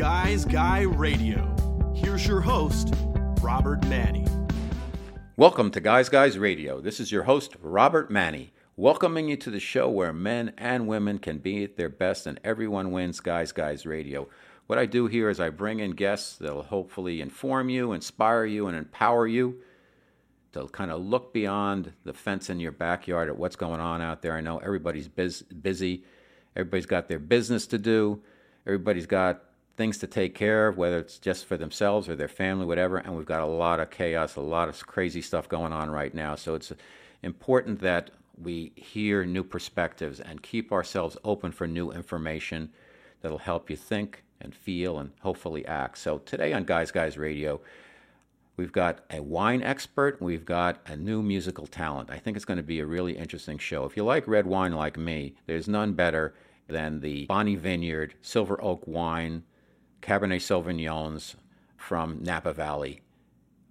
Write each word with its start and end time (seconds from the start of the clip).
Guys 0.00 0.46
Guy 0.46 0.80
Radio. 0.80 1.54
Here's 1.94 2.26
your 2.26 2.40
host, 2.40 2.94
Robert 3.42 3.86
Manny. 3.86 4.24
Welcome 5.36 5.70
to 5.72 5.80
Guys 5.82 6.08
Guys 6.08 6.38
Radio. 6.38 6.80
This 6.80 7.00
is 7.00 7.12
your 7.12 7.24
host, 7.24 7.54
Robert 7.60 8.10
Manny, 8.10 8.50
welcoming 8.78 9.28
you 9.28 9.36
to 9.36 9.50
the 9.50 9.60
show 9.60 9.90
where 9.90 10.14
men 10.14 10.54
and 10.56 10.88
women 10.88 11.18
can 11.18 11.36
be 11.36 11.64
at 11.64 11.76
their 11.76 11.90
best 11.90 12.26
and 12.26 12.40
everyone 12.42 12.92
wins 12.92 13.20
Guys 13.20 13.52
Guys 13.52 13.84
Radio. 13.84 14.26
What 14.68 14.78
I 14.78 14.86
do 14.86 15.06
here 15.06 15.28
is 15.28 15.38
I 15.38 15.50
bring 15.50 15.80
in 15.80 15.90
guests 15.90 16.38
that'll 16.38 16.62
hopefully 16.62 17.20
inform 17.20 17.68
you, 17.68 17.92
inspire 17.92 18.46
you, 18.46 18.68
and 18.68 18.78
empower 18.78 19.26
you 19.26 19.60
to 20.52 20.66
kind 20.68 20.90
of 20.90 21.04
look 21.04 21.34
beyond 21.34 21.92
the 22.04 22.14
fence 22.14 22.48
in 22.48 22.58
your 22.58 22.72
backyard 22.72 23.28
at 23.28 23.36
what's 23.36 23.56
going 23.56 23.80
on 23.80 24.00
out 24.00 24.22
there. 24.22 24.34
I 24.34 24.40
know 24.40 24.56
everybody's 24.60 25.08
biz- 25.08 25.42
busy, 25.42 26.04
everybody's 26.56 26.86
got 26.86 27.06
their 27.08 27.18
business 27.18 27.66
to 27.66 27.76
do, 27.76 28.22
everybody's 28.64 29.06
got 29.06 29.42
things 29.76 29.98
to 29.98 30.06
take 30.06 30.34
care 30.34 30.68
of, 30.68 30.76
whether 30.76 30.98
it's 30.98 31.18
just 31.18 31.46
for 31.46 31.56
themselves 31.56 32.08
or 32.08 32.16
their 32.16 32.28
family, 32.28 32.66
whatever. 32.66 32.98
And 32.98 33.16
we've 33.16 33.26
got 33.26 33.42
a 33.42 33.46
lot 33.46 33.80
of 33.80 33.90
chaos, 33.90 34.36
a 34.36 34.40
lot 34.40 34.68
of 34.68 34.86
crazy 34.86 35.22
stuff 35.22 35.48
going 35.48 35.72
on 35.72 35.90
right 35.90 36.14
now. 36.14 36.34
So 36.34 36.54
it's 36.54 36.72
important 37.22 37.80
that 37.80 38.10
we 38.40 38.72
hear 38.76 39.24
new 39.24 39.44
perspectives 39.44 40.20
and 40.20 40.42
keep 40.42 40.72
ourselves 40.72 41.16
open 41.24 41.52
for 41.52 41.66
new 41.66 41.90
information 41.90 42.70
that'll 43.20 43.38
help 43.38 43.70
you 43.70 43.76
think 43.76 44.24
and 44.40 44.54
feel 44.54 44.98
and 44.98 45.10
hopefully 45.20 45.64
act. 45.66 45.98
So 45.98 46.18
today 46.18 46.52
on 46.52 46.64
Guys 46.64 46.90
Guys 46.90 47.18
Radio, 47.18 47.60
we've 48.56 48.72
got 48.72 49.00
a 49.10 49.20
wine 49.20 49.62
expert, 49.62 50.20
we've 50.20 50.44
got 50.44 50.80
a 50.86 50.96
new 50.96 51.22
musical 51.22 51.66
talent. 51.66 52.10
I 52.10 52.18
think 52.18 52.36
it's 52.36 52.46
going 52.46 52.56
to 52.56 52.62
be 52.62 52.80
a 52.80 52.86
really 52.86 53.16
interesting 53.16 53.58
show. 53.58 53.84
If 53.84 53.96
you 53.96 54.04
like 54.04 54.26
red 54.26 54.46
wine 54.46 54.72
like 54.72 54.96
me, 54.96 55.34
there's 55.46 55.68
none 55.68 55.92
better 55.92 56.34
than 56.68 57.00
the 57.00 57.26
Bonny 57.26 57.56
Vineyard 57.56 58.14
Silver 58.22 58.62
Oak 58.62 58.86
Wine 58.86 59.42
Cabernet 60.02 60.40
Sauvignons 60.40 61.34
from 61.76 62.22
Napa 62.22 62.52
Valley. 62.52 63.02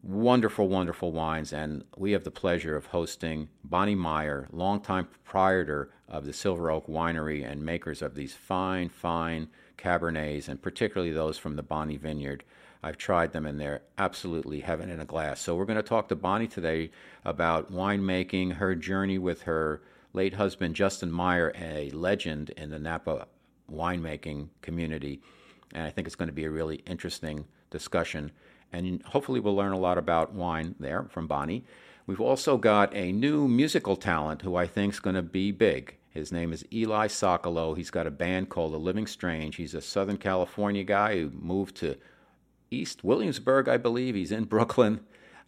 Wonderful, 0.03 0.69
wonderful 0.69 1.11
wines, 1.11 1.51
and 1.51 1.83
we 1.97 2.11
have 2.11 2.23
the 2.23 2.31
pleasure 2.31 2.75
of 2.75 2.87
hosting 2.87 3.49
Bonny 3.63 3.95
Meyer, 3.95 4.47
longtime 4.51 5.05
proprietor 5.05 5.89
of 6.07 6.25
the 6.25 6.33
Silver 6.33 6.71
Oak 6.71 6.87
Winery 6.87 7.49
and 7.49 7.65
makers 7.65 8.01
of 8.01 8.15
these 8.15 8.33
fine, 8.33 8.89
fine 8.89 9.49
Cabernets, 9.77 10.47
and 10.47 10.61
particularly 10.61 11.11
those 11.11 11.37
from 11.37 11.55
the 11.55 11.63
Bonny 11.63 11.97
Vineyard. 11.97 12.43
I've 12.81 12.97
tried 12.97 13.33
them 13.33 13.45
and 13.45 13.59
they're 13.59 13.81
absolutely 13.97 14.61
heaven 14.61 14.89
in 14.89 14.99
a 14.99 15.05
glass. 15.05 15.41
So 15.41 15.55
we're 15.55 15.65
going 15.65 15.77
to 15.77 15.83
talk 15.83 16.07
to 16.09 16.15
Bonny 16.15 16.47
today 16.47 16.91
about 17.25 17.71
winemaking, 17.71 18.53
her 18.53 18.75
journey 18.75 19.17
with 19.17 19.41
her 19.43 19.81
late 20.13 20.35
husband 20.35 20.75
Justin 20.75 21.11
Meyer, 21.11 21.51
a 21.59 21.89
legend 21.91 22.51
in 22.51 22.69
the 22.69 22.79
Napa 22.79 23.27
winemaking 23.69 24.49
community. 24.61 25.21
And 25.73 25.83
I 25.83 25.89
think 25.89 26.07
it's 26.07 26.15
going 26.15 26.29
to 26.29 26.33
be 26.33 26.45
a 26.45 26.49
really 26.49 26.77
interesting 26.87 27.45
discussion. 27.69 28.31
And 28.71 29.01
hopefully, 29.03 29.39
we'll 29.39 29.55
learn 29.55 29.71
a 29.71 29.79
lot 29.79 29.97
about 29.97 30.33
wine 30.33 30.75
there 30.79 31.03
from 31.09 31.27
Bonny. 31.27 31.63
We've 32.05 32.21
also 32.21 32.57
got 32.57 32.95
a 32.95 33.11
new 33.11 33.47
musical 33.47 33.95
talent 33.95 34.41
who 34.41 34.55
I 34.55 34.65
think 34.65 34.93
is 34.93 34.99
going 34.99 35.15
to 35.15 35.21
be 35.21 35.51
big. 35.51 35.95
His 36.09 36.31
name 36.31 36.51
is 36.51 36.65
Eli 36.73 37.07
Sokolow. 37.07 37.77
He's 37.77 37.91
got 37.91 38.07
a 38.07 38.11
band 38.11 38.49
called 38.49 38.73
The 38.73 38.79
Living 38.79 39.05
Strange. 39.05 39.55
He's 39.55 39.75
a 39.75 39.81
Southern 39.81 40.17
California 40.17 40.83
guy 40.83 41.19
who 41.19 41.29
moved 41.29 41.75
to 41.77 41.97
East 42.71 43.03
Williamsburg, 43.03 43.67
I 43.67 43.77
believe. 43.77 44.15
He's 44.15 44.31
in 44.31 44.43
Brooklyn. 44.45 45.01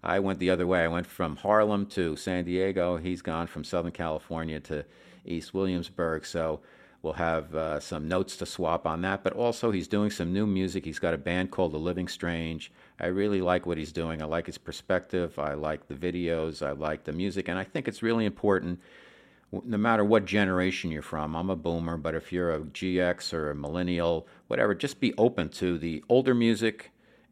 I 0.04 0.20
went 0.20 0.40
the 0.40 0.50
other 0.50 0.66
way. 0.68 0.84
I 0.84 0.88
went 0.88 1.08
from 1.08 1.36
Harlem 1.36 1.86
to 1.88 2.16
San 2.16 2.46
Diego. 2.46 2.98
He's 2.98 3.22
gone 3.22 3.48
from 3.48 3.64
Southern 3.64 3.92
California 3.92 4.60
to 4.62 4.86
East 5.26 5.54
Williamsburg. 5.54 6.26
So 6.26 6.62
we'll 7.01 7.13
have 7.13 7.53
uh, 7.56 7.79
some 7.79 8.07
notes 8.07 8.38
to 8.38 8.45
swap 8.45 8.85
on 8.85 9.01
that. 9.01 9.23
But 9.23 9.34
also, 9.34 9.72
he's 9.72 9.88
doing 9.88 10.12
some 10.12 10.34
new 10.34 10.45
music. 10.45 10.85
He's 10.85 11.00
got 11.00 11.13
a 11.13 11.17
band 11.17 11.51
called 11.51 11.73
The 11.73 11.78
Living 11.78 12.07
Strange. 12.07 12.72
I 13.00 13.07
really 13.07 13.41
like 13.41 13.66
what 13.66 13.78
he's 13.78 13.91
doing. 13.91 14.22
I 14.22 14.25
like 14.25 14.45
his 14.45 14.57
perspective. 14.57 15.39
I 15.39 15.53
like 15.53 15.88
the 15.88 15.95
videos. 15.95 16.66
I 16.66 16.72
like 16.72 17.03
the 17.03 17.13
music. 17.13 17.47
And 17.47 17.57
I 17.57 17.63
think 17.63 17.88
it's 17.88 18.03
really 18.03 18.25
important 18.25 18.79
no 19.66 19.78
matter 19.78 20.03
what 20.03 20.25
generation 20.25 20.91
you're 20.91 21.01
from. 21.01 21.35
I'm 21.35 21.50
a 21.50 21.56
boomer, 21.56 21.97
but 21.97 22.16
if 22.16 22.31
you're 22.31 22.53
a 22.53 22.59
GX 22.59 23.33
or 23.33 23.51
a 23.51 23.56
millennial, 23.56 24.28
whatever, 24.47 24.73
just 24.73 25.00
be 25.00 25.13
open 25.18 25.50
to 25.50 25.78
the 25.78 26.03
older 26.07 26.33
music 26.33 26.91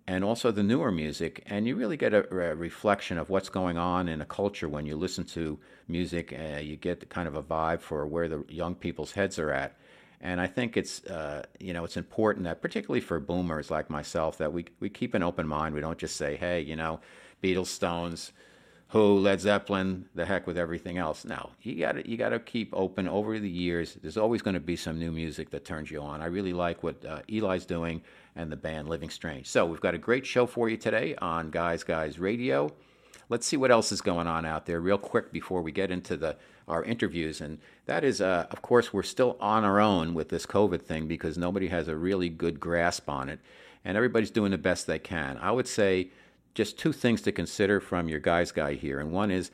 and 0.10 0.24
also 0.24 0.50
the 0.50 0.64
newer 0.64 0.92
music. 0.92 1.44
And 1.46 1.68
you 1.68 1.76
really 1.76 1.96
get 1.96 2.16
a, 2.16 2.28
a 2.34 2.56
reflection 2.56 3.20
of 3.20 3.30
what's 3.30 3.48
going 3.48 3.78
on 3.78 4.10
in 4.10 4.22
a 4.22 4.26
culture 4.26 4.68
when 4.68 4.88
you 4.88 4.96
listen 4.96 5.24
to 5.26 5.60
music. 5.88 6.34
Uh, 6.34 6.58
you 6.58 6.78
get 6.78 7.08
kind 7.10 7.28
of 7.28 7.36
a 7.36 7.44
vibe 7.44 7.80
for 7.80 8.08
where 8.08 8.28
the 8.28 8.44
young 8.50 8.74
people's 8.74 9.12
heads 9.12 9.38
are 9.38 9.52
at. 9.52 9.76
And 10.20 10.42
I 10.42 10.48
think 10.48 10.78
it's 10.78 11.06
uh, 11.06 11.44
you 11.60 11.74
know 11.74 11.84
it's 11.86 11.96
important 11.96 12.46
that 12.46 12.60
particularly 12.60 13.02
for 13.02 13.20
boomers 13.20 13.70
like 13.70 13.90
myself 13.92 14.40
that 14.40 14.52
we 14.52 14.66
we 14.80 14.90
keep 14.90 15.14
an 15.14 15.22
open 15.22 15.48
mind. 15.48 15.76
We 15.76 15.82
don't 15.82 16.00
just 16.00 16.16
say, 16.16 16.36
hey, 16.36 16.60
you 16.62 16.76
know, 16.76 17.00
Beatles, 17.44 17.68
Stones, 17.68 18.34
Who, 18.90 19.20
Led 19.20 19.40
Zeppelin, 19.40 20.10
the 20.16 20.26
heck 20.26 20.48
with 20.48 20.58
everything 20.58 20.98
else. 20.98 21.24
Now 21.24 21.52
you 21.62 21.76
got 21.76 22.06
you 22.06 22.18
got 22.18 22.30
to 22.30 22.40
keep 22.40 22.74
open. 22.74 23.08
Over 23.08 23.40
the 23.40 23.50
years, 23.50 23.98
there's 24.02 24.18
always 24.18 24.42
going 24.42 24.56
to 24.56 24.60
be 24.60 24.76
some 24.76 24.98
new 24.98 25.12
music 25.12 25.52
that 25.52 25.66
turns 25.66 25.92
you 25.92 26.02
on. 26.02 26.22
I 26.22 26.26
really 26.26 26.54
like 26.54 26.82
what 26.84 27.06
uh, 27.06 27.22
Eli's 27.30 27.68
doing 27.68 28.02
and 28.40 28.52
the 28.52 28.56
band 28.58 28.88
Living 28.88 29.10
Strange. 29.10 29.48
So 29.48 29.66
we've 29.66 29.82
got 29.82 29.94
a 29.94 29.98
great 30.00 30.26
show 30.26 30.46
for 30.46 30.70
you 30.70 30.78
today 30.78 31.14
on 31.22 31.52
Guys 31.52 31.84
Guys 31.84 32.18
Radio. 32.18 32.72
Let's 33.28 33.46
see 33.46 33.58
what 33.58 33.70
else 33.70 33.92
is 33.92 34.02
going 34.02 34.28
on 34.28 34.46
out 34.46 34.66
there 34.66 34.80
real 34.80 34.98
quick 34.98 35.32
before 35.32 35.62
we 35.62 35.72
get 35.72 35.92
into 35.92 36.16
the 36.16 36.38
our 36.68 36.84
interviews. 36.84 37.42
And 37.42 37.60
that 37.86 38.04
is, 38.04 38.22
uh, 38.22 38.46
of 38.50 38.62
course, 38.62 38.94
we're 38.94 39.04
still 39.04 39.36
on 39.42 39.66
our 39.66 39.80
own 39.80 40.14
with 40.14 40.30
this 40.30 40.46
COVID 40.46 40.84
thing 40.84 41.08
because 41.08 41.38
nobody 41.38 41.68
has 41.68 41.88
a 41.88 41.98
really 41.98 42.30
good 42.30 42.60
grasp 42.60 43.10
on 43.10 43.28
it, 43.28 43.40
and 43.84 43.98
everybody's 43.98 44.32
doing 44.32 44.52
the 44.52 44.58
best 44.58 44.88
they 44.88 45.00
can. 45.00 45.38
I 45.42 45.52
would 45.52 45.68
say 45.68 46.10
just 46.54 46.80
two 46.80 46.94
things 46.94 47.22
to 47.24 47.32
consider 47.32 47.80
from 47.80 48.08
your 48.08 48.20
guys 48.20 48.52
guy 48.52 48.76
here, 48.76 49.00
and 49.00 49.12
one 49.12 49.32
is 49.32 49.52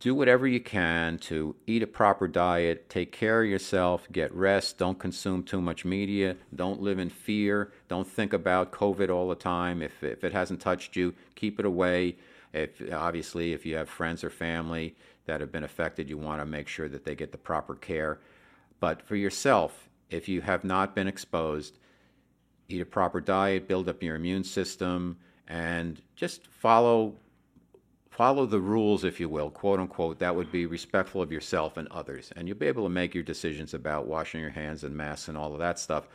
do 0.00 0.14
whatever 0.14 0.46
you 0.46 0.60
can 0.60 1.18
to 1.18 1.56
eat 1.66 1.82
a 1.82 1.86
proper 1.86 2.28
diet, 2.28 2.88
take 2.88 3.10
care 3.10 3.42
of 3.42 3.48
yourself, 3.48 4.06
get 4.12 4.32
rest, 4.32 4.78
don't 4.78 4.98
consume 4.98 5.42
too 5.42 5.60
much 5.60 5.84
media, 5.84 6.36
don't 6.54 6.80
live 6.80 6.98
in 6.98 7.10
fear, 7.10 7.72
don't 7.88 8.06
think 8.06 8.32
about 8.32 8.70
COVID 8.70 9.10
all 9.10 9.28
the 9.28 9.34
time. 9.34 9.82
If, 9.82 10.02
if 10.04 10.22
it 10.22 10.32
hasn't 10.32 10.60
touched 10.60 10.94
you, 10.94 11.14
keep 11.34 11.58
it 11.58 11.66
away. 11.66 12.16
If 12.52 12.80
obviously 12.92 13.52
if 13.52 13.66
you 13.66 13.76
have 13.76 13.88
friends 13.88 14.22
or 14.22 14.30
family 14.30 14.94
that 15.26 15.40
have 15.40 15.50
been 15.50 15.64
affected, 15.64 16.08
you 16.08 16.16
want 16.16 16.40
to 16.40 16.46
make 16.46 16.68
sure 16.68 16.88
that 16.88 17.04
they 17.04 17.16
get 17.16 17.32
the 17.32 17.38
proper 17.38 17.74
care. 17.74 18.20
But 18.80 19.02
for 19.02 19.16
yourself, 19.16 19.88
if 20.10 20.28
you 20.28 20.40
have 20.42 20.64
not 20.64 20.94
been 20.94 21.08
exposed, 21.08 21.78
eat 22.68 22.80
a 22.80 22.86
proper 22.86 23.20
diet, 23.20 23.66
build 23.66 23.88
up 23.88 24.02
your 24.02 24.14
immune 24.14 24.44
system, 24.44 25.18
and 25.48 26.00
just 26.14 26.46
follow 26.46 27.16
follow 28.18 28.46
the 28.46 28.60
rules, 28.60 29.04
if 29.04 29.20
you 29.20 29.28
will, 29.28 29.48
quote 29.48 29.78
unquote, 29.78 30.18
that 30.18 30.34
would 30.34 30.50
be 30.50 30.66
respectful 30.66 31.22
of 31.22 31.30
yourself 31.30 31.76
and 31.76 31.86
others. 31.92 32.32
And 32.34 32.48
you'll 32.48 32.58
be 32.58 32.66
able 32.66 32.82
to 32.82 32.88
make 32.88 33.14
your 33.14 33.22
decisions 33.22 33.74
about 33.74 34.08
washing 34.08 34.40
your 34.40 34.50
hands 34.50 34.82
and 34.82 34.96
masks 34.96 35.28
and 35.28 35.38
all 35.38 35.52
of 35.52 35.60
that 35.60 35.78
stuff 35.78 36.08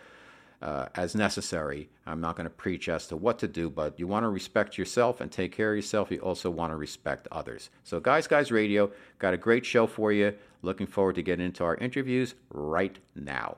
uh, 0.61 0.87
as 0.95 1.15
necessary. 1.15 1.87
I'm 2.05 2.19
not 2.19 2.35
going 2.35 2.43
to 2.43 2.49
preach 2.49 2.89
as 2.89 3.07
to 3.07 3.15
what 3.15 3.39
to 3.39 3.47
do, 3.47 3.69
but 3.69 3.97
you 3.97 4.05
want 4.05 4.25
to 4.25 4.29
respect 4.29 4.77
yourself 4.77 5.21
and 5.21 5.31
take 5.31 5.53
care 5.53 5.71
of 5.71 5.77
yourself. 5.77 6.11
You 6.11 6.19
also 6.19 6.49
want 6.49 6.73
to 6.73 6.75
respect 6.75 7.29
others. 7.31 7.69
So, 7.85 8.01
Guys 8.01 8.27
Guys 8.27 8.51
Radio, 8.51 8.91
got 9.17 9.33
a 9.33 9.37
great 9.37 9.65
show 9.65 9.87
for 9.87 10.11
you. 10.11 10.33
Looking 10.61 10.87
forward 10.87 11.15
to 11.15 11.23
getting 11.23 11.45
into 11.45 11.63
our 11.63 11.77
interviews 11.77 12.35
right 12.49 12.99
now. 13.15 13.55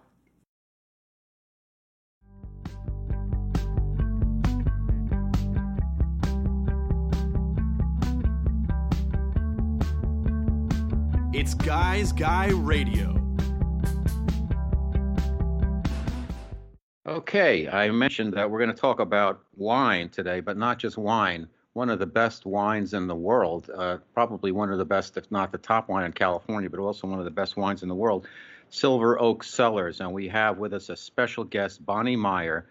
It's 11.46 11.54
Guys 11.54 12.12
Guy 12.12 12.48
Radio. 12.48 13.24
Okay, 17.06 17.70
I 17.70 17.92
mentioned 17.92 18.34
that 18.34 18.50
we're 18.50 18.58
going 18.58 18.74
to 18.74 18.76
talk 18.76 19.00
about 19.00 19.44
wine 19.56 20.10
today, 20.10 20.40
but 20.40 20.58
not 20.58 20.80
just 20.80 20.98
wine. 20.98 21.48
One 21.74 21.92
of 21.92 22.00
the 22.00 22.08
best 22.08 22.48
wines 22.48 22.96
in 22.96 23.06
the 23.06 23.16
world, 23.16 23.70
uh, 23.70 23.98
probably 24.16 24.52
one 24.52 24.72
of 24.72 24.80
the 24.80 24.86
best, 24.86 25.18
if 25.18 25.30
not 25.30 25.52
the 25.52 25.60
top 25.60 25.88
wine 25.88 26.06
in 26.06 26.14
California, 26.14 26.68
but 26.68 26.80
also 26.80 27.06
one 27.06 27.20
of 27.20 27.26
the 27.26 27.30
best 27.30 27.56
wines 27.56 27.84
in 27.84 27.90
the 27.90 27.94
world, 27.94 28.28
Silver 28.72 29.22
Oak 29.22 29.44
Cellars. 29.44 30.02
And 30.02 30.14
we 30.14 30.30
have 30.30 30.58
with 30.58 30.74
us 30.74 30.90
a 30.90 30.98
special 30.98 31.44
guest, 31.44 31.86
Bonny 31.86 32.16
Meyer. 32.16 32.66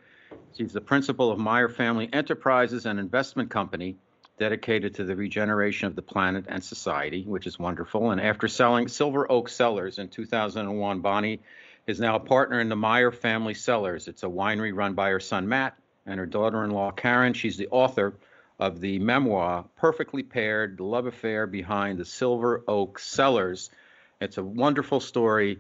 She's 0.59 0.73
the 0.73 0.81
principal 0.81 1.31
of 1.31 1.39
Meyer 1.39 1.69
Family 1.69 2.09
Enterprises, 2.13 2.87
an 2.87 2.99
investment 2.99 3.51
company 3.51 3.99
dedicated 4.39 4.95
to 4.95 5.05
the 5.05 5.15
regeneration 5.15 5.87
of 5.87 5.95
the 5.95 6.03
planet 6.03 6.47
and 6.49 6.63
society, 6.63 7.25
which 7.25 7.47
is 7.47 7.59
wonderful. 7.59 8.11
And 8.11 8.21
after 8.21 8.49
selling 8.49 8.89
Silver 8.89 9.31
Oak 9.31 9.49
Cellars 9.49 9.99
in 9.99 10.09
2001, 10.09 11.01
Bonny 11.01 11.41
is 11.87 12.01
now 12.01 12.17
a 12.17 12.21
partner 12.21 12.61
in 12.61 12.69
the 12.69 12.77
Meyer 12.77 13.13
Family 13.13 13.55
Cellars. 13.55 14.09
It's 14.09 14.23
a 14.23 14.29
winery 14.29 14.75
run 14.75 14.95
by 14.95 15.11
her 15.11 15.21
son 15.21 15.49
Matt 15.49 15.77
and 16.07 16.19
her 16.19 16.27
daughter 16.27 16.65
in 16.65 16.71
law 16.71 16.91
Karen. 16.91 17.35
She's 17.35 17.57
the 17.57 17.69
author 17.69 18.15
of 18.59 18.81
the 18.81 18.99
memoir 18.99 19.65
Perfectly 19.77 20.23
Paired 20.23 20.79
The 20.79 20.85
Love 20.85 21.07
Affair 21.07 21.47
Behind 21.47 21.99
the 21.99 22.05
Silver 22.05 22.65
Oak 22.67 22.99
Cellars. 22.99 23.71
It's 24.21 24.39
a 24.39 24.45
wonderful 24.45 25.01
story. 25.01 25.59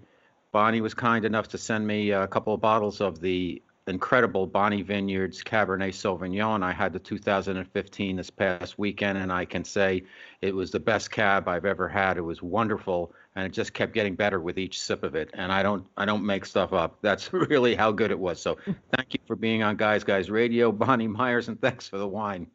Bonny 0.53 0.81
was 0.81 0.95
kind 0.95 1.25
enough 1.25 1.49
to 1.49 1.59
send 1.59 1.87
me 1.87 2.11
a 2.11 2.29
couple 2.29 2.55
of 2.55 2.61
bottles 2.61 3.01
of 3.01 3.21
the 3.21 3.63
incredible 3.87 4.47
Bonny 4.47 4.83
Vineyards 4.83 5.43
Cabernet 5.43 5.93
Sauvignon. 5.93 6.63
I 6.63 6.73
had 6.73 6.93
the 6.93 6.99
2015 6.99 8.17
this 8.17 8.31
past 8.31 8.79
weekend, 8.79 9.19
and 9.19 9.33
I 9.33 9.45
can 9.45 9.65
say 9.65 10.05
it 10.41 10.55
was 10.55 10.71
the 10.71 10.81
best 10.81 11.11
cab 11.11 11.49
I've 11.49 11.67
ever 11.67 11.89
had. 11.89 12.17
It 12.17 12.23
was 12.23 12.43
wonderful, 12.43 13.13
and 13.37 13.45
it 13.45 13.53
just 13.53 13.75
kept 13.75 13.93
getting 13.93 14.15
better 14.15 14.41
with 14.41 14.59
each 14.59 14.81
sip 14.81 15.03
of 15.03 15.15
it. 15.15 15.31
And 15.35 15.53
I 15.53 15.63
don't 15.63 15.87
I 15.97 16.05
don't 16.05 16.25
make 16.25 16.47
stuff 16.47 16.73
up. 16.73 16.99
That's 17.03 17.33
really 17.33 17.75
how 17.75 17.93
good 17.93 18.11
it 18.11 18.19
was. 18.19 18.41
So 18.41 18.57
thank 18.97 19.13
you 19.13 19.21
for 19.27 19.37
being 19.37 19.63
on 19.63 19.77
Guys 19.77 20.05
Guys 20.05 20.31
Radio, 20.31 20.73
Bonny 20.73 21.09
Myers, 21.09 21.49
and 21.49 21.61
thanks 21.61 21.87
for 21.89 21.99
the 21.99 22.09
wine. 22.09 22.47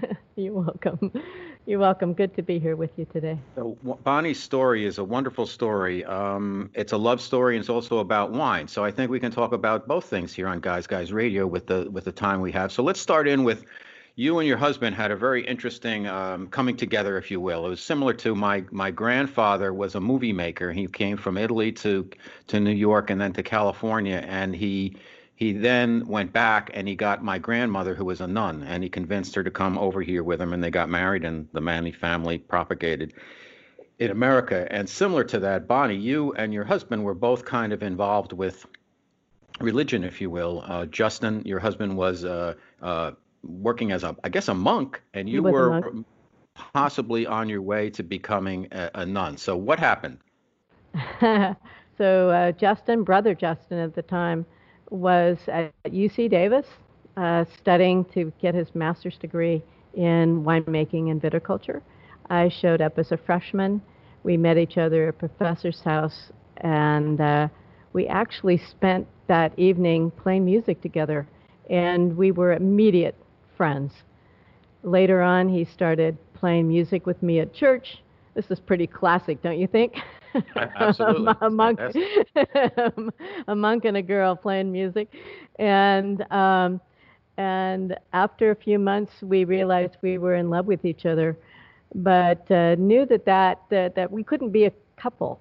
You're 0.36 0.54
welcome. 0.54 1.12
You're 1.66 1.78
welcome. 1.78 2.14
Good 2.14 2.34
to 2.36 2.42
be 2.42 2.58
here 2.58 2.76
with 2.76 2.90
you 2.96 3.06
today. 3.12 3.38
So, 3.54 3.76
Bonny's 4.02 4.42
story 4.42 4.84
is 4.84 4.98
a 4.98 5.04
wonderful 5.04 5.46
story. 5.46 6.04
Um, 6.04 6.70
it's 6.74 6.92
a 6.92 6.96
love 6.96 7.20
story, 7.20 7.56
and 7.56 7.60
it's 7.60 7.68
also 7.68 7.98
about 7.98 8.32
wine. 8.32 8.66
So 8.68 8.84
I 8.84 8.90
think 8.90 9.10
we 9.10 9.20
can 9.20 9.30
talk 9.30 9.52
about 9.52 9.86
both 9.86 10.06
things 10.06 10.32
here 10.32 10.48
on 10.48 10.60
Guys 10.60 10.86
Guys 10.86 11.12
Radio 11.12 11.46
with 11.46 11.66
the 11.66 11.88
with 11.90 12.04
the 12.04 12.12
time 12.12 12.40
we 12.40 12.52
have. 12.52 12.72
So 12.72 12.82
let's 12.82 13.00
start 13.00 13.28
in 13.28 13.44
with 13.44 13.64
you 14.14 14.38
and 14.38 14.46
your 14.46 14.58
husband 14.58 14.94
had 14.94 15.10
a 15.10 15.16
very 15.16 15.44
interesting 15.46 16.06
um, 16.06 16.46
coming 16.48 16.76
together, 16.76 17.16
if 17.16 17.30
you 17.30 17.40
will. 17.40 17.64
It 17.66 17.70
was 17.70 17.82
similar 17.82 18.12
to 18.14 18.34
my 18.34 18.64
my 18.70 18.90
grandfather 18.90 19.72
was 19.72 19.94
a 19.94 20.00
movie 20.00 20.32
maker. 20.32 20.72
He 20.72 20.86
came 20.86 21.16
from 21.16 21.38
Italy 21.38 21.72
to 21.72 22.08
to 22.48 22.60
New 22.60 22.72
York 22.72 23.10
and 23.10 23.20
then 23.20 23.32
to 23.34 23.42
California, 23.42 24.24
and 24.26 24.54
he 24.54 24.96
he 25.42 25.52
then 25.52 26.06
went 26.06 26.32
back 26.32 26.70
and 26.72 26.86
he 26.86 26.94
got 26.94 27.24
my 27.24 27.36
grandmother, 27.36 27.96
who 27.96 28.04
was 28.04 28.20
a 28.20 28.28
nun, 28.28 28.62
and 28.62 28.80
he 28.80 28.88
convinced 28.88 29.34
her 29.34 29.42
to 29.42 29.50
come 29.50 29.76
over 29.76 30.00
here 30.00 30.22
with 30.22 30.40
him, 30.40 30.52
and 30.52 30.62
they 30.62 30.70
got 30.70 30.88
married, 30.88 31.24
and 31.24 31.48
the 31.52 31.60
Manny 31.60 31.90
family 31.90 32.38
propagated 32.38 33.12
in 33.98 34.12
America. 34.12 34.68
And 34.70 34.88
similar 34.88 35.24
to 35.24 35.40
that, 35.40 35.66
Bonny, 35.66 35.96
you 35.96 36.32
and 36.34 36.54
your 36.54 36.62
husband 36.62 37.02
were 37.02 37.14
both 37.14 37.44
kind 37.44 37.72
of 37.72 37.82
involved 37.82 38.32
with 38.32 38.64
religion, 39.58 40.04
if 40.04 40.20
you 40.20 40.30
will. 40.30 40.62
Uh, 40.64 40.86
Justin, 40.86 41.42
your 41.44 41.58
husband, 41.58 41.96
was 41.96 42.24
uh, 42.24 42.54
uh, 42.80 43.10
working 43.42 43.90
as 43.90 44.04
a, 44.04 44.14
I 44.22 44.28
guess, 44.28 44.46
a 44.46 44.54
monk, 44.54 45.02
and 45.12 45.28
you 45.28 45.42
were 45.42 46.04
possibly 46.72 47.26
on 47.26 47.48
your 47.48 47.62
way 47.62 47.90
to 47.90 48.04
becoming 48.04 48.68
a, 48.70 48.90
a 48.94 49.06
nun. 49.06 49.36
So 49.38 49.56
what 49.56 49.80
happened? 49.80 50.18
so 51.98 52.30
uh, 52.30 52.52
Justin, 52.52 53.02
brother 53.02 53.34
Justin 53.34 53.78
at 53.78 53.96
the 53.96 54.02
time, 54.02 54.46
was 54.92 55.38
at 55.48 55.72
UC 55.86 56.30
Davis 56.30 56.66
uh, 57.16 57.44
studying 57.58 58.04
to 58.06 58.32
get 58.40 58.54
his 58.54 58.68
master's 58.74 59.16
degree 59.16 59.62
in 59.94 60.44
winemaking 60.44 61.10
and 61.10 61.20
viticulture. 61.20 61.80
I 62.30 62.48
showed 62.48 62.80
up 62.80 62.98
as 62.98 63.10
a 63.10 63.16
freshman. 63.16 63.82
We 64.22 64.36
met 64.36 64.58
each 64.58 64.78
other 64.78 65.08
at 65.08 65.08
a 65.08 65.12
professor's 65.12 65.80
house, 65.80 66.30
and 66.58 67.20
uh, 67.20 67.48
we 67.92 68.06
actually 68.06 68.58
spent 68.58 69.06
that 69.28 69.58
evening 69.58 70.10
playing 70.12 70.44
music 70.44 70.80
together, 70.80 71.26
and 71.70 72.16
we 72.16 72.30
were 72.30 72.52
immediate 72.52 73.16
friends. 73.56 73.92
Later 74.82 75.22
on, 75.22 75.48
he 75.48 75.64
started 75.64 76.16
playing 76.34 76.68
music 76.68 77.06
with 77.06 77.22
me 77.22 77.40
at 77.40 77.54
church. 77.54 78.02
This 78.34 78.50
is 78.50 78.60
pretty 78.60 78.86
classic, 78.86 79.42
don't 79.42 79.58
you 79.58 79.66
think? 79.66 79.94
Absolutely. 80.76 81.34
a 81.40 81.50
monk, 81.50 81.80
a 83.48 83.54
monk 83.54 83.84
and 83.84 83.96
a 83.96 84.02
girl 84.02 84.34
playing 84.36 84.70
music, 84.72 85.08
and 85.58 86.22
um, 86.32 86.80
and 87.36 87.96
after 88.12 88.50
a 88.50 88.54
few 88.56 88.78
months, 88.78 89.12
we 89.22 89.44
realized 89.44 89.96
we 90.02 90.18
were 90.18 90.34
in 90.34 90.50
love 90.50 90.66
with 90.66 90.84
each 90.84 91.06
other, 91.06 91.36
but 91.94 92.50
uh, 92.50 92.74
knew 92.76 93.06
that, 93.06 93.24
that 93.26 93.60
that 93.70 93.94
that 93.94 94.10
we 94.10 94.22
couldn't 94.22 94.50
be 94.50 94.64
a 94.64 94.72
couple, 94.96 95.40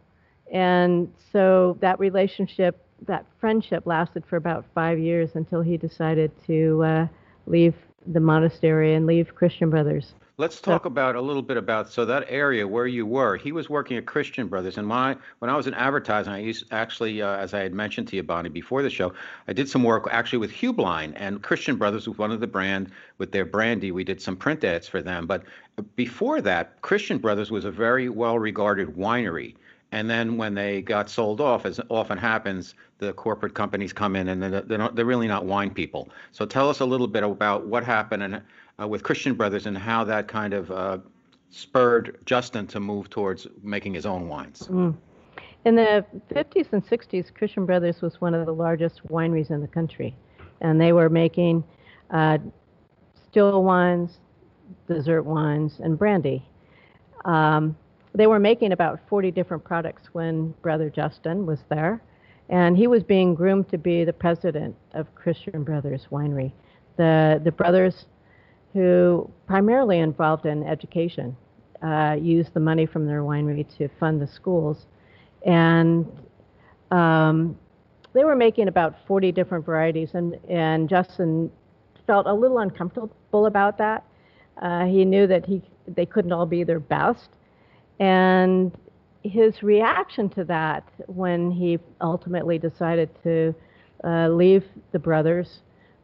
and 0.52 1.08
so 1.32 1.78
that 1.82 2.00
relationship, 2.00 2.86
that 3.08 3.26
friendship, 3.40 3.86
lasted 3.86 4.24
for 4.26 4.36
about 4.38 4.66
five 4.74 5.00
years 5.00 5.32
until 5.36 5.62
he 5.62 5.78
decided 5.78 6.32
to 6.46 6.84
uh, 6.84 7.08
leave 7.46 7.76
the 8.14 8.20
monastery 8.20 8.96
and 8.96 9.06
leave 9.06 9.34
Christian 9.36 9.70
Brothers. 9.70 10.14
Let's 10.42 10.60
talk 10.60 10.86
about 10.86 11.16
a 11.16 11.22
little 11.22 11.44
bit 11.44 11.58
about 11.58 11.92
so 11.92 12.04
that 12.06 12.26
area 12.28 12.68
where 12.68 12.88
you 12.88 13.06
were. 13.06 13.38
He 13.38 13.52
was 13.52 13.70
working 13.70 13.98
at 13.98 14.08
Christian 14.08 14.48
Brothers, 14.48 14.80
and 14.80 14.90
when 14.90 14.98
I 14.98 15.16
when 15.38 15.52
I 15.52 15.56
was 15.56 15.68
in 15.68 15.76
advertising, 15.76 16.34
I 16.34 16.40
used 16.40 16.66
actually, 16.72 17.22
uh, 17.22 17.38
as 17.38 17.54
I 17.54 17.60
had 17.60 17.76
mentioned 17.76 18.08
to 18.08 18.16
you, 18.16 18.24
Bonny, 18.24 18.50
before 18.50 18.82
the 18.82 18.90
show, 18.90 19.14
I 19.48 19.54
did 19.54 19.70
some 19.70 19.84
work 19.84 20.08
actually 20.10 20.40
with 20.40 20.52
Heublein 20.52 21.14
and 21.16 21.44
Christian 21.44 21.76
Brothers 21.76 22.08
was 22.08 22.18
one 22.18 22.32
of 22.32 22.40
the 22.40 22.48
brand 22.48 22.90
with 23.20 23.32
their 23.32 23.46
brandy. 23.46 23.92
We 23.92 24.04
did 24.04 24.20
some 24.20 24.36
print 24.36 24.64
ads 24.64 24.88
for 24.88 25.04
them, 25.04 25.28
but 25.28 25.44
before 25.96 26.42
that, 26.42 26.82
Christian 26.82 27.20
Brothers 27.20 27.52
was 27.52 27.64
a 27.64 27.72
very 27.72 28.10
well 28.10 28.40
regarded 28.40 28.96
winery. 28.96 29.54
And 29.92 30.10
then 30.10 30.38
when 30.38 30.56
they 30.56 30.82
got 30.82 31.10
sold 31.10 31.42
off, 31.42 31.66
as 31.66 31.80
often 31.90 32.18
happens, 32.18 32.74
the 32.98 33.14
corporate 33.14 33.54
companies 33.54 33.94
come 33.94 34.16
in 34.16 34.30
and 34.30 34.42
they're, 34.42 34.78
not, 34.78 34.96
they're 34.96 35.06
really 35.06 35.28
not 35.28 35.46
wine 35.46 35.70
people. 35.72 36.10
So 36.32 36.46
tell 36.46 36.70
us 36.70 36.80
a 36.80 36.86
little 36.86 37.08
bit 37.08 37.24
about 37.24 37.68
what 37.68 37.84
happened 37.84 38.24
and 38.24 38.42
uh, 38.82 38.88
with 38.88 39.04
Christian 39.04 39.34
Brothers 39.34 39.66
and 39.66 39.78
how 39.78 40.04
that 40.06 40.28
kind 40.28 40.54
of 40.54 40.72
uh, 40.72 40.98
spurred 41.50 42.18
Justin 42.26 42.68
to 42.68 42.80
move 42.80 43.10
towards 43.10 43.48
making 43.62 43.94
his 43.94 44.06
own 44.06 44.28
wines. 44.28 44.68
Mm. 44.70 44.96
In 45.66 45.76
the 45.76 46.06
50s 46.34 46.68
and 46.72 46.86
60s, 46.86 47.34
Christian 47.34 47.66
Brothers 47.66 48.02
was 48.02 48.20
one 48.20 48.34
of 48.34 48.46
the 48.46 48.54
largest 48.54 49.08
wineries 49.10 49.52
in 49.52 49.62
the 49.62 49.68
country, 49.68 50.16
and 50.62 50.82
they 50.82 50.92
were 50.92 51.10
making 51.10 51.64
uh, 52.10 52.40
still 53.30 53.64
wines, 53.64 54.20
dessert 54.88 55.24
wines, 55.24 55.80
and 55.80 56.00
brandy. 56.00 56.44
Um, 57.26 57.78
they 58.16 58.28
were 58.28 58.40
making 58.40 58.72
about 58.72 59.00
40 59.08 59.32
different 59.32 59.64
products 59.64 60.10
when 60.14 60.54
Brother 60.62 60.90
Justin 60.90 61.46
was 61.46 61.60
there, 61.70 62.02
and 62.50 62.76
he 62.76 62.88
was 62.88 63.04
being 63.04 63.36
groomed 63.36 63.70
to 63.70 63.78
be 63.78 64.04
the 64.04 64.14
president 64.14 64.76
of 64.94 65.14
Christian 65.16 65.64
Brothers 65.64 66.08
Winery. 66.12 66.52
The 66.98 67.40
the 67.42 67.52
brothers 67.52 68.06
who 68.74 69.30
primarily 69.48 70.00
involved 70.00 70.46
in 70.46 70.64
education, 70.64 71.36
uh, 71.84 72.16
used 72.20 72.54
the 72.54 72.60
money 72.60 72.86
from 72.86 73.06
their 73.06 73.22
winery 73.22 73.66
to 73.78 73.90
fund 74.00 74.22
the 74.22 74.28
schools. 74.28 74.86
And 75.46 76.06
um, 76.92 77.58
they 78.14 78.24
were 78.24 78.36
making 78.36 78.68
about 78.68 78.96
40 79.08 79.32
different 79.32 79.66
varieties, 79.66 80.10
and, 80.14 80.38
and 80.50 80.88
Justin 80.90 81.52
felt 82.06 82.28
a 82.28 82.34
little 82.34 82.60
uncomfortable 82.60 83.46
about 83.46 83.78
that. 83.78 84.04
Uh, 84.62 84.86
he 84.86 85.06
knew 85.06 85.28
that 85.28 85.46
he, 85.46 85.62
they 85.88 86.06
couldn't 86.06 86.32
all 86.32 86.46
be 86.46 86.64
their 86.64 86.80
best. 86.80 87.30
And 88.00 88.76
his 89.24 89.64
reaction 89.64 90.30
to 90.30 90.44
that 90.46 90.84
when 91.08 91.52
he 91.52 91.80
ultimately 92.02 92.58
decided 92.58 93.10
to 93.24 93.56
uh, 94.04 94.28
leave 94.30 94.66
the 94.92 95.00
brothers 95.00 95.60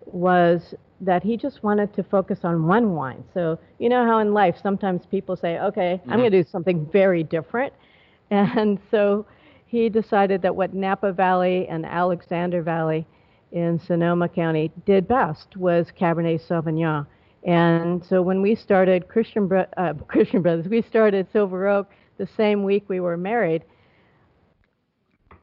was 0.05 0.75
that 1.01 1.23
he 1.23 1.37
just 1.37 1.63
wanted 1.63 1.93
to 1.93 2.03
focus 2.03 2.39
on 2.43 2.67
one 2.67 2.93
wine. 2.93 3.23
So, 3.33 3.59
you 3.77 3.89
know 3.89 4.05
how 4.05 4.19
in 4.19 4.33
life 4.33 4.55
sometimes 4.61 5.05
people 5.05 5.35
say, 5.35 5.59
okay, 5.59 5.99
mm-hmm. 6.01 6.11
I'm 6.11 6.19
going 6.19 6.31
to 6.31 6.43
do 6.43 6.49
something 6.49 6.87
very 6.91 7.23
different. 7.23 7.73
And 8.29 8.77
so 8.91 9.25
he 9.67 9.87
decided 9.87 10.41
that 10.41 10.53
what 10.53 10.73
Napa 10.73 11.13
Valley 11.13 11.65
and 11.69 11.85
Alexander 11.85 12.61
Valley 12.61 13.07
in 13.53 13.79
Sonoma 13.79 14.27
County 14.27 14.69
did 14.85 15.07
best 15.07 15.55
was 15.55 15.87
Cabernet 15.97 16.45
Sauvignon. 16.45 17.07
And 17.45 18.03
so 18.03 18.21
when 18.21 18.41
we 18.41 18.55
started 18.55 19.07
Christian, 19.07 19.49
uh, 19.77 19.93
Christian 20.07 20.41
Brothers, 20.41 20.67
we 20.67 20.81
started 20.81 21.27
Silver 21.31 21.67
Oak 21.67 21.89
the 22.17 22.27
same 22.35 22.63
week 22.63 22.83
we 22.89 22.99
were 22.99 23.15
married 23.15 23.63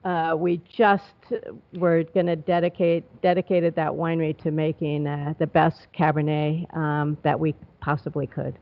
uh, 0.04 0.34
we 0.38 0.60
just 0.68 1.04
were 1.74 2.04
going 2.14 2.26
to 2.26 2.36
dedicate 2.36 3.04
dedicated 3.22 3.74
that 3.74 3.90
winery 3.90 4.36
to 4.42 4.50
making 4.50 5.06
uh, 5.06 5.34
the 5.38 5.46
best 5.46 5.86
Cabernet 5.96 6.74
um, 6.76 7.16
that 7.22 7.38
we 7.38 7.54
possibly 7.80 8.26
could, 8.26 8.58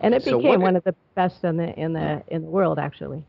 and 0.00 0.14
it 0.14 0.22
so 0.22 0.38
became 0.38 0.60
one 0.60 0.76
of 0.76 0.84
the 0.84 0.94
best 1.14 1.42
in 1.44 1.56
the 1.56 1.74
in 1.78 1.92
the 1.92 2.22
in 2.28 2.42
the 2.42 2.48
world 2.48 2.78
actually. 2.78 3.22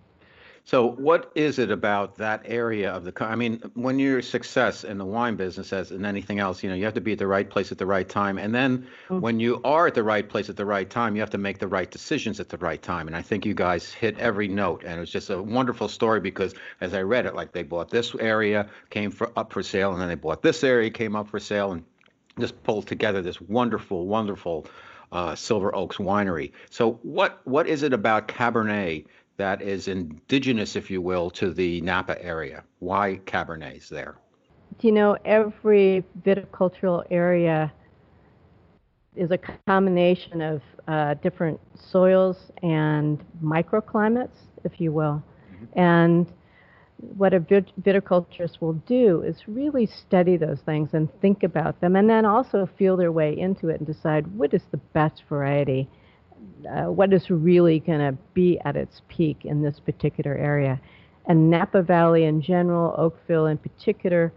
So, 0.67 0.85
what 0.85 1.31
is 1.33 1.59
it 1.59 1.71
about 1.71 2.17
that 2.17 2.41
area 2.43 2.91
of 2.91 3.05
the? 3.05 3.13
I 3.23 3.37
mean, 3.37 3.61
when 3.75 3.99
you're 3.99 4.21
success 4.21 4.83
in 4.83 4.97
the 4.97 5.05
wine 5.05 5.37
business, 5.37 5.71
as 5.71 5.91
in 5.91 6.03
anything 6.03 6.39
else, 6.39 6.61
you 6.61 6.67
know, 6.67 6.75
you 6.75 6.83
have 6.83 6.93
to 6.95 6.99
be 6.99 7.13
at 7.13 7.19
the 7.19 7.25
right 7.25 7.49
place 7.49 7.71
at 7.71 7.77
the 7.77 7.85
right 7.85 8.07
time, 8.07 8.37
and 8.37 8.53
then 8.53 8.79
mm-hmm. 8.79 9.21
when 9.21 9.39
you 9.39 9.61
are 9.63 9.87
at 9.87 9.93
the 9.93 10.03
right 10.03 10.27
place 10.27 10.49
at 10.49 10.57
the 10.57 10.65
right 10.65 10.89
time, 10.89 11.15
you 11.15 11.21
have 11.21 11.29
to 11.29 11.37
make 11.37 11.59
the 11.59 11.69
right 11.69 11.89
decisions 11.89 12.41
at 12.41 12.49
the 12.49 12.57
right 12.57 12.81
time. 12.81 13.07
And 13.07 13.15
I 13.15 13.21
think 13.21 13.45
you 13.45 13.53
guys 13.53 13.93
hit 13.93 14.19
every 14.19 14.49
note, 14.49 14.83
and 14.83 14.97
it 14.97 14.99
was 14.99 15.09
just 15.09 15.29
a 15.29 15.41
wonderful 15.41 15.87
story 15.87 16.19
because 16.19 16.53
as 16.81 16.93
I 16.93 17.01
read 17.01 17.25
it, 17.25 17.33
like 17.33 17.53
they 17.53 17.63
bought 17.63 17.89
this 17.89 18.13
area, 18.15 18.67
came 18.89 19.09
for 19.09 19.31
up 19.37 19.53
for 19.53 19.63
sale, 19.63 19.93
and 19.93 20.01
then 20.01 20.09
they 20.09 20.15
bought 20.15 20.41
this 20.41 20.65
area, 20.65 20.89
came 20.89 21.15
up 21.15 21.29
for 21.29 21.39
sale, 21.39 21.71
and 21.71 21.85
just 22.41 22.61
pulled 22.63 22.87
together 22.87 23.21
this 23.21 23.39
wonderful, 23.39 24.05
wonderful 24.05 24.67
uh, 25.11 25.35
Silver 25.35 25.73
Oaks 25.75 25.97
winery. 25.97 26.51
So, 26.69 26.99
what 27.03 27.39
what 27.45 27.67
is 27.67 27.83
it 27.83 27.93
about 27.93 28.27
Cabernet? 28.27 29.05
That 29.37 29.61
is 29.61 29.87
indigenous, 29.87 30.75
if 30.75 30.89
you 30.91 31.01
will, 31.01 31.29
to 31.31 31.53
the 31.53 31.81
Napa 31.81 32.21
area? 32.23 32.63
Why 32.79 33.19
Cabernets 33.25 33.87
there? 33.87 34.17
Do 34.79 34.87
you 34.87 34.93
know 34.93 35.17
every 35.25 36.03
viticultural 36.23 37.03
area 37.09 37.71
is 39.17 39.31
a 39.31 39.39
combination 39.67 40.41
of 40.41 40.61
uh, 40.87 41.15
different 41.15 41.59
soils 41.75 42.37
and 42.63 43.23
microclimates, 43.43 44.37
if 44.63 44.79
you 44.79 44.91
will. 44.91 45.21
Mm-hmm. 45.53 45.79
And 45.79 46.33
what 46.97 47.33
a 47.33 47.39
viticulturist 47.39 48.61
will 48.61 48.73
do 48.73 49.21
is 49.21 49.47
really 49.47 49.85
study 49.85 50.37
those 50.37 50.59
things 50.61 50.89
and 50.93 51.09
think 51.21 51.43
about 51.43 51.79
them, 51.81 51.95
and 51.95 52.09
then 52.09 52.25
also 52.25 52.67
feel 52.77 52.97
their 52.97 53.11
way 53.11 53.37
into 53.37 53.69
it 53.69 53.79
and 53.79 53.87
decide 53.87 54.25
what 54.35 54.53
is 54.53 54.63
the 54.71 54.77
best 54.77 55.23
variety, 55.29 55.89
uh, 56.65 56.85
what 56.85 57.13
is 57.13 57.29
really 57.29 57.79
going 57.79 57.99
to 57.99 58.17
be 58.33 58.59
at 58.65 58.75
its 58.75 59.01
peak 59.07 59.45
in 59.45 59.61
this 59.61 59.79
particular 59.79 60.35
area. 60.35 60.79
And 61.25 61.49
Napa 61.49 61.81
Valley 61.81 62.25
in 62.25 62.41
general, 62.41 62.95
Oakville 62.97 63.47
in 63.47 63.57
particular, 63.57 64.31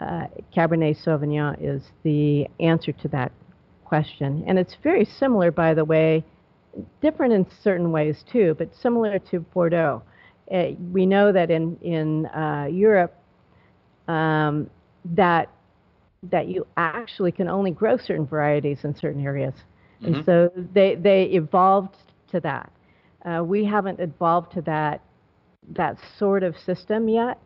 uh, 0.00 0.26
Cabernet 0.54 0.96
Sauvignon 1.04 1.56
is 1.60 1.82
the 2.02 2.48
answer 2.58 2.92
to 2.92 3.08
that 3.08 3.32
question. 3.84 4.42
And 4.46 4.58
it's 4.58 4.76
very 4.82 5.04
similar, 5.04 5.50
by 5.50 5.74
the 5.74 5.84
way, 5.84 6.24
different 7.00 7.32
in 7.32 7.46
certain 7.62 7.92
ways 7.92 8.24
too, 8.30 8.54
but 8.58 8.70
similar 8.74 9.18
to 9.30 9.40
Bordeaux. 9.40 10.02
Uh, 10.52 10.70
we 10.90 11.06
know 11.06 11.32
that 11.32 11.50
in 11.50 11.76
in 11.82 12.26
uh, 12.26 12.66
Europe 12.70 13.14
um, 14.08 14.68
that 15.04 15.48
that 16.30 16.48
you 16.48 16.66
actually 16.76 17.32
can 17.32 17.48
only 17.48 17.70
grow 17.70 17.96
certain 17.96 18.26
varieties 18.26 18.78
in 18.84 18.94
certain 18.96 19.24
areas, 19.24 19.54
mm-hmm. 20.02 20.14
and 20.14 20.24
so 20.24 20.50
they 20.72 20.94
they 20.96 21.24
evolved 21.24 21.96
to 22.30 22.40
that. 22.40 22.70
Uh, 23.24 23.42
we 23.44 23.64
haven't 23.64 24.00
evolved 24.00 24.52
to 24.52 24.62
that 24.62 25.00
that 25.70 25.96
sort 26.18 26.42
of 26.42 26.58
system 26.58 27.08
yet, 27.08 27.38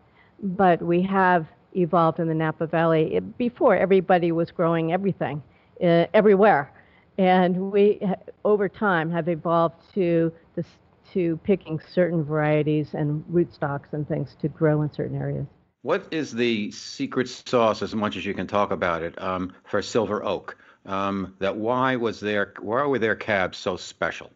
but 0.43 0.81
we 0.81 1.03
have 1.03 1.47
evolved 1.75 2.19
in 2.19 2.29
the 2.29 2.35
Napa 2.35 2.67
Valley. 2.67 3.17
It, 3.17 3.39
before 3.39 3.77
everybody 3.77 4.33
was 4.33 4.51
growing 4.51 4.93
everything, 4.93 5.43
uh, 5.83 6.07
everywhere, 6.15 6.73
and 7.19 7.71
we 7.71 8.01
over 8.45 8.69
time 8.69 9.11
have 9.11 9.29
evolved 9.29 9.77
to 9.95 10.33
this 10.55 10.67
to 11.13 11.39
picking 11.45 11.81
certain 11.93 12.25
varieties 12.25 12.89
and 12.93 13.25
rootstocks 13.31 13.93
and 13.93 14.09
things 14.09 14.37
to 14.41 14.49
grow 14.49 14.83
in 14.83 14.93
certain 14.93 15.17
areas. 15.17 15.47
What 15.83 16.07
is 16.11 16.33
the 16.33 16.73
secret 16.73 17.29
sauce, 17.29 17.81
as 17.81 17.95
much 17.95 18.17
as 18.17 18.27
you 18.27 18.35
can 18.35 18.49
talk 18.49 18.73
about 18.73 19.03
it, 19.03 19.21
um, 19.23 19.53
for 19.65 19.81
Silver 19.83 20.25
Oak? 20.25 20.57
Um, 20.87 21.35
that 21.41 21.57
why 21.57 21.97
was 21.97 22.21
their 22.21 22.55
why 22.61 22.87
were 22.87 22.99
their 22.99 23.17
cabs 23.17 23.59
so 23.59 23.77
special? 23.77 24.31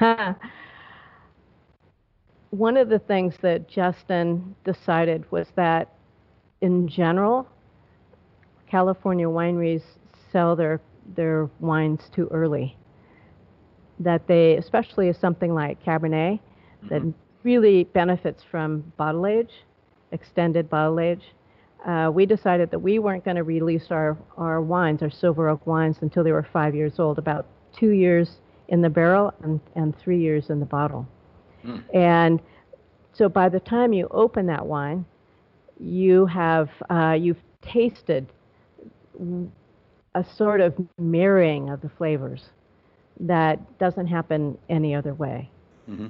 One 2.50 2.76
of 2.76 2.88
the 2.88 3.00
things 3.00 3.34
that 3.42 3.68
Justin 3.68 4.54
decided 4.64 5.30
was 5.30 5.48
that, 5.56 5.92
in 6.60 6.88
general, 6.88 7.48
California 8.68 9.26
wineries 9.26 9.82
sell 10.30 10.54
their 10.54 10.80
their 11.14 11.50
wines 11.60 12.08
too 12.14 12.28
early. 12.30 12.76
That 13.98 14.26
they, 14.26 14.56
especially 14.56 15.12
something 15.12 15.54
like 15.54 15.82
Cabernet, 15.82 16.38
that 16.88 17.02
mm-hmm. 17.02 17.10
really 17.42 17.84
benefits 17.84 18.42
from 18.48 18.92
bottle 18.96 19.26
age, 19.26 19.52
extended 20.12 20.68
bottle 20.70 21.00
age. 21.00 21.22
Uh, 21.84 22.10
we 22.12 22.26
decided 22.26 22.70
that 22.70 22.78
we 22.78 22.98
weren't 22.98 23.24
going 23.24 23.36
to 23.36 23.44
release 23.44 23.86
our, 23.90 24.16
our 24.36 24.60
wines, 24.60 25.02
our 25.02 25.10
silver 25.10 25.48
oak 25.48 25.66
wines, 25.66 25.98
until 26.00 26.24
they 26.24 26.32
were 26.32 26.46
five 26.52 26.74
years 26.74 26.98
old, 26.98 27.18
about 27.18 27.46
two 27.72 27.90
years 27.90 28.38
in 28.68 28.80
the 28.80 28.88
barrel 28.88 29.32
and, 29.42 29.60
and 29.76 29.96
three 29.98 30.20
years 30.20 30.50
in 30.50 30.58
the 30.58 30.66
bottle. 30.66 31.06
Mm. 31.64 31.82
And 31.94 32.40
so 33.12 33.28
by 33.28 33.48
the 33.48 33.60
time 33.60 33.92
you 33.92 34.08
open 34.10 34.46
that 34.46 34.66
wine, 34.66 35.04
you 35.78 36.26
have 36.26 36.70
uh, 36.90 37.12
you've 37.12 37.40
tasted 37.62 38.26
a 40.14 40.24
sort 40.36 40.60
of 40.60 40.74
mirroring 40.98 41.70
of 41.70 41.80
the 41.80 41.88
flavors 41.90 42.50
that 43.20 43.78
doesn't 43.78 44.06
happen 44.06 44.58
any 44.68 44.94
other 44.94 45.14
way. 45.14 45.50
Mm-hmm. 45.88 46.08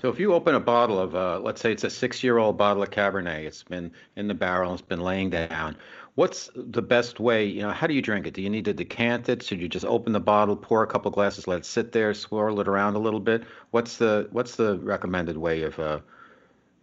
So 0.00 0.08
if 0.08 0.18
you 0.18 0.32
open 0.32 0.54
a 0.54 0.60
bottle 0.60 0.98
of, 0.98 1.14
uh, 1.14 1.40
let's 1.40 1.60
say 1.60 1.72
it's 1.72 1.84
a 1.84 1.90
six-year-old 1.90 2.56
bottle 2.56 2.82
of 2.82 2.90
Cabernet, 2.90 3.44
it's 3.44 3.62
been 3.62 3.92
in 4.16 4.28
the 4.28 4.34
barrel, 4.34 4.72
it's 4.72 4.80
been 4.80 5.00
laying 5.00 5.28
down. 5.28 5.76
What's 6.14 6.48
the 6.54 6.80
best 6.80 7.20
way? 7.20 7.44
You 7.44 7.62
know, 7.62 7.70
how 7.70 7.86
do 7.86 7.92
you 7.92 8.00
drink 8.00 8.26
it? 8.26 8.32
Do 8.32 8.40
you 8.40 8.48
need 8.48 8.64
to 8.64 8.72
decant 8.72 9.28
it? 9.28 9.42
Should 9.42 9.60
you 9.60 9.68
just 9.68 9.84
open 9.84 10.12
the 10.12 10.20
bottle, 10.20 10.56
pour 10.56 10.82
a 10.82 10.86
couple 10.86 11.10
glasses, 11.10 11.46
let 11.46 11.58
it 11.58 11.66
sit 11.66 11.92
there, 11.92 12.14
swirl 12.14 12.60
it 12.60 12.68
around 12.68 12.94
a 12.94 12.98
little 12.98 13.20
bit? 13.20 13.44
What's 13.72 13.98
the 13.98 14.28
what's 14.32 14.56
the 14.56 14.78
recommended 14.78 15.36
way 15.36 15.62
of 15.62 15.78
uh, 15.78 16.00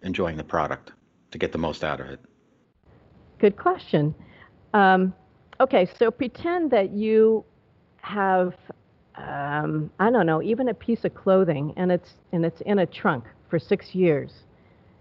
enjoying 0.04 0.38
the 0.38 0.44
product 0.44 0.92
to 1.32 1.38
get 1.40 1.52
the 1.52 1.58
most 1.58 1.84
out 1.84 2.00
of 2.00 2.08
it? 2.08 2.20
Good 3.40 3.58
question. 3.58 4.14
Um, 4.74 5.14
okay, 5.60 5.90
so 5.98 6.12
pretend 6.12 6.72
that 6.72 6.92
you 6.92 7.44
have, 8.02 8.54
um, 9.18 9.90
I 10.00 10.12
don't 10.12 10.26
know, 10.26 10.42
even 10.42 10.70
a 10.70 10.74
piece 10.74 11.04
of 11.06 11.14
clothing, 11.16 11.74
and 11.78 11.92
it's 11.92 12.14
and 12.32 12.46
it's 12.46 12.62
in 12.62 12.80
a 12.80 12.86
trunk 12.86 13.26
for 13.50 13.60
six 13.60 13.96
years, 13.96 14.32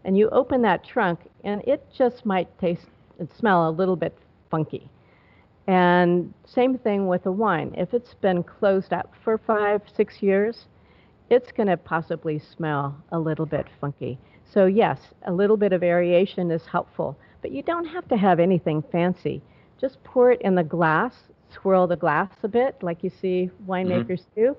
and 0.05 0.17
you 0.17 0.29
open 0.31 0.63
that 0.63 0.85
trunk, 0.85 1.21
and 1.45 1.63
it 1.67 1.87
just 1.97 2.25
might 2.25 2.49
taste 2.59 2.87
and 3.19 3.29
smell 3.39 3.69
a 3.69 3.71
little 3.71 3.97
bit 3.97 4.17
funky. 4.51 4.89
And 5.67 6.33
same 6.47 6.79
thing 6.79 7.09
with 7.09 7.27
a 7.27 7.33
wine. 7.33 7.75
If 7.77 7.93
it's 7.93 8.15
been 8.15 8.43
closed 8.43 8.93
up 8.93 9.13
for 9.25 9.37
five, 9.37 9.83
six 9.97 10.23
years, 10.23 10.67
it's 11.29 11.51
going 11.51 11.67
to 11.67 11.77
possibly 11.77 12.39
smell 12.39 12.97
a 13.11 13.19
little 13.19 13.47
bit 13.47 13.67
funky. 13.81 14.17
So 14.53 14.67
yes, 14.67 15.01
a 15.27 15.33
little 15.33 15.57
bit 15.57 15.73
of 15.73 15.81
variation 15.81 16.53
is 16.53 16.65
helpful, 16.67 17.17
but 17.43 17.51
you 17.51 17.63
don't 17.63 17.87
have 17.87 18.07
to 18.09 18.17
have 18.17 18.39
anything 18.39 18.83
fancy 18.93 19.43
just 19.81 20.03
pour 20.05 20.31
it 20.31 20.41
in 20.43 20.55
the 20.55 20.65
glass, 20.65 21.15
swirl 21.53 21.87
the 21.87 21.97
glass 21.97 22.31
a 22.43 22.49
bit, 22.49 22.77
like 22.83 23.03
you 23.03 23.11
see 23.11 23.51
winemakers 23.67 24.21
mm-hmm. 24.21 24.41
do, 24.41 24.57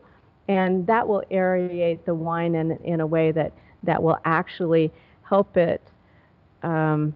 and 0.47 0.87
that 0.87 1.07
will 1.07 1.23
aerate 1.31 2.03
the 2.05 2.13
wine 2.13 2.55
in, 2.55 2.71
in 2.83 3.01
a 3.01 3.07
way 3.07 3.31
that, 3.31 3.53
that 3.83 4.01
will 4.01 4.17
actually 4.25 4.91
help 5.23 5.57
it, 5.57 5.81
um, 6.63 7.13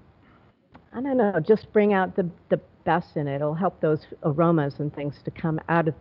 I 0.93 1.01
don't 1.01 1.17
know, 1.17 1.39
just 1.39 1.71
bring 1.71 1.93
out 1.93 2.15
the, 2.15 2.29
the 2.49 2.59
best 2.83 3.15
in 3.15 3.27
it. 3.27 3.35
It'll 3.35 3.53
help 3.53 3.79
those 3.79 4.05
aromas 4.23 4.79
and 4.79 4.93
things 4.93 5.15
to 5.23 5.31
come 5.31 5.59
out 5.69 5.87
of, 5.87 5.95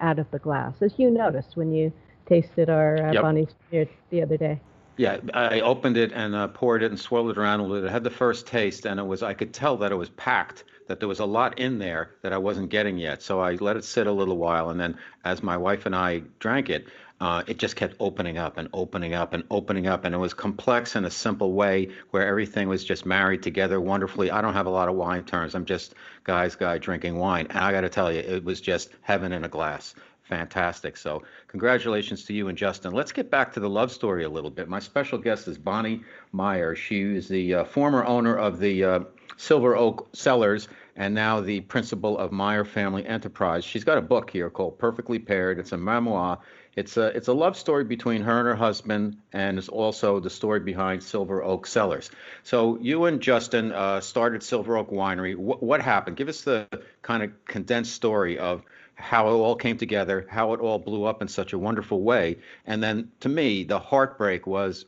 out 0.00 0.18
of 0.18 0.30
the 0.30 0.38
glass, 0.38 0.74
as 0.80 0.92
you 0.96 1.10
noticed 1.10 1.56
when 1.56 1.72
you 1.72 1.92
tasted 2.28 2.70
our 2.70 3.08
uh, 3.08 3.12
yep. 3.12 3.22
Bonny 3.22 3.48
the 3.70 4.22
other 4.22 4.36
day. 4.36 4.60
Yeah, 4.96 5.18
I 5.34 5.60
opened 5.60 5.98
it 5.98 6.12
and 6.12 6.34
uh, 6.34 6.48
poured 6.48 6.82
it 6.82 6.90
and 6.90 6.98
swirled 6.98 7.30
it 7.30 7.36
around 7.36 7.60
a 7.60 7.64
little. 7.64 7.88
I 7.88 7.92
had 7.92 8.02
the 8.02 8.10
first 8.10 8.46
taste, 8.46 8.86
and 8.86 8.98
it 8.98 9.02
was 9.02 9.22
I 9.22 9.34
could 9.34 9.52
tell 9.52 9.76
that 9.76 9.92
it 9.92 9.94
was 9.94 10.08
packed 10.10 10.64
that 10.86 11.00
there 11.00 11.08
was 11.08 11.20
a 11.20 11.24
lot 11.24 11.58
in 11.58 11.78
there 11.78 12.10
that 12.22 12.32
I 12.32 12.38
wasn't 12.38 12.70
getting 12.70 12.98
yet. 12.98 13.22
So 13.22 13.40
I 13.40 13.52
let 13.54 13.76
it 13.76 13.84
sit 13.84 14.06
a 14.06 14.12
little 14.12 14.36
while, 14.36 14.70
and 14.70 14.80
then 14.80 14.98
as 15.24 15.42
my 15.42 15.56
wife 15.56 15.86
and 15.86 15.94
I 15.94 16.22
drank 16.38 16.70
it, 16.70 16.86
uh, 17.20 17.42
it 17.46 17.58
just 17.58 17.76
kept 17.76 17.96
opening 17.98 18.36
up 18.36 18.58
and 18.58 18.68
opening 18.72 19.14
up 19.14 19.32
and 19.32 19.42
opening 19.50 19.86
up, 19.86 20.04
and 20.04 20.14
it 20.14 20.18
was 20.18 20.34
complex 20.34 20.96
in 20.96 21.04
a 21.04 21.10
simple 21.10 21.52
way 21.52 21.88
where 22.10 22.26
everything 22.26 22.68
was 22.68 22.84
just 22.84 23.06
married 23.06 23.42
together 23.42 23.80
wonderfully. 23.80 24.30
I 24.30 24.42
don't 24.42 24.52
have 24.52 24.66
a 24.66 24.70
lot 24.70 24.88
of 24.88 24.96
wine 24.96 25.24
terms. 25.24 25.54
I'm 25.54 25.64
just 25.64 25.94
guy's 26.24 26.56
guy 26.56 26.78
drinking 26.78 27.16
wine, 27.16 27.46
and 27.48 27.58
I 27.58 27.72
got 27.72 27.82
to 27.82 27.88
tell 27.88 28.12
you, 28.12 28.20
it 28.20 28.44
was 28.44 28.60
just 28.60 28.90
heaven 29.00 29.32
in 29.32 29.44
a 29.44 29.48
glass. 29.48 29.94
Fantastic. 30.28 30.96
So, 30.96 31.22
congratulations 31.46 32.24
to 32.24 32.34
you 32.34 32.48
and 32.48 32.58
Justin. 32.58 32.92
Let's 32.92 33.12
get 33.12 33.30
back 33.30 33.52
to 33.52 33.60
the 33.60 33.70
love 33.70 33.92
story 33.92 34.24
a 34.24 34.28
little 34.28 34.50
bit. 34.50 34.68
My 34.68 34.80
special 34.80 35.18
guest 35.18 35.46
is 35.46 35.56
Bonny 35.56 36.02
Meyer. 36.32 36.74
She 36.74 37.02
is 37.02 37.28
the 37.28 37.54
uh, 37.54 37.64
former 37.64 38.04
owner 38.04 38.36
of 38.36 38.58
the 38.58 38.84
uh, 38.84 39.00
Silver 39.36 39.76
Oak 39.76 40.08
Cellars 40.14 40.68
and 40.96 41.14
now 41.14 41.40
the 41.40 41.60
principal 41.60 42.18
of 42.18 42.32
Meyer 42.32 42.64
Family 42.64 43.06
Enterprise. 43.06 43.64
She's 43.64 43.84
got 43.84 43.98
a 43.98 44.02
book 44.02 44.30
here 44.30 44.50
called 44.50 44.78
Perfectly 44.78 45.18
Paired. 45.18 45.58
It's 45.58 45.72
a 45.72 45.76
memoir. 45.76 46.38
It's 46.74 46.96
a 46.96 47.06
it's 47.06 47.28
a 47.28 47.32
love 47.32 47.56
story 47.56 47.84
between 47.84 48.22
her 48.22 48.38
and 48.38 48.48
her 48.48 48.54
husband, 48.54 49.16
and 49.32 49.58
it's 49.58 49.68
also 49.68 50.20
the 50.20 50.28
story 50.28 50.60
behind 50.60 51.02
Silver 51.02 51.42
Oak 51.42 51.66
Cellars. 51.66 52.10
So 52.42 52.78
you 52.80 53.06
and 53.06 53.20
Justin 53.20 53.72
uh, 53.72 54.00
started 54.00 54.42
Silver 54.42 54.76
Oak 54.76 54.90
Winery. 54.90 55.36
What, 55.36 55.62
what 55.62 55.80
happened? 55.80 56.16
Give 56.16 56.28
us 56.28 56.42
the 56.42 56.68
kind 57.00 57.22
of 57.22 57.30
condensed 57.46 57.94
story 57.94 58.38
of 58.38 58.62
how 58.96 59.28
it 59.28 59.32
all 59.32 59.56
came 59.56 59.78
together, 59.78 60.26
how 60.28 60.52
it 60.52 60.60
all 60.60 60.78
blew 60.78 61.04
up 61.04 61.22
in 61.22 61.28
such 61.28 61.52
a 61.52 61.58
wonderful 61.58 62.02
way, 62.02 62.38
and 62.66 62.82
then 62.82 63.10
to 63.20 63.28
me, 63.28 63.64
the 63.64 63.78
heartbreak 63.78 64.46
was. 64.46 64.86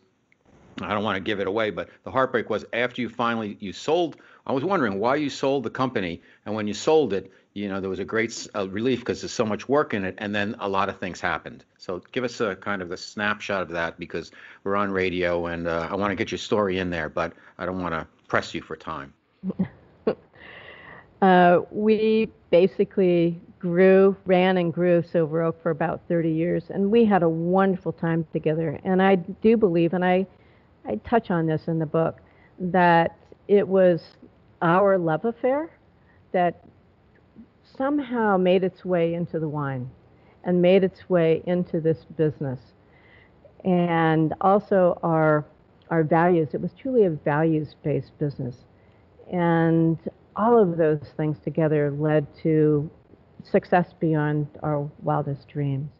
I 0.80 0.94
don't 0.94 1.02
want 1.02 1.16
to 1.16 1.20
give 1.20 1.40
it 1.40 1.48
away, 1.48 1.70
but 1.70 1.88
the 2.04 2.12
heartbreak 2.12 2.48
was 2.48 2.64
after 2.72 3.02
you 3.02 3.08
finally 3.08 3.56
you 3.58 3.72
sold 3.72 4.16
I 4.48 4.52
was 4.52 4.64
wondering 4.64 4.98
why 4.98 5.16
you 5.16 5.28
sold 5.28 5.64
the 5.64 5.70
company, 5.70 6.22
and 6.46 6.54
when 6.54 6.66
you 6.66 6.72
sold 6.72 7.12
it, 7.12 7.30
you 7.52 7.68
know 7.68 7.80
there 7.80 7.90
was 7.90 7.98
a 7.98 8.04
great 8.04 8.48
uh, 8.54 8.66
relief 8.70 9.00
because 9.00 9.20
there's 9.20 9.32
so 9.32 9.44
much 9.44 9.68
work 9.68 9.92
in 9.92 10.04
it, 10.04 10.14
and 10.18 10.34
then 10.34 10.56
a 10.58 10.68
lot 10.68 10.88
of 10.88 10.98
things 10.98 11.20
happened. 11.20 11.64
So 11.76 12.02
give 12.12 12.24
us 12.24 12.40
a 12.40 12.56
kind 12.56 12.80
of 12.80 12.90
a 12.90 12.96
snapshot 12.96 13.62
of 13.62 13.68
that 13.70 13.98
because 13.98 14.32
we're 14.64 14.76
on 14.76 14.90
radio, 14.90 15.46
and 15.46 15.68
uh, 15.68 15.86
I 15.90 15.96
want 15.96 16.12
to 16.12 16.14
get 16.14 16.30
your 16.30 16.38
story 16.38 16.78
in 16.78 16.88
there, 16.88 17.10
but 17.10 17.34
I 17.58 17.66
don't 17.66 17.82
want 17.82 17.92
to 17.92 18.06
press 18.26 18.54
you 18.54 18.62
for 18.62 18.74
time. 18.74 19.12
uh, 21.22 21.60
we 21.70 22.30
basically 22.50 23.38
grew, 23.58 24.16
ran 24.26 24.56
and 24.56 24.72
grew 24.72 25.02
Silver 25.02 25.42
Oak 25.42 25.62
for 25.62 25.70
about 25.70 26.00
30 26.08 26.30
years, 26.30 26.64
and 26.70 26.90
we 26.90 27.04
had 27.04 27.22
a 27.22 27.28
wonderful 27.28 27.92
time 27.92 28.26
together. 28.32 28.78
And 28.84 29.02
I 29.02 29.16
do 29.16 29.56
believe, 29.56 29.94
and 29.94 30.04
I, 30.04 30.26
I 30.86 30.96
touch 31.08 31.30
on 31.30 31.46
this 31.46 31.68
in 31.68 31.78
the 31.78 31.86
book, 31.86 32.20
that 32.58 33.16
it 33.48 33.66
was 33.66 34.02
our 34.62 34.98
love 34.98 35.24
affair 35.24 35.70
that 36.32 36.64
somehow 37.76 38.36
made 38.36 38.64
its 38.64 38.84
way 38.84 39.14
into 39.14 39.38
the 39.38 39.48
wine 39.48 39.88
and 40.44 40.60
made 40.60 40.84
its 40.84 41.08
way 41.08 41.42
into 41.46 41.80
this 41.80 42.04
business. 42.16 42.60
And 43.64 44.34
also 44.40 44.98
our 45.02 45.44
our 45.90 46.02
values. 46.02 46.48
It 46.52 46.60
was 46.60 46.70
truly 46.80 47.04
a 47.04 47.10
values 47.10 47.74
based 47.82 48.16
business. 48.18 48.56
And 49.32 49.98
all 50.36 50.58
of 50.58 50.76
those 50.76 51.12
things 51.16 51.38
together 51.42 51.90
led 51.90 52.26
to 52.42 52.90
success 53.44 53.92
beyond 53.98 54.46
our 54.62 54.88
wildest 55.02 55.48
dreams. 55.48 55.90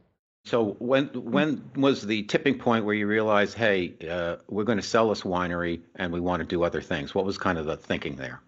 So 0.45 0.77
when 0.79 1.09
when 1.09 1.71
was 1.77 2.07
the 2.07 2.23
tipping 2.23 2.59
point 2.59 2.85
where 2.85 2.95
you 2.95 3.07
realized, 3.07 3.55
hey, 3.55 3.95
uh, 4.09 4.37
we're 4.49 4.65
going 4.65 4.79
to 4.79 4.85
sell 4.85 5.11
this 5.11 5.23
winery 5.23 5.81
and 5.97 6.13
we 6.13 6.21
want 6.21 6.41
to 6.41 6.47
do 6.47 6.63
other 6.63 6.81
things? 6.81 7.15
What 7.15 7.27
was 7.27 7.37
kind 7.37 7.59
of 7.59 7.67
the 7.67 7.77
thinking 7.77 8.17
there 8.17 8.41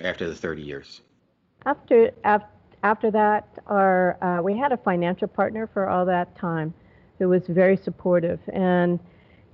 after 0.00 0.26
the 0.26 0.34
30 0.34 0.62
years? 0.62 1.02
After 1.66 2.12
after, 2.24 2.48
after 2.82 3.10
that, 3.10 3.46
our 3.66 4.16
uh, 4.22 4.42
we 4.42 4.56
had 4.56 4.72
a 4.72 4.78
financial 4.78 5.28
partner 5.28 5.68
for 5.72 5.88
all 5.88 6.06
that 6.06 6.34
time, 6.36 6.72
who 7.18 7.28
was 7.28 7.46
very 7.46 7.76
supportive, 7.76 8.40
and 8.52 8.98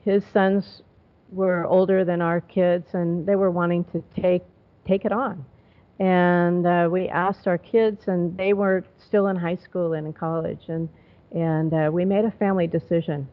his 0.05 0.25
sons 0.33 0.83
were 1.31 1.67
older 1.67 2.05
than 2.05 2.23
our 2.23 2.41
kids, 2.41 2.87
and 2.93 3.27
they 3.27 3.37
were 3.37 3.51
wanting 3.51 3.85
to 3.85 4.03
take 4.15 4.43
take 4.87 5.05
it 5.05 5.13
on. 5.13 5.45
And 5.99 6.67
uh, 6.67 6.89
we 6.91 7.09
asked 7.09 7.49
our 7.49 7.59
kids, 7.59 8.07
and 8.07 8.37
they 8.37 8.53
were 8.53 8.85
still 9.05 9.27
in 9.29 9.37
high 9.37 9.57
school 9.57 9.95
and 9.95 10.07
in 10.07 10.13
college, 10.13 10.65
and 10.69 10.89
and 11.33 11.75
uh, 11.75 11.91
we 11.93 12.05
made 12.05 12.25
a 12.25 12.31
family 12.31 12.67
decision 12.67 13.29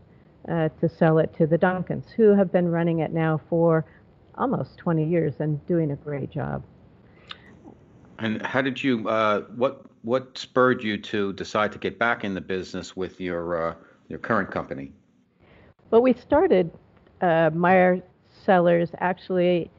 uh, 0.49 0.69
to 0.81 0.89
sell 0.89 1.19
it 1.19 1.33
to 1.37 1.47
the 1.47 1.57
Duncans, 1.57 2.11
who 2.11 2.35
have 2.35 2.51
been 2.51 2.67
running 2.69 2.99
it 2.99 3.13
now 3.13 3.39
for 3.49 3.85
almost 4.37 4.77
20 4.77 5.05
years 5.05 5.33
and 5.39 5.65
doing 5.65 5.91
a 5.91 5.95
great 5.95 6.29
job. 6.29 6.61
And 8.19 8.45
how 8.45 8.61
did 8.61 8.83
you? 8.83 9.07
Uh, 9.07 9.41
what 9.55 9.85
what 10.03 10.37
spurred 10.37 10.83
you 10.83 10.97
to 10.97 11.33
decide 11.33 11.71
to 11.71 11.79
get 11.79 11.99
back 11.99 12.23
in 12.23 12.33
the 12.33 12.41
business 12.41 12.95
with 12.95 13.19
your 13.19 13.69
uh, 13.69 13.75
your 14.07 14.19
current 14.19 14.51
company? 14.51 14.91
Well, 15.91 16.01
we 16.01 16.13
started 16.13 16.71
uh, 17.21 17.51
Meyer 17.53 18.01
Cellars 18.45 18.89
actually 18.99 19.69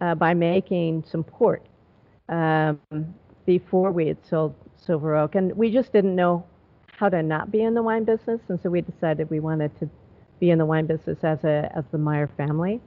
uh, 0.00 0.14
by 0.14 0.34
making 0.34 1.04
some 1.10 1.24
port 1.24 1.67
um, 2.28 2.78
before 3.46 3.90
we 3.90 4.06
had 4.06 4.24
sold 4.26 4.54
Silver 4.76 5.16
Oak, 5.16 5.34
and 5.34 5.52
we 5.56 5.70
just 5.70 5.92
didn't 5.92 6.14
know 6.14 6.44
how 6.96 7.08
to 7.08 7.22
not 7.22 7.50
be 7.50 7.62
in 7.62 7.74
the 7.74 7.82
wine 7.82 8.04
business, 8.04 8.40
and 8.48 8.60
so 8.62 8.70
we 8.70 8.80
decided 8.80 9.30
we 9.30 9.40
wanted 9.40 9.76
to 9.78 9.88
be 10.40 10.50
in 10.50 10.58
the 10.58 10.66
wine 10.66 10.86
business 10.86 11.18
as 11.22 11.42
a 11.44 11.70
as 11.74 11.84
the 11.92 11.98
Meyer 11.98 12.30
family. 12.36 12.80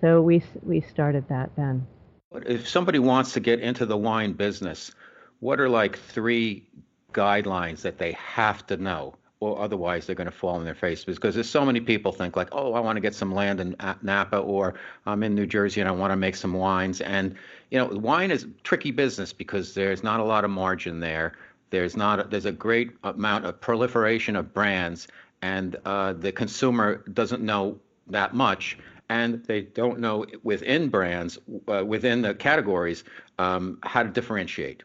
So 0.00 0.20
we 0.20 0.42
we 0.62 0.80
started 0.80 1.28
that 1.28 1.50
then. 1.56 1.86
If 2.32 2.68
somebody 2.68 2.98
wants 2.98 3.32
to 3.32 3.40
get 3.40 3.60
into 3.60 3.86
the 3.86 3.96
wine 3.96 4.32
business, 4.34 4.92
what 5.40 5.60
are 5.60 5.68
like 5.68 5.98
three 5.98 6.68
guidelines 7.12 7.82
that 7.82 7.98
they 7.98 8.12
have 8.12 8.66
to 8.66 8.76
know? 8.76 9.14
Or 9.40 9.60
otherwise 9.60 10.06
they're 10.06 10.16
going 10.16 10.24
to 10.24 10.30
fall 10.30 10.56
on 10.56 10.64
their 10.64 10.74
face 10.74 11.04
because 11.04 11.34
there's 11.34 11.48
so 11.48 11.64
many 11.64 11.80
people 11.80 12.10
think 12.10 12.36
like 12.36 12.48
oh 12.52 12.72
i 12.72 12.80
want 12.80 12.96
to 12.96 13.00
get 13.00 13.14
some 13.14 13.34
land 13.34 13.60
in 13.60 13.76
napa 14.02 14.38
or 14.38 14.74
i'm 15.04 15.22
in 15.22 15.34
new 15.34 15.46
jersey 15.46 15.80
and 15.80 15.88
i 15.88 15.92
want 15.92 16.10
to 16.10 16.16
make 16.16 16.36
some 16.36 16.52
wines. 16.52 17.00
And 17.00 17.34
you 17.70 17.78
know 17.78 17.86
wine 17.86 18.30
is 18.30 18.46
tricky 18.62 18.90
business 18.90 19.32
because 19.32 19.74
there's 19.74 20.02
not 20.02 20.20
a 20.20 20.24
lot 20.24 20.44
of 20.44 20.50
margin 20.50 21.00
there. 21.00 21.32
There's 21.70 21.96
not 21.96 22.30
there's 22.30 22.46
a 22.46 22.52
great 22.52 22.92
amount 23.02 23.44
of 23.44 23.60
proliferation 23.60 24.36
of 24.36 24.52
brands 24.52 25.08
and 25.42 25.76
uh, 25.84 26.12
the 26.14 26.32
consumer 26.32 27.04
doesn't 27.12 27.42
know 27.42 27.78
that 28.08 28.34
much 28.34 28.78
and 29.08 29.44
they 29.44 29.62
don't 29.62 30.00
know 30.00 30.24
within 30.42 30.88
brands 30.88 31.38
uh, 31.68 31.84
within 31.84 32.22
the 32.22 32.34
categories 32.34 33.04
um, 33.38 33.78
how 33.82 34.02
to 34.02 34.08
differentiate 34.08 34.82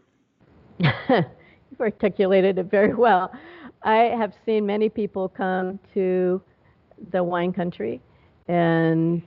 articulated 1.82 2.58
it 2.58 2.66
very 2.66 2.94
well 2.94 3.32
I 3.84 4.16
have 4.18 4.34
seen 4.46 4.66
many 4.66 4.90
people 4.90 5.30
come 5.30 5.80
to 5.94 6.42
the 7.12 7.24
wine 7.24 7.52
country 7.52 8.00
and 8.48 9.22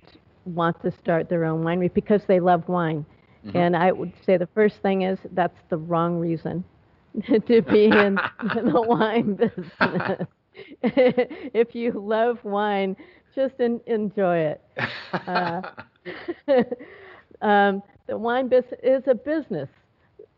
want 0.44 0.80
to 0.82 0.92
start 0.92 1.28
their 1.28 1.44
own 1.44 1.64
winery 1.64 1.92
because 1.92 2.22
they 2.28 2.38
love 2.38 2.68
wine. 2.68 3.04
Mm-hmm. 3.44 3.56
And 3.56 3.76
I 3.76 3.90
would 3.92 4.12
say 4.24 4.36
the 4.36 4.48
first 4.54 4.76
thing 4.82 5.02
is 5.02 5.18
that's 5.32 5.58
the 5.70 5.76
wrong 5.76 6.18
reason 6.18 6.64
to 7.26 7.62
be 7.62 7.86
in 7.86 8.14
the 8.42 8.84
wine 8.86 9.34
business. 9.34 10.26
if 10.82 11.74
you 11.74 11.92
love 11.92 12.38
wine, 12.44 12.96
just 13.34 13.54
in, 13.58 13.80
enjoy 13.86 14.38
it. 14.38 14.60
Uh, 15.26 15.62
um, 17.42 17.82
the 18.06 18.16
wine 18.16 18.48
business 18.48 18.78
is 18.84 19.02
a 19.08 19.14
business. 19.14 19.68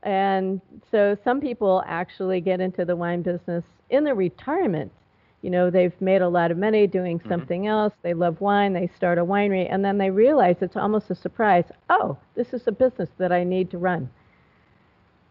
And 0.02 0.60
so 0.90 1.16
some 1.24 1.40
people 1.40 1.82
actually 1.86 2.40
get 2.40 2.60
into 2.60 2.84
the 2.84 2.94
wine 2.94 3.22
business 3.22 3.64
in 3.90 4.04
their 4.04 4.14
retirement. 4.14 4.92
You 5.42 5.50
know, 5.50 5.70
they've 5.70 5.98
made 6.00 6.22
a 6.22 6.28
lot 6.28 6.50
of 6.50 6.58
money 6.58 6.86
doing 6.86 7.18
mm-hmm. 7.18 7.28
something 7.28 7.62
mm-hmm. 7.62 7.70
else. 7.70 7.92
They 8.02 8.14
love 8.14 8.40
wine. 8.40 8.72
They 8.72 8.88
start 8.96 9.18
a 9.18 9.24
winery, 9.24 9.68
and 9.70 9.84
then 9.84 9.98
they 9.98 10.10
realize 10.10 10.56
it's 10.60 10.76
almost 10.76 11.10
a 11.10 11.14
surprise. 11.14 11.64
Oh, 11.90 12.16
this 12.34 12.52
is 12.52 12.66
a 12.66 12.72
business 12.72 13.10
that 13.18 13.32
I 13.32 13.44
need 13.44 13.70
to 13.70 13.78
run. 13.78 14.08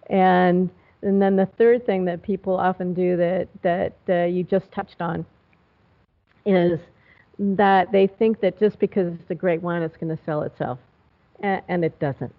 And 0.09 0.69
and 1.01 1.21
then 1.21 1.35
the 1.35 1.45
third 1.57 1.85
thing 1.85 2.05
that 2.05 2.21
people 2.23 2.55
often 2.55 2.93
do 2.93 3.17
that 3.17 3.47
that 3.61 3.93
uh, 4.09 4.25
you 4.25 4.43
just 4.43 4.71
touched 4.71 5.01
on 5.01 5.25
is 6.45 6.79
that 7.37 7.91
they 7.91 8.07
think 8.07 8.39
that 8.41 8.59
just 8.59 8.79
because 8.79 9.13
it's 9.13 9.29
a 9.29 9.35
great 9.35 9.61
wine, 9.61 9.81
it's 9.81 9.97
going 9.97 10.15
to 10.15 10.23
sell 10.23 10.43
itself, 10.43 10.79
and, 11.41 11.61
and 11.67 11.83
it 11.83 11.99
doesn't. 11.99 12.33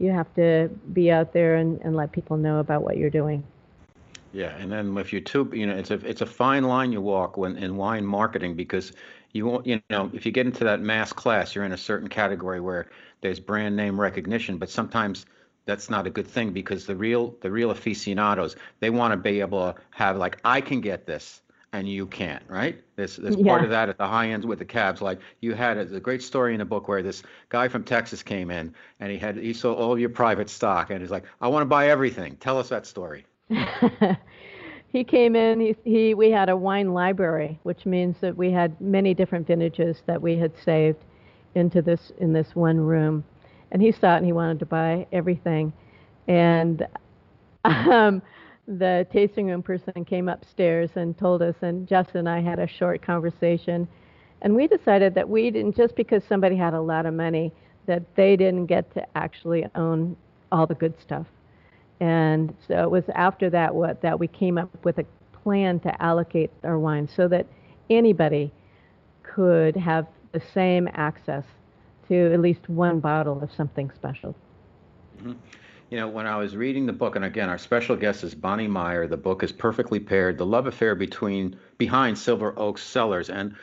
You 0.00 0.12
have 0.12 0.32
to 0.34 0.68
be 0.92 1.10
out 1.10 1.32
there 1.32 1.56
and, 1.56 1.80
and 1.82 1.96
let 1.96 2.12
people 2.12 2.36
know 2.36 2.60
about 2.60 2.82
what 2.82 2.96
you're 2.96 3.10
doing. 3.10 3.42
Yeah, 4.32 4.54
and 4.56 4.70
then 4.70 4.96
if 4.98 5.12
you're 5.12 5.22
too, 5.22 5.50
you 5.52 5.66
know, 5.66 5.74
it's 5.74 5.90
a 5.90 5.94
it's 6.06 6.20
a 6.20 6.26
fine 6.26 6.64
line 6.64 6.92
you 6.92 7.00
walk 7.00 7.36
when 7.36 7.56
in 7.56 7.76
wine 7.76 8.04
marketing 8.04 8.54
because 8.54 8.92
you 9.32 9.46
won't, 9.46 9.66
you 9.66 9.80
know, 9.90 10.10
if 10.12 10.26
you 10.26 10.32
get 10.32 10.46
into 10.46 10.64
that 10.64 10.80
mass 10.80 11.12
class, 11.12 11.54
you're 11.54 11.64
in 11.64 11.72
a 11.72 11.78
certain 11.78 12.08
category 12.08 12.60
where 12.60 12.88
there's 13.20 13.40
brand 13.40 13.74
name 13.74 13.98
recognition, 14.00 14.58
but 14.58 14.70
sometimes 14.70 15.26
that's 15.64 15.90
not 15.90 16.06
a 16.06 16.10
good 16.10 16.26
thing 16.26 16.52
because 16.52 16.86
the 16.86 16.96
real 16.96 17.34
the 17.42 17.50
real 17.50 17.70
aficionados 17.70 18.56
they 18.80 18.90
want 18.90 19.12
to 19.12 19.16
be 19.16 19.40
able 19.40 19.72
to 19.72 19.80
have 19.90 20.16
like 20.16 20.38
I 20.44 20.60
can 20.60 20.80
get 20.80 21.06
this 21.06 21.42
and 21.78 21.88
you 21.88 22.06
can't, 22.06 22.42
right? 22.48 22.82
There's, 22.96 23.16
there's 23.16 23.36
yeah. 23.36 23.44
part 23.46 23.62
of 23.62 23.70
that 23.70 23.88
at 23.88 23.98
the 23.98 24.06
high 24.06 24.30
ends 24.30 24.44
with 24.44 24.58
the 24.58 24.64
cabs. 24.64 25.00
Like 25.00 25.20
you 25.40 25.54
had 25.54 25.76
a, 25.76 25.96
a, 25.96 26.00
great 26.00 26.22
story 26.22 26.54
in 26.54 26.60
a 26.60 26.64
book 26.64 26.88
where 26.88 27.02
this 27.02 27.22
guy 27.50 27.68
from 27.68 27.84
Texas 27.84 28.20
came 28.20 28.50
in 28.50 28.74
and 28.98 29.12
he 29.12 29.16
had 29.16 29.36
he 29.36 29.52
saw 29.52 29.74
all 29.74 29.96
your 29.96 30.08
private 30.08 30.50
stock 30.50 30.90
and 30.90 31.00
he's 31.00 31.10
like, 31.10 31.24
I 31.40 31.46
want 31.46 31.62
to 31.62 31.66
buy 31.66 31.88
everything. 31.88 32.36
Tell 32.36 32.58
us 32.58 32.68
that 32.70 32.84
story. 32.84 33.24
he 34.88 35.04
came 35.04 35.36
in. 35.36 35.60
He, 35.60 35.76
he 35.84 36.14
we 36.14 36.32
had 36.32 36.48
a 36.48 36.56
wine 36.56 36.92
library, 36.92 37.60
which 37.62 37.86
means 37.86 38.16
that 38.20 38.36
we 38.36 38.50
had 38.50 38.78
many 38.80 39.14
different 39.14 39.46
vintages 39.46 40.02
that 40.06 40.20
we 40.20 40.36
had 40.36 40.52
saved 40.64 41.04
into 41.54 41.80
this 41.80 42.10
in 42.18 42.32
this 42.32 42.56
one 42.56 42.80
room. 42.80 43.24
And 43.70 43.80
he 43.80 43.92
saw 43.92 44.14
it 44.14 44.18
and 44.18 44.26
he 44.26 44.32
wanted 44.32 44.58
to 44.58 44.66
buy 44.66 45.06
everything. 45.12 45.72
And 46.26 46.84
um, 47.64 48.20
the 48.68 49.06
tasting 49.10 49.46
room 49.46 49.62
person 49.62 50.04
came 50.04 50.28
upstairs 50.28 50.90
and 50.94 51.16
told 51.16 51.40
us, 51.40 51.54
and 51.62 51.88
Justin 51.88 52.18
and 52.18 52.28
I 52.28 52.40
had 52.40 52.58
a 52.58 52.66
short 52.66 53.00
conversation. 53.00 53.88
And 54.42 54.54
we 54.54 54.66
decided 54.66 55.14
that 55.14 55.28
we 55.28 55.50
didn't, 55.50 55.74
just 55.74 55.96
because 55.96 56.22
somebody 56.28 56.54
had 56.54 56.74
a 56.74 56.80
lot 56.80 57.06
of 57.06 57.14
money, 57.14 57.50
that 57.86 58.02
they 58.14 58.36
didn't 58.36 58.66
get 58.66 58.92
to 58.94 59.06
actually 59.16 59.66
own 59.74 60.16
all 60.52 60.66
the 60.66 60.74
good 60.74 60.94
stuff. 61.00 61.26
And 62.00 62.54
so 62.66 62.82
it 62.84 62.90
was 62.90 63.04
after 63.14 63.48
that 63.50 63.74
what, 63.74 64.02
that 64.02 64.18
we 64.18 64.28
came 64.28 64.58
up 64.58 64.84
with 64.84 64.98
a 64.98 65.06
plan 65.32 65.80
to 65.80 66.02
allocate 66.02 66.50
our 66.62 66.78
wine 66.78 67.08
so 67.08 67.26
that 67.28 67.46
anybody 67.88 68.52
could 69.22 69.76
have 69.76 70.06
the 70.32 70.42
same 70.52 70.88
access 70.92 71.44
to 72.08 72.32
at 72.32 72.40
least 72.40 72.68
one 72.68 73.00
bottle 73.00 73.42
of 73.42 73.50
something 73.52 73.90
special. 73.94 74.36
Mm-hmm. 75.18 75.32
You 75.90 75.96
know, 75.96 76.08
when 76.08 76.26
I 76.26 76.36
was 76.36 76.54
reading 76.54 76.84
the 76.84 76.92
book, 76.92 77.16
and 77.16 77.24
again, 77.24 77.48
our 77.48 77.56
special 77.56 77.96
guest 77.96 78.22
is 78.22 78.34
Bonny 78.34 78.66
Meyer. 78.66 79.06
The 79.06 79.16
book 79.16 79.42
is 79.42 79.52
perfectly 79.52 80.00
paired. 80.00 80.36
The 80.36 80.44
love 80.44 80.66
affair 80.66 80.94
between 80.94 81.58
behind 81.78 82.18
Silver 82.18 82.52
Oaks 82.58 82.82
Cellars, 82.82 83.30
and 83.30 83.54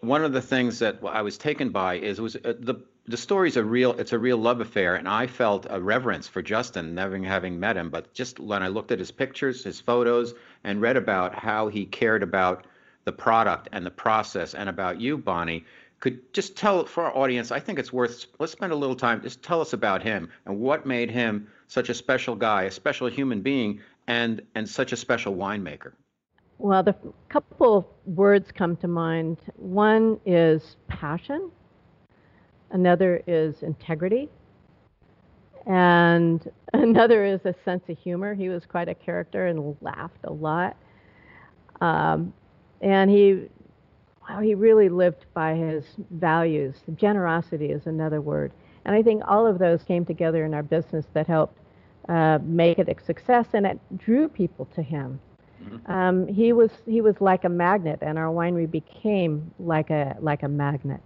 one 0.00 0.24
of 0.24 0.32
the 0.32 0.40
things 0.40 0.78
that 0.78 1.00
I 1.06 1.20
was 1.20 1.36
taken 1.36 1.70
by 1.70 1.94
is 1.94 2.18
was 2.18 2.36
uh, 2.36 2.54
the 2.58 2.76
the 3.08 3.16
story's 3.16 3.56
a 3.56 3.64
real 3.64 3.92
it's 3.92 4.12
a 4.12 4.18
real 4.18 4.36
love 4.36 4.60
affair 4.60 4.96
and 4.96 5.08
i 5.08 5.28
felt 5.28 5.64
a 5.70 5.80
reverence 5.80 6.26
for 6.26 6.42
justin 6.42 6.92
never 6.94 7.16
having 7.18 7.60
met 7.60 7.76
him 7.76 7.88
but 7.88 8.12
just 8.12 8.40
when 8.40 8.64
i 8.64 8.68
looked 8.68 8.90
at 8.90 8.98
his 8.98 9.12
pictures 9.12 9.62
his 9.62 9.78
photos 9.80 10.34
and 10.64 10.80
read 10.80 10.96
about 10.96 11.32
how 11.32 11.68
he 11.68 11.84
cared 11.86 12.24
about 12.24 12.66
the 13.04 13.12
product 13.12 13.68
and 13.70 13.86
the 13.86 13.90
process 13.92 14.54
and 14.54 14.68
about 14.68 15.00
you 15.00 15.16
bonny 15.16 15.64
could 16.00 16.32
just 16.32 16.56
tell 16.56 16.84
for 16.84 17.04
our 17.04 17.16
audience 17.16 17.52
i 17.52 17.60
think 17.60 17.78
it's 17.78 17.92
worth 17.92 18.26
let's 18.40 18.50
spend 18.50 18.72
a 18.72 18.76
little 18.76 18.96
time 18.96 19.22
just 19.22 19.40
tell 19.40 19.60
us 19.60 19.72
about 19.72 20.02
him 20.02 20.28
and 20.44 20.58
what 20.58 20.84
made 20.84 21.08
him 21.08 21.46
such 21.68 21.88
a 21.88 21.94
special 21.94 22.34
guy 22.34 22.64
a 22.64 22.70
special 22.70 23.08
human 23.08 23.40
being 23.40 23.80
and 24.06 24.42
and 24.54 24.68
such 24.68 24.92
a 24.92 24.96
special 24.96 25.34
winemaker 25.34 25.92
well 26.58 26.82
the 26.82 26.94
couple 27.28 27.88
words 28.06 28.50
come 28.52 28.76
to 28.76 28.88
mind 28.88 29.38
one 29.56 30.18
is 30.24 30.76
passion 30.88 31.50
another 32.70 33.22
is 33.26 33.62
integrity, 33.62 34.28
and 35.66 36.50
another 36.72 37.24
is 37.24 37.40
a 37.44 37.54
sense 37.64 37.84
of 37.88 37.98
humor. 37.98 38.34
He 38.34 38.48
was 38.48 38.64
quite 38.66 38.88
a 38.88 38.94
character 38.94 39.46
and 39.46 39.76
laughed 39.80 40.24
a 40.24 40.32
lot. 40.32 40.76
Um, 41.80 42.32
and 42.80 43.10
he 43.10 43.48
wow, 44.28 44.40
he 44.40 44.54
really 44.54 44.88
lived 44.88 45.26
by 45.34 45.54
his 45.54 45.84
values. 46.10 46.76
Generosity 46.96 47.66
is 47.66 47.86
another 47.86 48.20
word. 48.20 48.52
And 48.86 48.94
I 48.94 49.02
think 49.02 49.22
all 49.26 49.46
of 49.46 49.58
those 49.58 49.82
came 49.82 50.06
together 50.06 50.44
in 50.44 50.54
our 50.54 50.62
business 50.62 51.04
that 51.12 51.26
helped 51.26 51.58
uh, 52.08 52.38
make 52.42 52.78
it 52.78 52.88
a 52.88 53.04
success, 53.04 53.48
and 53.52 53.66
it 53.66 53.80
drew 53.98 54.28
people 54.28 54.66
to 54.76 54.80
him. 54.80 55.20
Mm-hmm. 55.62 55.92
Um, 55.92 56.28
he 56.28 56.52
was 56.52 56.70
he 56.86 57.00
was 57.00 57.20
like 57.20 57.42
a 57.42 57.48
magnet, 57.48 57.98
and 58.00 58.16
our 58.16 58.32
winery 58.32 58.70
became 58.70 59.50
like 59.58 59.90
a 59.90 60.16
like 60.20 60.44
a 60.44 60.48
magnet. 60.48 61.00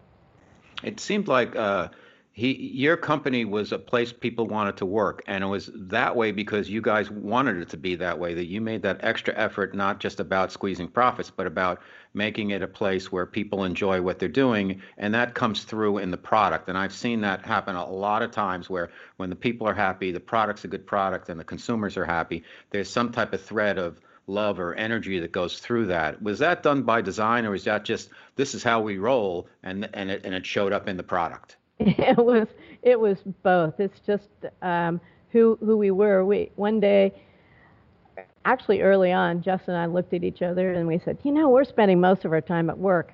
It 0.82 1.00
seemed 1.00 1.26
like 1.26 1.56
uh, 1.56 1.88
he 2.32 2.52
your 2.52 2.96
company 2.96 3.44
was 3.44 3.72
a 3.72 3.78
place 3.78 4.12
people 4.12 4.46
wanted 4.46 4.76
to 4.76 4.86
work 4.86 5.22
and 5.26 5.42
it 5.42 5.46
was 5.48 5.68
that 5.74 6.14
way 6.14 6.30
because 6.30 6.70
you 6.70 6.80
guys 6.80 7.10
wanted 7.10 7.56
it 7.56 7.68
to 7.68 7.76
be 7.76 7.96
that 7.96 8.18
way 8.18 8.34
that 8.34 8.46
you 8.46 8.60
made 8.60 8.82
that 8.82 9.02
extra 9.02 9.34
effort 9.36 9.74
not 9.74 9.98
just 9.98 10.20
about 10.20 10.52
squeezing 10.52 10.86
profits 10.86 11.28
but 11.28 11.46
about 11.46 11.80
making 12.14 12.50
it 12.50 12.62
a 12.62 12.68
place 12.68 13.10
where 13.10 13.26
people 13.26 13.64
enjoy 13.64 14.00
what 14.00 14.20
they're 14.20 14.28
doing 14.28 14.80
and 14.96 15.12
that 15.12 15.34
comes 15.34 15.64
through 15.64 15.98
in 15.98 16.10
the 16.12 16.16
product. 16.16 16.68
And 16.68 16.78
i've 16.78 16.92
seen 16.92 17.20
that 17.22 17.44
happen 17.44 17.74
a 17.74 17.90
lot 17.90 18.22
of 18.22 18.30
times 18.30 18.70
where 18.70 18.90
when 19.16 19.28
the 19.30 19.36
people 19.36 19.66
are 19.66 19.74
happy 19.74 20.12
the 20.12 20.20
product's 20.20 20.64
a 20.64 20.68
good 20.68 20.86
product 20.86 21.30
and 21.30 21.40
the 21.40 21.44
consumers 21.44 21.96
are 21.96 22.06
happy 22.06 22.44
there's 22.70 22.88
some 22.88 23.10
type 23.10 23.32
of 23.32 23.42
thread 23.42 23.76
of 23.76 24.00
love 24.28 24.60
or 24.60 24.74
energy 24.74 25.18
that 25.18 25.32
goes 25.32 25.58
through 25.58 25.86
that. 25.86 26.22
Was 26.22 26.38
that 26.38 26.62
done 26.62 26.84
by 26.84 27.00
design 27.00 27.44
or 27.44 27.54
is 27.54 27.64
that 27.64 27.84
just 27.84 28.10
this 28.36 28.54
is 28.54 28.62
how 28.62 28.80
we 28.80 28.98
roll 28.98 29.48
and 29.64 29.88
and 29.92 30.10
it, 30.12 30.24
and 30.24 30.32
it 30.32 30.46
showed 30.46 30.72
up 30.72 30.88
in 30.88 30.96
the 30.96 31.02
product 31.02 31.56
it 31.98 32.18
was 32.18 32.48
it 32.82 32.98
was 33.00 33.18
both. 33.42 33.80
It's 33.80 34.00
just 34.00 34.28
um, 34.62 35.00
who 35.30 35.58
who 35.60 35.76
we 35.76 35.90
were. 35.90 36.24
We 36.24 36.50
one 36.56 36.80
day, 36.80 37.12
actually 38.44 38.82
early 38.82 39.12
on, 39.12 39.42
Justin 39.42 39.74
and 39.74 39.82
I 39.82 39.86
looked 39.86 40.12
at 40.14 40.24
each 40.24 40.42
other 40.42 40.72
and 40.72 40.86
we 40.86 40.98
said, 40.98 41.18
you 41.24 41.32
know, 41.32 41.48
we're 41.48 41.64
spending 41.64 42.00
most 42.00 42.24
of 42.24 42.32
our 42.32 42.40
time 42.40 42.70
at 42.70 42.78
work. 42.78 43.12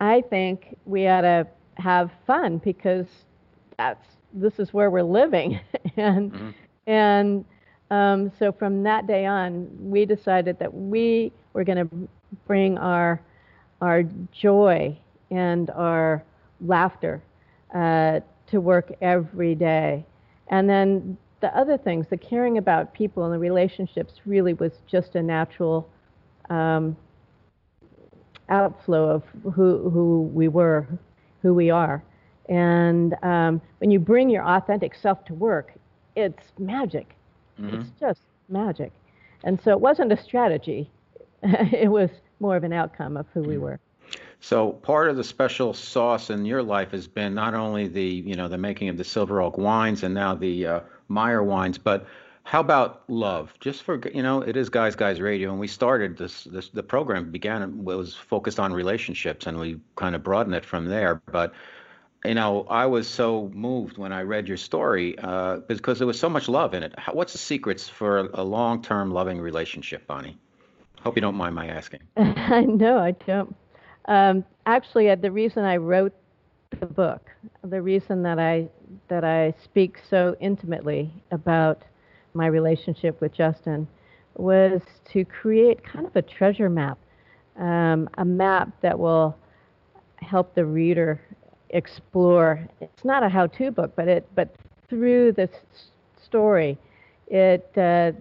I 0.00 0.22
think 0.22 0.76
we 0.86 1.06
ought 1.08 1.22
to 1.22 1.46
have 1.76 2.10
fun 2.26 2.58
because 2.58 3.06
that's 3.76 4.06
this 4.32 4.58
is 4.58 4.72
where 4.72 4.90
we're 4.90 5.02
living, 5.02 5.60
and 5.96 6.32
mm-hmm. 6.32 6.50
and 6.86 7.44
um, 7.90 8.30
so 8.38 8.52
from 8.52 8.82
that 8.84 9.06
day 9.06 9.26
on, 9.26 9.68
we 9.80 10.04
decided 10.06 10.58
that 10.58 10.72
we 10.72 11.32
were 11.52 11.64
going 11.64 11.88
to 11.88 12.08
bring 12.46 12.78
our 12.78 13.20
our 13.80 14.02
joy 14.32 14.96
and 15.30 15.70
our 15.70 16.24
laughter 16.60 17.22
uh, 17.74 18.20
to 18.48 18.60
work 18.60 18.92
every 19.00 19.54
day. 19.54 20.04
And 20.48 20.68
then 20.68 21.18
the 21.40 21.56
other 21.56 21.76
things, 21.76 22.06
the 22.08 22.16
caring 22.16 22.58
about 22.58 22.94
people 22.94 23.24
and 23.24 23.32
the 23.32 23.38
relationships 23.38 24.14
really 24.24 24.54
was 24.54 24.72
just 24.86 25.14
a 25.14 25.22
natural 25.22 25.88
um, 26.50 26.96
outflow 28.48 29.08
of 29.08 29.22
who, 29.54 29.90
who 29.90 30.30
we 30.32 30.48
were, 30.48 30.86
who 31.42 31.54
we 31.54 31.70
are. 31.70 32.02
And 32.48 33.14
um, 33.22 33.60
when 33.78 33.90
you 33.90 33.98
bring 33.98 34.30
your 34.30 34.46
authentic 34.46 34.94
self 34.94 35.24
to 35.26 35.34
work, 35.34 35.74
it's 36.16 36.42
magic. 36.58 37.14
Mm-hmm. 37.60 37.80
It's 37.80 37.90
just 38.00 38.20
magic. 38.48 38.92
And 39.44 39.60
so 39.62 39.70
it 39.70 39.80
wasn't 39.80 40.12
a 40.12 40.22
strategy, 40.22 40.90
it 41.42 41.90
was 41.90 42.10
more 42.40 42.56
of 42.56 42.64
an 42.64 42.72
outcome 42.72 43.16
of 43.16 43.26
who 43.32 43.40
mm-hmm. 43.40 43.50
we 43.50 43.58
were. 43.58 43.80
So 44.40 44.70
part 44.70 45.08
of 45.08 45.16
the 45.16 45.24
special 45.24 45.74
sauce 45.74 46.30
in 46.30 46.44
your 46.44 46.62
life 46.62 46.92
has 46.92 47.08
been 47.08 47.34
not 47.34 47.54
only 47.54 47.88
the 47.88 48.04
you 48.04 48.34
know 48.34 48.48
the 48.48 48.58
making 48.58 48.88
of 48.88 48.96
the 48.96 49.04
Silver 49.04 49.42
Oak 49.42 49.58
wines 49.58 50.02
and 50.02 50.14
now 50.14 50.34
the 50.34 50.66
uh, 50.66 50.80
Meyer 51.08 51.42
wines, 51.42 51.78
but 51.78 52.06
how 52.48 52.60
about 52.60 53.02
love? 53.08 53.52
Just 53.60 53.82
for 53.82 54.00
you 54.08 54.22
know, 54.22 54.40
it 54.40 54.56
is 54.56 54.70
Guys 54.70 54.96
Guys 54.96 55.20
Radio, 55.20 55.50
and 55.50 55.60
we 55.60 55.68
started 55.68 56.16
this, 56.16 56.44
this 56.44 56.70
the 56.70 56.82
program 56.82 57.30
began 57.30 57.62
it 57.62 57.70
was 57.70 58.14
focused 58.14 58.58
on 58.58 58.72
relationships, 58.72 59.46
and 59.46 59.58
we 59.58 59.80
kind 59.96 60.14
of 60.14 60.22
broadened 60.22 60.54
it 60.54 60.64
from 60.64 60.86
there. 60.86 61.20
But 61.30 61.52
you 62.24 62.34
know, 62.34 62.66
I 62.70 62.86
was 62.86 63.06
so 63.06 63.50
moved 63.52 63.98
when 63.98 64.12
I 64.12 64.22
read 64.22 64.48
your 64.48 64.56
story 64.56 65.18
uh, 65.18 65.58
because 65.58 65.98
there 65.98 66.06
was 66.06 66.18
so 66.18 66.30
much 66.30 66.48
love 66.48 66.72
in 66.72 66.82
it. 66.82 66.94
How, 66.96 67.12
what's 67.12 67.32
the 67.32 67.38
secrets 67.38 67.86
for 67.86 68.30
a 68.32 68.42
long-term 68.42 69.10
loving 69.10 69.40
relationship, 69.40 70.06
Bonny? 70.06 70.38
Hope 71.02 71.16
you 71.16 71.22
don't 71.22 71.36
mind 71.36 71.54
my 71.54 71.66
asking. 71.66 72.00
I 72.16 72.62
know 72.62 72.98
I 72.98 73.10
don't. 73.10 73.54
Um, 74.08 74.44
actually, 74.64 75.10
uh, 75.10 75.16
the 75.16 75.30
reason 75.30 75.64
I 75.64 75.76
wrote 75.76 76.14
the 76.80 76.86
book, 76.86 77.30
the 77.62 77.80
reason 77.80 78.22
that 78.22 78.38
I 78.38 78.68
that 79.08 79.22
I 79.22 79.54
speak 79.62 79.98
so 80.08 80.34
intimately 80.40 81.12
about 81.30 81.82
my 82.34 82.46
relationship 82.46 83.20
with 83.20 83.32
Justin, 83.34 83.86
was 84.36 84.80
to 85.12 85.24
create 85.26 85.84
kind 85.84 86.06
of 86.06 86.16
a 86.16 86.22
treasure 86.22 86.70
map, 86.70 86.98
um, 87.58 88.08
a 88.16 88.24
map 88.24 88.70
that 88.80 88.98
will 88.98 89.36
help 90.16 90.54
the 90.54 90.64
reader 90.64 91.20
explore. 91.70 92.66
It's 92.80 93.04
not 93.04 93.22
a 93.22 93.28
how-to 93.28 93.70
book, 93.70 93.92
but 93.94 94.08
it 94.08 94.26
but 94.34 94.54
through 94.88 95.32
this 95.32 95.50
story, 96.22 96.78
it 97.26 97.70
uh, 97.76 98.12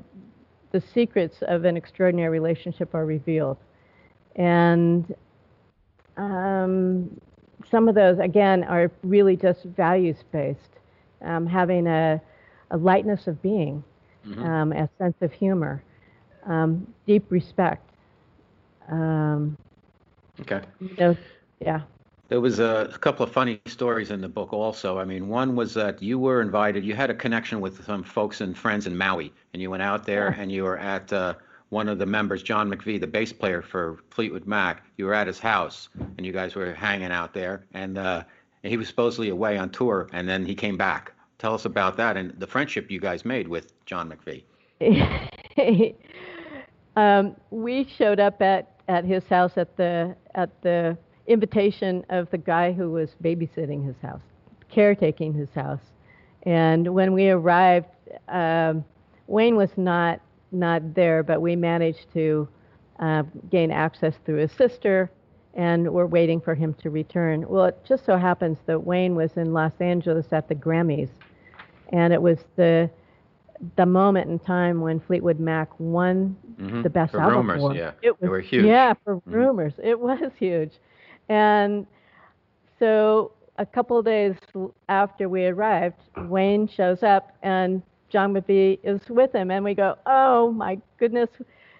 the 0.71 0.84
secrets 0.93 1.38
of 1.47 1.63
an 1.63 1.78
extraordinary 1.78 2.30
relationship 2.30 2.93
are 2.93 3.06
revealed, 3.06 3.58
and 4.36 5.15
um, 6.17 7.10
some 7.69 7.88
of 7.88 7.95
those, 7.95 8.19
again, 8.19 8.63
are 8.63 8.91
really 9.03 9.36
just 9.36 9.63
values 9.63 10.17
based, 10.32 10.80
um, 11.21 11.45
having 11.45 11.88
a, 11.88 12.21
a, 12.71 12.77
lightness 12.77 13.27
of 13.27 13.41
being, 13.41 13.84
mm-hmm. 14.25 14.43
um, 14.43 14.71
a 14.73 14.89
sense 14.97 15.15
of 15.21 15.32
humor, 15.32 15.84
um, 16.45 16.86
deep 17.06 17.25
respect. 17.30 17.89
Um, 18.89 19.58
okay. 20.41 20.62
You 20.80 20.95
know, 20.97 21.17
yeah. 21.60 21.82
There 22.30 22.41
was 22.41 22.60
a, 22.60 22.89
a, 22.93 22.97
couple 22.97 23.25
of 23.25 23.32
funny 23.32 23.62
stories 23.67 24.12
in 24.12 24.19
the 24.19 24.27
book 24.27 24.51
also. 24.51 24.99
I 24.99 25.06
mean, 25.06 25.30
one 25.30 25.56
was 25.56 25.73
that 25.75 26.01
you 26.01 26.19
were 26.19 26.41
invited, 26.41 26.84
you 26.84 26.93
had 26.93 27.10
a 27.10 27.13
connection 27.13 27.62
with 27.62 27.86
some 27.86 28.03
folks 28.03 28.41
and 28.41 28.58
friends 28.58 28.86
in 28.86 28.97
Maui, 28.97 29.32
and 29.53 29.62
you 29.62 29.69
went 29.69 29.84
out 29.84 30.06
there 30.06 30.34
yeah. 30.36 30.41
and 30.41 30.51
you 30.51 30.63
were 30.63 30.77
at 30.77 31.12
uh, 31.13 31.36
one 31.69 31.89
of 31.89 31.99
the 31.99 32.06
members, 32.06 32.43
John 32.43 32.69
McVie, 32.69 32.99
the 32.99 33.08
bass 33.08 33.34
player 33.34 33.62
for 33.62 33.99
Fleetwood 34.10 34.45
Mac, 34.45 34.84
you 34.97 35.06
were 35.06 35.13
at 35.13 35.27
his 35.27 35.39
house 35.39 35.89
and 36.17 36.25
you 36.25 36.32
guys 36.32 36.56
were 36.56 36.73
hanging 36.73 37.12
out 37.12 37.34
there, 37.34 37.65
and 37.73 37.97
uh, 37.97 38.23
he 38.63 38.77
was 38.77 38.88
supposedly 38.88 39.30
away 39.30 39.58
on 39.58 39.69
tour, 39.69 40.08
and 40.13 40.27
then 40.27 40.45
he 40.45 40.56
came 40.56 40.77
back. 40.77 41.12
Tell 41.39 41.53
us 41.53 41.65
about 41.65 41.97
that 41.97 42.17
and 42.17 42.34
the 42.39 42.47
friendship 42.47 42.89
you 42.89 42.99
guys 42.99 43.25
made 43.25 43.47
with 43.47 43.73
John 43.86 44.12
McVie. 44.12 44.43
um, 46.95 47.36
we 47.51 47.88
showed 47.97 48.19
up 48.19 48.41
at, 48.41 48.80
at 48.88 49.03
his 49.06 49.25
house 49.27 49.58
at 49.58 49.75
the 49.77 50.15
at 50.36 50.62
the 50.62 50.97
invitation 51.27 52.06
of 52.10 52.30
the 52.32 52.38
guy 52.38 52.71
who 52.71 52.91
was 52.91 53.10
babysitting 53.21 53.86
his 53.86 53.95
house, 54.01 54.21
caretaking 54.69 55.34
his 55.34 55.49
house, 55.53 55.82
and 56.43 56.93
when 56.93 57.12
we 57.13 57.30
arrived, 57.30 57.88
um, 58.30 58.86
Wayne 59.27 59.58
was 59.58 59.71
not 59.77 60.21
not 60.51 60.93
there, 60.93 61.23
but 61.23 61.41
we 61.41 61.55
managed 61.55 62.12
to 62.13 62.47
uh, 62.99 63.23
gain 63.49 63.71
access 63.71 64.15
through 64.25 64.38
his 64.38 64.51
sister, 64.51 65.12
and 65.53 65.91
we're 65.91 66.05
waiting 66.05 66.39
for 66.39 66.55
him 66.55 66.73
to 66.75 66.89
return. 66.89 67.47
Well, 67.47 67.65
it 67.65 67.77
just 67.86 68.05
so 68.05 68.17
happens 68.17 68.57
that 68.65 68.79
Wayne 68.79 69.15
was 69.15 69.31
in 69.38 69.53
Los 69.53 69.73
Angeles 69.79 70.27
at 70.31 70.47
the 70.47 70.55
Grammys, 70.55 71.10
and 71.89 72.13
it 72.13 72.21
was 72.21 72.39
the 72.55 72.89
the 73.75 73.88
moment 73.88 74.29
in 74.29 74.38
time 74.38 74.81
when 74.81 74.99
Fleetwood 74.99 75.39
Mac 75.39 75.67
won 75.79 76.38
mm-hmm. 76.60 76.83
the 76.83 76.89
best 76.91 77.13
for 77.13 77.21
album 77.21 77.38
Rumours, 77.38 77.60
award. 77.60 77.75
Yeah, 77.75 77.91
it 78.03 78.12
was, 78.12 78.19
they 78.21 78.27
were 78.27 78.39
huge. 78.39 78.65
Yeah, 78.65 78.93
for 79.03 79.15
mm-hmm. 79.15 79.31
Rumours, 79.31 79.73
it 79.83 79.99
was 79.99 80.31
huge, 80.38 80.73
and 81.29 81.88
so 82.79 83.31
a 83.57 83.65
couple 83.65 83.97
of 83.97 84.05
days 84.05 84.36
after 84.89 85.29
we 85.29 85.45
arrived, 85.45 85.97
Wayne 86.15 86.67
shows 86.67 87.03
up 87.03 87.36
and 87.41 87.81
John 88.09 88.33
McVie 88.33 88.79
is 88.83 89.01
with 89.09 89.33
him, 89.33 89.51
and 89.51 89.63
we 89.63 89.73
go, 89.73 89.97
oh 90.05 90.51
my 90.51 90.79
goodness, 90.99 91.29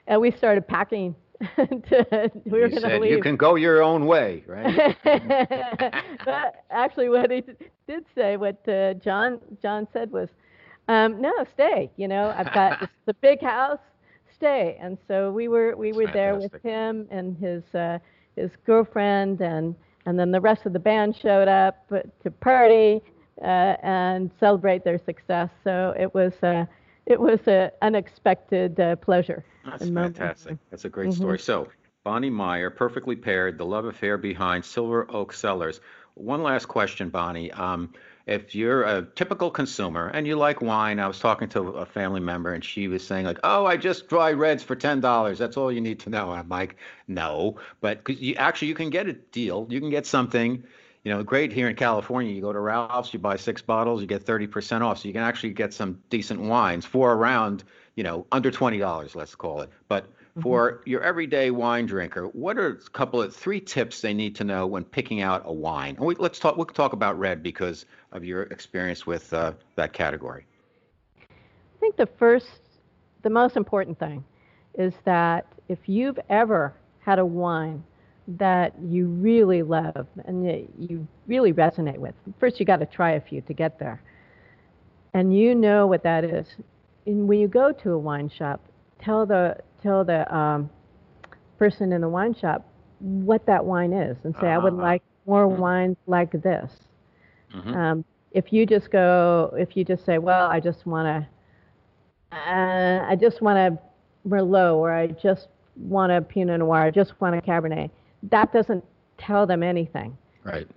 and 0.07 0.19
we 0.19 0.31
started 0.31 0.67
packing. 0.67 1.15
to, 1.55 2.31
we 2.45 2.59
were 2.59 2.67
going 2.67 2.81
to 2.81 2.97
leave. 2.97 3.11
You 3.11 3.21
can 3.21 3.35
go 3.35 3.55
your 3.55 3.83
own 3.83 4.07
way, 4.07 4.43
right? 4.47 4.97
but 6.25 6.63
actually, 6.71 7.09
what 7.09 7.29
he 7.29 7.43
did 7.87 8.05
say, 8.15 8.37
what 8.37 8.67
uh, 8.67 8.95
John 8.95 9.39
John 9.61 9.87
said 9.93 10.11
was, 10.11 10.29
um, 10.87 11.21
"No, 11.21 11.31
stay. 11.53 11.91
You 11.95 12.07
know, 12.07 12.33
I've 12.35 12.51
got 12.53 12.79
this, 12.79 12.89
the 13.05 13.13
big 13.15 13.39
house. 13.39 13.79
Stay." 14.35 14.77
And 14.81 14.97
so 15.07 15.31
we 15.31 15.47
were 15.47 15.75
we 15.75 15.91
were 15.91 16.07
there 16.07 16.35
with 16.35 16.59
him 16.63 17.07
and 17.11 17.37
his 17.37 17.63
uh, 17.75 17.99
his 18.35 18.49
girlfriend, 18.65 19.39
and 19.41 19.75
and 20.07 20.17
then 20.17 20.31
the 20.31 20.41
rest 20.41 20.65
of 20.65 20.73
the 20.73 20.79
band 20.79 21.15
showed 21.15 21.47
up 21.47 21.87
to 22.23 22.31
party 22.31 23.03
and 23.41 24.32
celebrate 24.39 24.84
their 24.84 25.00
success. 25.00 25.50
So 25.63 25.93
it 25.97 26.13
was 26.13 26.34
uh, 26.43 26.65
it 27.06 27.19
was 27.19 27.39
an 27.47 27.71
unexpected 27.82 28.80
uh, 28.80 28.95
pleasure. 28.97 29.43
That's 29.65 29.89
fantastic. 29.89 30.58
That's 30.69 30.86
a 30.86 30.89
great 30.89 31.10
mm-hmm. 31.10 31.21
story. 31.21 31.39
So 31.39 31.67
Bonny 32.04 32.30
Meyer, 32.30 32.69
perfectly 32.69 33.15
paired, 33.15 33.58
the 33.58 33.65
love 33.65 33.86
affair 33.86 34.17
behind 34.17 34.63
Silver 34.63 35.10
Oak 35.12 35.34
Cellars. 35.34 35.82
One 36.13 36.41
last 36.41 36.67
question, 36.67 37.10
Bonny. 37.10 37.52
Um, 37.52 37.93
if 38.26 38.56
you're 38.56 38.84
a 38.84 39.08
typical 39.15 39.50
consumer 39.50 40.08
and 40.08 40.28
you 40.28 40.36
like 40.36 40.62
wine, 40.62 41.00
I 41.00 41.08
was 41.08 41.19
talking 41.19 41.47
to 41.50 41.62
a 41.69 41.86
family 41.86 42.19
member 42.19 42.54
and 42.54 42.63
she 42.63 42.88
was 42.88 43.06
saying 43.06 43.26
like, 43.26 43.39
"Oh, 43.43 43.65
I 43.65 43.78
just 43.78 44.10
dry 44.10 44.34
reds 44.34 44.63
for 44.63 44.76
ten 44.76 45.00
dollars. 45.00 45.38
That's 45.38 45.56
all 45.58 45.71
you 45.71 45.80
need 45.80 46.02
to 46.02 46.10
know." 46.10 46.32
And 46.32 46.39
I'm 46.39 46.50
like, 46.50 46.76
"No," 47.08 47.58
but 47.80 48.04
cause 48.04 48.17
you 48.19 48.36
actually 48.36 48.67
you 48.69 48.76
can 48.76 48.89
get 48.89 49.08
a 49.08 49.13
deal. 49.13 49.67
You 49.69 49.80
can 49.80 49.89
get 49.89 50.06
something. 50.06 50.63
You 51.08 51.13
know, 51.13 51.24
great 51.24 51.54
here 51.54 51.70
in 51.70 51.76
California. 51.78 52.34
You 52.34 52.41
go 52.41 52.52
to 52.52 52.60
Ralph's, 52.60 53.13
you 53.13 53.20
buy 53.20 53.38
six 53.38 53.62
bottles, 53.62 54.02
you 54.02 54.08
get 54.08 54.26
30% 54.26 54.82
off. 54.82 55.00
So 55.00 55.08
you 55.08 55.13
can 55.13 55.24
actually 55.24 55.52
get 55.52 55.74
some 55.74 56.02
decent 56.10 56.41
wines 56.41 56.84
for 56.84 57.13
around, 57.13 57.63
you 57.96 58.04
know, 58.04 58.28
under 58.34 58.52
$20, 58.52 59.15
let's 59.15 59.34
call 59.34 59.62
it. 59.62 59.70
But 59.88 60.10
for 60.41 60.74
mm-hmm. 60.74 60.89
your 60.89 61.02
everyday 61.04 61.50
wine 61.50 61.86
drinker, 61.86 62.26
what 62.26 62.58
are 62.58 62.72
a 62.72 62.89
couple 62.89 63.22
of 63.22 63.34
three 63.34 63.62
tips 63.62 64.02
they 64.02 64.13
need 64.13 64.36
to 64.36 64.43
know 64.43 64.67
when 64.67 64.84
picking 64.84 65.22
out 65.22 65.43
a 65.46 65.54
wine? 65.54 65.96
And 65.96 66.06
we, 66.06 66.15
let's 66.15 66.39
talk. 66.39 66.58
We'll 66.58 66.65
talk 66.65 66.91
about 66.91 67.17
red 67.17 67.41
because 67.41 67.86
of 68.12 68.26
your 68.26 68.43
experience 68.43 69.08
with 69.08 69.34
uh, 69.34 69.54
that 69.76 69.93
category. 69.93 70.46
I 71.22 71.80
think 71.80 71.96
the 71.96 72.10
first, 72.20 72.50
the 73.22 73.30
most 73.30 73.56
important 73.56 73.98
thing, 73.98 74.26
is 74.78 74.93
that 75.06 75.46
if 75.70 75.80
you've 75.86 76.20
ever 76.28 76.74
had 77.00 77.17
a 77.17 77.26
wine 77.26 77.82
that 78.27 78.73
you 78.81 79.07
really 79.07 79.63
love 79.63 80.05
and 80.25 80.45
you 80.77 81.07
really 81.27 81.53
resonate 81.53 81.97
with, 81.97 82.13
first 82.39 82.59
you 82.59 82.65
got 82.65 82.77
to 82.77 82.85
try 82.85 83.11
a 83.11 83.21
few 83.21 83.41
to 83.41 83.53
get 83.53 83.79
there, 83.79 84.01
and 85.13 85.37
you 85.37 85.55
know 85.55 85.87
what 85.87 86.03
that 86.03 86.23
is. 86.23 86.47
And 87.05 87.27
when 87.27 87.39
you 87.39 87.47
go 87.47 87.71
to 87.71 87.91
a 87.91 87.97
wine 87.97 88.29
shop, 88.29 88.61
tell 88.99 89.25
the 89.25 89.57
tell 89.81 90.03
the 90.03 90.33
um, 90.35 90.69
person 91.57 91.91
in 91.91 92.01
the 92.01 92.09
wine 92.09 92.33
shop 92.33 92.65
what 92.99 93.45
that 93.45 93.63
wine 93.63 93.93
is 93.93 94.17
and 94.23 94.33
say, 94.35 94.47
uh-huh. 94.47 94.55
I 94.55 94.57
would 94.57 94.73
uh-huh. 94.73 94.81
like 94.81 95.03
more 95.25 95.47
mm-hmm. 95.47 95.61
wines 95.61 95.97
like 96.07 96.31
this. 96.31 96.71
Mm-hmm. 97.53 97.73
Um, 97.73 98.05
if 98.31 98.51
you 98.51 98.65
just 98.65 98.91
go, 98.91 99.53
if 99.57 99.75
you 99.75 99.83
just 99.83 100.05
say, 100.05 100.17
well, 100.17 100.47
I 100.47 100.59
just 100.59 100.85
want 100.85 101.07
to, 102.31 102.37
uh, 102.37 103.05
I 103.07 103.15
just 103.19 103.41
want 103.41 103.57
a 103.57 103.79
Merlot 104.27 104.75
or 104.75 104.91
I 104.91 105.07
just 105.07 105.47
want 105.75 106.11
a 106.11 106.21
Pinot 106.21 106.59
Noir, 106.59 106.81
I 106.81 106.91
just 106.91 107.19
want 107.21 107.35
a 107.35 107.41
Cabernet, 107.41 107.89
that 108.31 108.51
doesn't 108.53 108.83
tell 109.17 109.45
them 109.45 109.63
anything. 109.63 110.17
Right. 110.43 110.67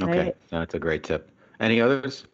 Okay. 0.00 0.18
Right? 0.18 0.36
That's 0.50 0.74
a 0.74 0.78
great 0.78 1.04
tip. 1.04 1.30
Any 1.60 1.80
others? 1.80 2.24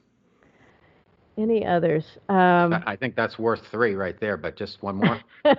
Any 1.38 1.64
others? 1.64 2.04
Um, 2.28 2.82
I 2.86 2.96
think 2.96 3.16
that's 3.16 3.38
worth 3.38 3.66
three 3.70 3.94
right 3.94 4.18
there, 4.20 4.36
but 4.36 4.56
just 4.56 4.82
one 4.82 4.96
more. 4.96 5.20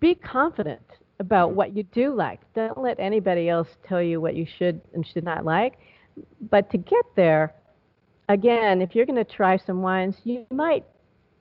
Be 0.00 0.14
confident 0.14 0.82
about 1.20 1.52
what 1.52 1.76
you 1.76 1.84
do 1.84 2.14
like. 2.14 2.40
Don't 2.54 2.78
let 2.78 2.98
anybody 2.98 3.48
else 3.48 3.68
tell 3.86 4.02
you 4.02 4.20
what 4.20 4.34
you 4.34 4.44
should 4.58 4.80
and 4.92 5.06
should 5.06 5.24
not 5.24 5.44
like. 5.44 5.78
But 6.50 6.68
to 6.70 6.78
get 6.78 7.04
there, 7.14 7.54
again, 8.28 8.82
if 8.82 8.94
you're 8.94 9.06
going 9.06 9.24
to 9.24 9.24
try 9.24 9.56
some 9.56 9.82
wines, 9.82 10.16
you 10.24 10.46
might 10.50 10.84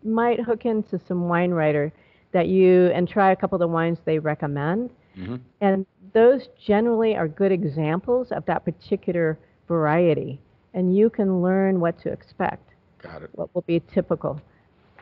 might 0.03 0.39
hook 0.39 0.65
into 0.65 0.99
some 1.07 1.27
wine 1.27 1.49
writer 1.49 1.91
that 2.35 2.47
you 2.47 2.91
and 2.93 3.07
try 3.07 3.31
a 3.31 3.35
couple 3.35 3.55
of 3.55 3.61
the 3.61 3.67
wines 3.67 3.97
they 4.05 4.19
recommend. 4.19 4.91
Mm-hmm. 5.17 5.37
And 5.61 5.85
those 6.13 6.49
generally 6.63 7.15
are 7.15 7.27
good 7.27 7.51
examples 7.51 8.31
of 8.31 8.45
that 8.45 8.63
particular 8.63 9.39
variety 9.67 10.39
and 10.75 10.95
you 10.95 11.09
can 11.09 11.41
learn 11.41 11.79
what 11.79 11.97
to 12.01 12.11
expect. 12.11 12.75
Got 13.01 13.23
it. 13.23 13.29
What 13.33 13.53
will 13.55 13.63
be 13.63 13.81
typical, 13.91 14.39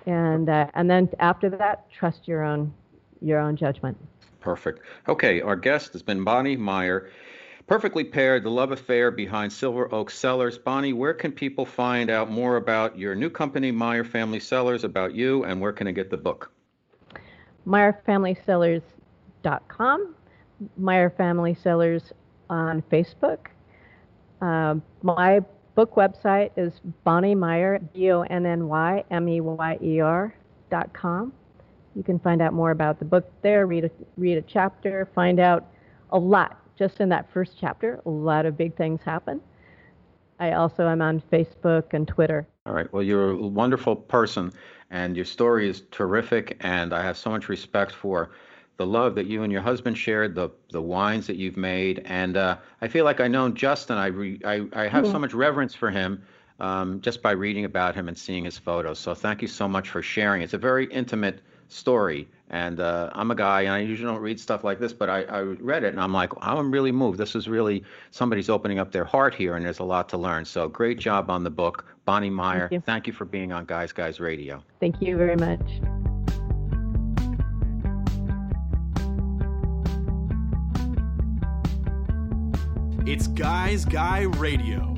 and 0.06 0.48
uh, 0.48 0.67
and 0.76 0.89
then 0.89 1.10
after 1.19 1.50
that, 1.50 1.91
trust 1.91 2.28
your 2.28 2.43
own 2.43 2.74
your 3.22 3.39
own 3.39 3.58
judgment. 3.58 3.98
Perfect. 4.39 4.82
Okay, 5.10 5.41
our 5.41 5.56
guest 5.56 5.91
has 5.93 6.02
been 6.04 6.24
Bonny 6.24 6.56
Meyer. 6.56 7.10
Perfectly 7.65 8.04
paired, 8.04 8.43
the 8.43 8.52
love 8.52 8.74
affair 8.74 9.10
behind 9.10 9.52
Silver 9.52 9.91
Oak 9.93 10.12
Cellars. 10.12 10.58
Bonny, 10.58 10.91
where 10.91 11.13
can 11.13 11.32
people 11.32 11.65
find 11.65 12.10
out 12.10 12.30
more 12.30 12.58
about 12.58 12.98
your 12.98 13.15
new 13.15 13.30
company, 13.30 13.72
Meyer 13.72 14.04
Family 14.04 14.41
Cellars, 14.41 14.84
about 14.84 15.15
you, 15.15 15.46
and 15.46 15.62
where 15.62 15.72
can 15.72 15.88
I 15.88 15.91
get 15.91 16.10
the 16.10 16.17
book? 16.17 16.52
MeyerFamilyCellars.com, 17.67 20.15
Meyer 20.78 21.10
Family 21.10 21.58
Cellars 21.62 22.13
on 22.49 22.82
Facebook. 22.91 23.47
Uh, 24.41 24.76
my 25.02 25.39
book 25.76 25.95
website 25.95 26.52
is 26.58 26.73
Bonny 27.04 27.36
Meyer, 27.36 27.80
B 27.93 28.12
O 28.12 28.21
N 28.21 28.45
N 28.45 28.67
Y 28.67 29.04
M 29.12 29.30
E 29.30 29.41
Y 29.41 29.78
E 29.82 29.99
R 29.99 30.34
dot 30.69 30.93
com. 30.93 31.34
You 31.95 32.04
can 32.04 32.19
find 32.19 32.41
out 32.41 32.54
more 32.54 32.71
about 32.71 32.99
the 32.99 33.06
book 33.06 33.32
there, 33.41 33.67
read 33.67 33.86
a, 33.86 33.91
read 34.17 34.38
a 34.38 34.41
chapter, 34.41 35.08
find 35.13 35.39
out 35.39 35.65
a 36.12 36.17
lot. 36.17 36.60
Just 36.78 36.99
in 36.99 37.10
that 37.10 37.32
first 37.32 37.54
chapter, 37.60 38.02
a 38.06 38.10
lot 38.10 38.45
of 38.45 38.58
big 38.58 38.76
things 38.76 39.02
happen. 39.04 39.39
I 40.43 40.51
also 40.51 40.89
am 40.89 41.01
on 41.01 41.21
Facebook 41.32 41.93
and 41.93 42.06
Twitter. 42.06 42.45
All 42.65 42.73
right. 42.73 42.91
Well, 42.91 43.01
you're 43.01 43.32
a 43.32 43.47
wonderful 43.47 43.95
person, 43.95 44.51
and 44.91 45.15
your 45.15 45.23
story 45.23 45.69
is 45.69 45.84
terrific, 45.89 46.58
and 46.60 46.91
I 46.93 47.01
have 47.01 47.17
so 47.17 47.29
much 47.29 47.47
respect 47.47 47.93
for 47.93 48.32
the 48.75 48.86
love 48.86 49.15
that 49.15 49.25
you 49.25 49.43
and 49.43 49.53
your 49.53 49.62
husband 49.62 49.97
shared, 49.97 50.36
the 50.36 50.49
the 50.71 50.82
wines 50.82 51.27
that 51.27 51.38
you've 51.38 51.56
made, 51.56 52.01
and 52.03 52.36
uh, 52.36 52.58
I 52.82 52.89
feel 52.89 53.06
like 53.06 53.21
I 53.21 53.29
know 53.29 53.47
Justin. 53.49 53.97
I 53.97 54.08
re, 54.08 54.41
I, 54.43 54.67
I 54.73 54.88
have 54.89 55.06
yeah. 55.06 55.13
so 55.13 55.19
much 55.19 55.34
reverence 55.34 55.75
for 55.75 55.89
him 55.89 56.23
um, 56.60 56.99
just 56.99 57.21
by 57.21 57.32
reading 57.32 57.63
about 57.63 57.95
him 57.95 58.10
and 58.10 58.17
seeing 58.17 58.43
his 58.43 58.58
photos. 58.58 58.99
So 58.99 59.15
thank 59.15 59.41
you 59.41 59.47
so 59.47 59.69
much 59.69 59.89
for 59.89 60.01
sharing. 60.01 60.41
It's 60.41 60.53
a 60.53 60.58
very 60.58 60.88
intimate 60.88 61.39
story, 61.67 62.28
and 62.49 62.80
uh, 62.80 63.10
I'm 63.13 63.32
a 63.32 63.36
guy, 63.36 63.62
and 63.62 63.71
I 63.71 63.80
usually 63.80 64.12
don't 64.12 64.21
read 64.21 64.39
stuff 64.39 64.63
like 64.63 64.80
this, 64.80 64.93
but 64.93 65.10
I, 65.10 65.23
I 65.23 65.41
read 65.41 65.84
it, 65.84 65.93
and 65.93 65.99
I'm 65.99 66.13
like, 66.13 66.32
I'm 66.41 66.71
really 66.71 66.91
moved. 66.91 67.17
This 67.17 67.36
is 67.36 67.47
really 67.47 67.84
somebody's 68.12 68.49
opening 68.49 68.80
up 68.80 68.91
their 68.91 69.06
heart 69.06 69.34
here, 69.34 69.56
and 69.56 69.65
there's 69.65 69.80
a 69.80 69.84
lot 69.84 70.10
to 70.10 70.17
learn. 70.17 70.45
So 70.45 70.67
great 70.67 70.99
job 70.99 71.30
on 71.30 71.43
the 71.43 71.49
book, 71.49 71.86
Bonny 72.06 72.30
Meyer. 72.30 72.62
Thank 72.62 72.71
you, 72.71 72.80
thank 72.82 73.08
you 73.08 73.13
for 73.13 73.26
being 73.26 73.52
on 73.52 73.65
Guys 73.65 73.91
Guys 73.91 74.19
Radio. 74.19 74.63
Thank 74.80 75.02
you 75.02 75.17
very 75.17 75.36
much. 75.36 75.62
It's 83.06 83.28
Guys 83.28 83.84
Guy 83.84 84.21
Radio. 84.21 84.92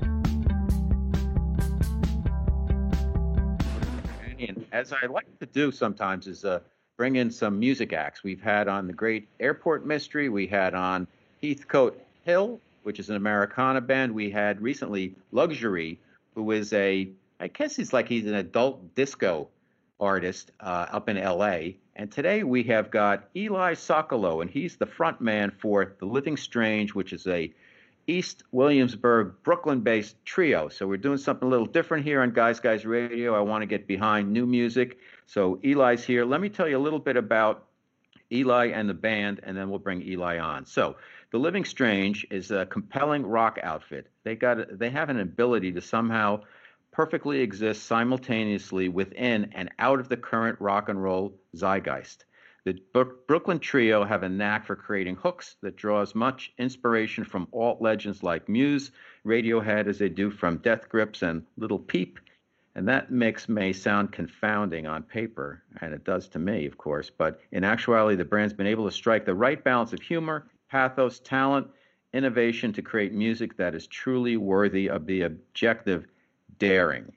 As 4.76 4.92
I 4.92 5.06
like 5.06 5.40
to 5.40 5.46
do 5.46 5.72
sometimes 5.72 6.28
is 6.28 6.44
uh, 6.44 6.60
bring 6.98 7.16
in 7.16 7.32
some 7.32 7.58
music 7.58 7.94
acts. 7.94 8.26
We've 8.26 8.42
had 8.42 8.68
on 8.68 8.88
the 8.88 8.94
Great 8.94 9.30
Airport 9.40 9.86
Mystery. 9.86 10.28
We 10.28 10.48
had 10.48 10.74
on 10.74 11.08
Heathcote 11.42 12.06
Hill, 12.24 12.60
which 12.84 13.00
is 13.00 13.10
an 13.10 13.16
Americana 13.16 13.80
band. 13.80 14.14
We 14.14 14.30
had 14.30 14.62
recently 14.62 15.16
Luxury, 15.32 15.98
who 16.36 16.52
is 16.52 16.74
a, 16.74 17.10
I 17.40 17.48
guess 17.48 17.78
he's 17.78 17.94
like 17.94 18.10
he's 18.10 18.26
an 18.26 18.36
adult 18.36 18.96
disco 18.96 19.48
artist 19.98 20.52
uh, 20.60 20.88
up 20.92 21.08
in 21.08 21.18
L.A. 21.18 21.78
And 21.96 22.12
today 22.12 22.44
we 22.44 22.64
have 22.64 22.92
got 22.92 23.30
Eli 23.34 23.76
Sokolow, 23.76 24.42
and 24.42 24.52
he's 24.52 24.76
the 24.76 24.86
front 24.86 25.22
man 25.22 25.54
for 25.58 25.94
The 26.00 26.06
Living 26.06 26.36
Strange, 26.36 26.94
which 26.94 27.14
is 27.14 27.26
a 27.28 27.50
East 28.08 28.44
Williamsburg, 28.52 29.34
Brooklyn 29.44 29.82
based 29.82 30.24
trio. 30.26 30.70
So 30.70 30.88
we're 30.88 30.98
doing 30.98 31.18
something 31.18 31.48
a 31.48 31.50
little 31.50 31.66
different 31.66 32.06
here 32.06 32.22
on 32.22 32.32
Guys 32.32 32.60
Guys 32.60 32.86
Radio. 32.86 33.36
I 33.36 33.42
want 33.42 33.64
to 33.64 33.66
get 33.66 33.88
behind 33.88 34.32
new 34.32 34.46
music. 34.46 35.00
So 35.26 35.60
Eli's 35.64 36.04
here. 36.04 36.26
Let 36.26 36.42
me 36.42 36.50
tell 36.50 36.68
you 36.68 36.78
a 36.78 36.80
little 36.80 37.00
bit 37.00 37.18
about 37.18 37.66
Eli 38.32 38.68
and 38.68 38.90
the 38.90 38.94
band, 38.94 39.40
and 39.44 39.56
then 39.56 39.70
we'll 39.70 39.80
bring 39.80 40.02
Eli 40.02 40.40
on. 40.40 40.66
So 40.66 40.98
the 41.32 41.38
Living 41.38 41.66
Strange 41.66 42.26
is 42.32 42.52
a 42.52 42.66
compelling 42.66 43.26
rock 43.26 43.60
outfit. 43.62 44.08
They 44.24 44.36
got 44.36 44.78
they 44.78 44.90
have 44.90 45.10
an 45.10 45.20
ability 45.20 45.72
to 45.74 45.82
somehow 45.82 46.42
perfectly 46.92 47.42
exist 47.42 47.84
simultaneously 47.84 48.88
within 48.88 49.52
and 49.54 49.70
out 49.80 50.00
of 50.00 50.10
the 50.10 50.18
current 50.18 50.60
rock 50.62 50.90
and 50.90 51.02
roll 51.02 51.34
zeitgeist. 51.56 52.26
The 52.66 52.82
Brooklyn 53.28 53.60
Trio 53.60 54.04
have 54.04 54.24
a 54.24 54.30
knack 54.30 54.66
for 54.66 54.76
creating 54.76 55.18
hooks 55.18 55.56
that 55.62 55.76
draws 55.76 56.16
much 56.16 56.52
inspiration 56.58 57.24
from 57.24 57.48
alt 57.54 57.80
legends 57.80 58.24
like 58.24 58.50
Muse, 58.50 58.90
Radiohead, 59.24 59.86
as 59.86 60.00
they 60.00 60.10
do 60.10 60.32
from 60.32 60.58
Death 60.58 60.90
Grips 60.90 61.22
and 61.22 61.46
Little 61.58 61.78
Peep. 61.78 62.20
And 62.74 62.88
that 62.88 63.12
mix 63.12 63.48
may 63.48 63.72
sound 63.72 64.12
confounding 64.12 64.88
on 64.88 65.04
paper, 65.04 65.62
and 65.80 65.94
it 65.94 66.04
does 66.04 66.28
to 66.30 66.40
me, 66.40 66.66
of 66.66 66.76
course, 66.76 67.12
but 67.16 67.40
in 67.52 67.64
actuality, 67.64 68.16
the 68.16 68.26
band's 68.26 68.52
been 68.52 68.66
able 68.66 68.86
to 68.86 68.92
strike 68.92 69.26
the 69.26 69.36
right 69.36 69.64
balance 69.64 69.94
of 69.94 70.02
humor, 70.02 70.48
pathos, 70.68 71.20
talent, 71.20 71.68
innovation 72.14 72.74
to 72.74 72.82
create 72.82 73.14
music 73.14 73.56
that 73.58 73.76
is 73.76 73.86
truly 73.86 74.38
worthy 74.38 74.90
of 74.90 75.06
the 75.06 75.22
objective 75.22 76.08
daring. 76.58 77.14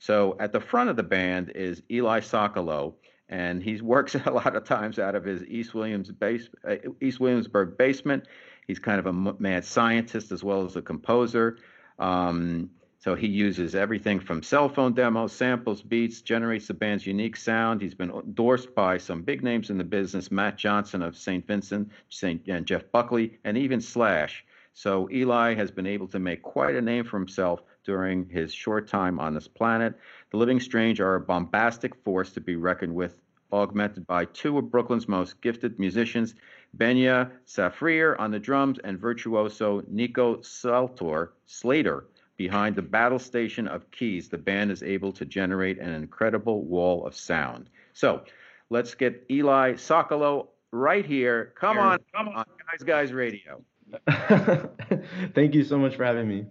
So 0.00 0.36
at 0.40 0.52
the 0.52 0.60
front 0.60 0.90
of 0.90 0.96
the 0.96 1.04
band 1.04 1.50
is 1.54 1.82
Eli 1.88 2.18
Sokolow, 2.18 2.94
and 3.28 3.62
he 3.62 3.80
works 3.80 4.14
a 4.26 4.30
lot 4.30 4.56
of 4.56 4.64
times 4.64 4.98
out 4.98 5.14
of 5.14 5.24
his 5.24 5.44
East 5.44 5.74
Williams 5.74 6.10
base, 6.10 6.48
uh, 6.68 6.76
East 7.00 7.20
Williamsburg 7.20 7.76
basement. 7.76 8.24
He's 8.66 8.78
kind 8.78 8.98
of 8.98 9.06
a 9.06 9.12
mad 9.12 9.64
scientist 9.64 10.30
as 10.30 10.44
well 10.44 10.64
as 10.64 10.76
a 10.76 10.82
composer. 10.82 11.58
Um, 11.98 12.70
so 13.00 13.14
he 13.14 13.28
uses 13.28 13.74
everything 13.74 14.18
from 14.18 14.42
cell 14.42 14.68
phone 14.68 14.92
demos, 14.92 15.32
samples, 15.32 15.82
beats, 15.82 16.20
generates 16.20 16.66
the 16.66 16.74
band's 16.74 17.06
unique 17.06 17.36
sound. 17.36 17.80
He's 17.80 17.94
been 17.94 18.10
endorsed 18.10 18.74
by 18.74 18.98
some 18.98 19.22
big 19.22 19.42
names 19.42 19.70
in 19.70 19.78
the 19.78 19.84
business: 19.84 20.30
Matt 20.30 20.58
Johnson 20.58 21.02
of 21.02 21.16
St. 21.16 21.46
Vincent, 21.46 21.90
St. 22.08 22.42
and 22.48 22.66
Jeff 22.66 22.90
Buckley, 22.90 23.38
and 23.44 23.56
even 23.56 23.80
Slash. 23.80 24.44
So 24.74 25.08
Eli 25.10 25.54
has 25.54 25.70
been 25.70 25.86
able 25.86 26.08
to 26.08 26.18
make 26.18 26.42
quite 26.42 26.74
a 26.74 26.82
name 26.82 27.04
for 27.04 27.18
himself 27.18 27.62
during 27.88 28.28
his 28.28 28.52
short 28.52 28.86
time 28.86 29.18
on 29.18 29.32
this 29.32 29.48
planet. 29.48 29.94
The 30.30 30.36
Living 30.36 30.60
Strange 30.60 31.00
are 31.00 31.14
a 31.14 31.20
bombastic 31.20 31.94
force 32.04 32.30
to 32.32 32.40
be 32.40 32.54
reckoned 32.54 32.94
with, 32.94 33.18
augmented 33.50 34.06
by 34.06 34.26
two 34.26 34.58
of 34.58 34.70
Brooklyn's 34.70 35.08
most 35.08 35.40
gifted 35.40 35.78
musicians, 35.78 36.34
Benya 36.76 37.30
Safrir 37.46 38.14
on 38.20 38.30
the 38.30 38.38
drums 38.38 38.78
and 38.84 39.00
virtuoso 39.00 39.82
Nico 39.88 40.42
Saltor 40.42 41.32
Slater 41.46 42.04
behind 42.36 42.76
the 42.76 42.82
battle 42.82 43.18
station 43.18 43.66
of 43.66 43.90
keys. 43.90 44.28
The 44.28 44.36
band 44.36 44.70
is 44.70 44.82
able 44.82 45.10
to 45.12 45.24
generate 45.24 45.78
an 45.78 45.94
incredible 45.94 46.66
wall 46.66 47.06
of 47.06 47.16
sound. 47.16 47.70
So 47.94 48.22
let's 48.68 48.94
get 48.94 49.24
Eli 49.30 49.72
Sokolow 49.72 50.48
right 50.72 51.06
here. 51.06 51.54
Come 51.58 51.78
on, 51.78 52.00
come 52.14 52.28
on, 52.28 52.44
guys, 52.70 52.82
guys, 52.84 53.12
radio. 53.14 53.64
Thank 55.34 55.54
you 55.54 55.64
so 55.64 55.78
much 55.78 55.96
for 55.96 56.04
having 56.04 56.28
me. 56.28 56.44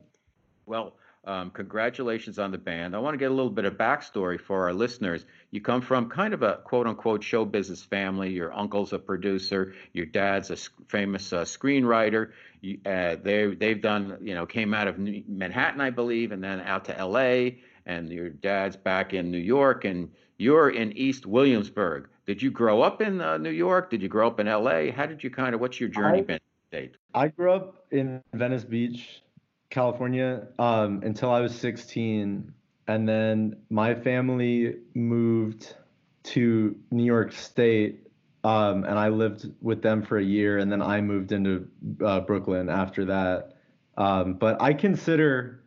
Well, 0.65 0.95
um, 1.27 1.49
congratulations 1.49 2.39
on 2.39 2.51
the 2.51 2.57
band. 2.57 2.95
I 2.95 2.99
want 2.99 3.13
to 3.13 3.17
get 3.17 3.29
a 3.29 3.33
little 3.33 3.51
bit 3.51 3.65
of 3.65 3.73
backstory 3.73 4.39
for 4.39 4.63
our 4.63 4.73
listeners. 4.73 5.25
You 5.51 5.59
come 5.59 5.81
from 5.81 6.09
kind 6.09 6.33
of 6.33 6.41
a 6.41 6.61
quote 6.63 6.87
unquote 6.87 7.21
show 7.21 7.43
business 7.43 7.83
family. 7.83 8.29
Your 8.29 8.53
uncle's 8.53 8.93
a 8.93 8.99
producer. 8.99 9.73
Your 9.91 10.05
dad's 10.05 10.51
a 10.51 10.55
famous 10.87 11.33
uh, 11.33 11.41
screenwriter. 11.41 12.31
You, 12.61 12.79
uh, 12.85 13.17
they 13.21 13.53
they've 13.53 13.81
done 13.81 14.17
you 14.21 14.33
know 14.33 14.45
came 14.45 14.73
out 14.73 14.87
of 14.87 14.97
Manhattan, 14.97 15.81
I 15.81 15.89
believe, 15.89 16.31
and 16.31 16.41
then 16.41 16.61
out 16.61 16.85
to 16.85 16.97
L.A. 16.97 17.59
And 17.85 18.09
your 18.09 18.29
dad's 18.29 18.77
back 18.77 19.13
in 19.13 19.29
New 19.29 19.37
York, 19.37 19.83
and 19.83 20.09
you're 20.37 20.69
in 20.69 20.93
East 20.93 21.25
Williamsburg. 21.25 22.07
Did 22.25 22.41
you 22.41 22.51
grow 22.51 22.81
up 22.81 23.01
in 23.01 23.19
uh, 23.19 23.37
New 23.37 23.51
York? 23.51 23.89
Did 23.89 24.01
you 24.01 24.07
grow 24.07 24.27
up 24.27 24.39
in 24.39 24.47
L.A.? 24.47 24.91
How 24.91 25.05
did 25.05 25.23
you 25.23 25.29
kind 25.29 25.53
of? 25.53 25.61
What's 25.61 25.79
your 25.79 25.89
journey 25.89 26.19
I, 26.19 26.23
been? 26.23 26.39
Date? 26.71 26.95
I 27.13 27.27
grew 27.29 27.51
up 27.51 27.85
in 27.91 28.21
Venice 28.33 28.65
Beach, 28.65 29.21
California 29.69 30.47
um, 30.59 31.01
until 31.03 31.31
I 31.31 31.41
was 31.41 31.53
16. 31.55 32.53
And 32.87 33.07
then 33.07 33.57
my 33.69 33.93
family 33.93 34.77
moved 34.93 35.75
to 36.23 36.75
New 36.91 37.03
York 37.03 37.31
State. 37.31 38.07
Um, 38.43 38.85
and 38.85 38.97
I 38.97 39.09
lived 39.09 39.51
with 39.61 39.81
them 39.81 40.03
for 40.03 40.17
a 40.17 40.23
year. 40.23 40.59
And 40.59 40.71
then 40.71 40.81
I 40.81 41.01
moved 41.01 41.31
into 41.31 41.67
uh, 42.03 42.21
Brooklyn 42.21 42.69
after 42.69 43.05
that. 43.05 43.57
Um, 43.97 44.35
but 44.35 44.61
I 44.61 44.73
consider 44.73 45.63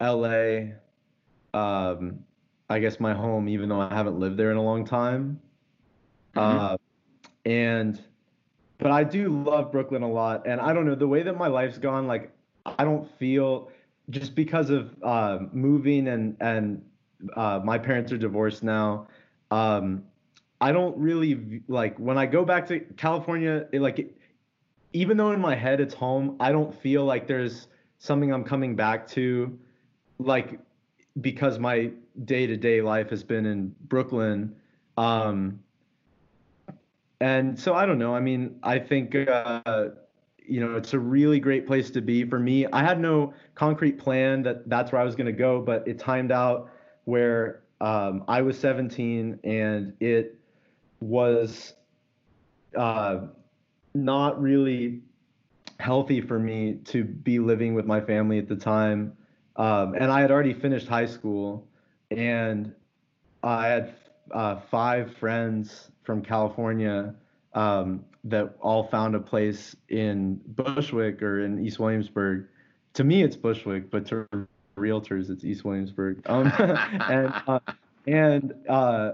LA, 0.00 0.72
um, 1.54 2.18
I 2.68 2.80
guess, 2.80 3.00
my 3.00 3.14
home, 3.14 3.48
even 3.48 3.68
though 3.68 3.80
I 3.80 3.94
haven't 3.94 4.18
lived 4.18 4.36
there 4.36 4.50
in 4.50 4.56
a 4.56 4.62
long 4.62 4.84
time. 4.84 5.40
Mm-hmm. 6.34 6.58
Uh, 6.58 6.76
and 7.46 8.02
but 8.78 8.90
I 8.90 9.04
do 9.04 9.42
love 9.42 9.72
Brooklyn 9.72 10.02
a 10.02 10.10
lot. 10.10 10.46
And 10.46 10.60
I 10.60 10.72
don't 10.72 10.86
know 10.86 10.94
the 10.94 11.08
way 11.08 11.22
that 11.22 11.36
my 11.36 11.48
life's 11.48 11.78
gone. 11.78 12.06
Like 12.06 12.32
I 12.78 12.84
don't 12.84 13.08
feel 13.18 13.70
just 14.10 14.34
because 14.34 14.70
of 14.70 14.94
uh, 15.02 15.38
moving 15.52 16.08
and 16.08 16.36
and 16.40 16.82
uh, 17.36 17.60
my 17.64 17.78
parents 17.78 18.12
are 18.12 18.18
divorced 18.18 18.62
now. 18.62 19.08
Um, 19.50 20.04
I 20.60 20.72
don't 20.72 20.96
really 20.96 21.62
like 21.68 21.98
when 21.98 22.18
I 22.18 22.26
go 22.26 22.44
back 22.44 22.66
to 22.68 22.80
California. 22.96 23.66
It, 23.72 23.80
like, 23.80 23.98
it, 23.98 24.16
even 24.92 25.16
though 25.16 25.32
in 25.32 25.40
my 25.40 25.54
head 25.54 25.80
it's 25.80 25.94
home, 25.94 26.36
I 26.40 26.52
don't 26.52 26.74
feel 26.74 27.04
like 27.04 27.26
there's 27.26 27.68
something 27.98 28.32
I'm 28.32 28.44
coming 28.44 28.74
back 28.74 29.06
to, 29.08 29.58
like 30.18 30.58
because 31.20 31.58
my 31.58 31.90
day 32.24 32.46
to 32.46 32.56
day 32.56 32.80
life 32.80 33.10
has 33.10 33.22
been 33.22 33.46
in 33.46 33.74
Brooklyn. 33.82 34.54
Um, 34.96 35.60
and 37.20 37.58
so 37.58 37.74
I 37.74 37.86
don't 37.86 37.98
know. 37.98 38.14
I 38.14 38.20
mean, 38.20 38.58
I 38.62 38.78
think. 38.78 39.14
Uh, 39.14 39.90
you 40.48 40.60
know, 40.60 40.76
it's 40.76 40.94
a 40.94 40.98
really 40.98 41.40
great 41.40 41.66
place 41.66 41.90
to 41.90 42.00
be 42.00 42.24
for 42.24 42.38
me. 42.38 42.66
I 42.66 42.82
had 42.82 43.00
no 43.00 43.34
concrete 43.54 43.98
plan 43.98 44.42
that 44.42 44.68
that's 44.68 44.92
where 44.92 45.00
I 45.00 45.04
was 45.04 45.14
going 45.14 45.26
to 45.26 45.32
go, 45.32 45.60
but 45.60 45.86
it 45.86 45.98
timed 45.98 46.32
out 46.32 46.70
where 47.04 47.62
um, 47.80 48.24
I 48.28 48.42
was 48.42 48.58
17 48.58 49.40
and 49.44 49.92
it 50.00 50.38
was 51.00 51.74
uh, 52.76 53.20
not 53.94 54.40
really 54.40 55.02
healthy 55.78 56.20
for 56.20 56.38
me 56.38 56.80
to 56.86 57.04
be 57.04 57.38
living 57.38 57.74
with 57.74 57.86
my 57.86 58.00
family 58.00 58.38
at 58.38 58.48
the 58.48 58.56
time. 58.56 59.12
Um, 59.56 59.94
and 59.94 60.10
I 60.10 60.20
had 60.20 60.30
already 60.30 60.54
finished 60.54 60.88
high 60.88 61.06
school 61.06 61.66
and 62.10 62.74
I 63.42 63.66
had 63.68 63.94
uh, 64.32 64.56
five 64.70 65.16
friends 65.16 65.90
from 66.02 66.22
California 66.22 67.14
um, 67.54 68.04
that 68.24 68.56
all 68.60 68.84
found 68.84 69.14
a 69.14 69.20
place 69.20 69.76
in 69.88 70.40
Bushwick 70.46 71.22
or 71.22 71.44
in 71.44 71.64
East 71.64 71.78
Williamsburg. 71.78 72.46
To 72.94 73.04
me, 73.04 73.22
it's 73.22 73.36
Bushwick, 73.36 73.90
but 73.90 74.06
to 74.06 74.26
realtors, 74.76 75.30
it's 75.30 75.44
East 75.44 75.64
Williamsburg. 75.64 76.22
Um, 76.26 76.52
and 76.58 77.32
uh, 77.46 77.60
and 78.06 78.54
uh, 78.68 79.12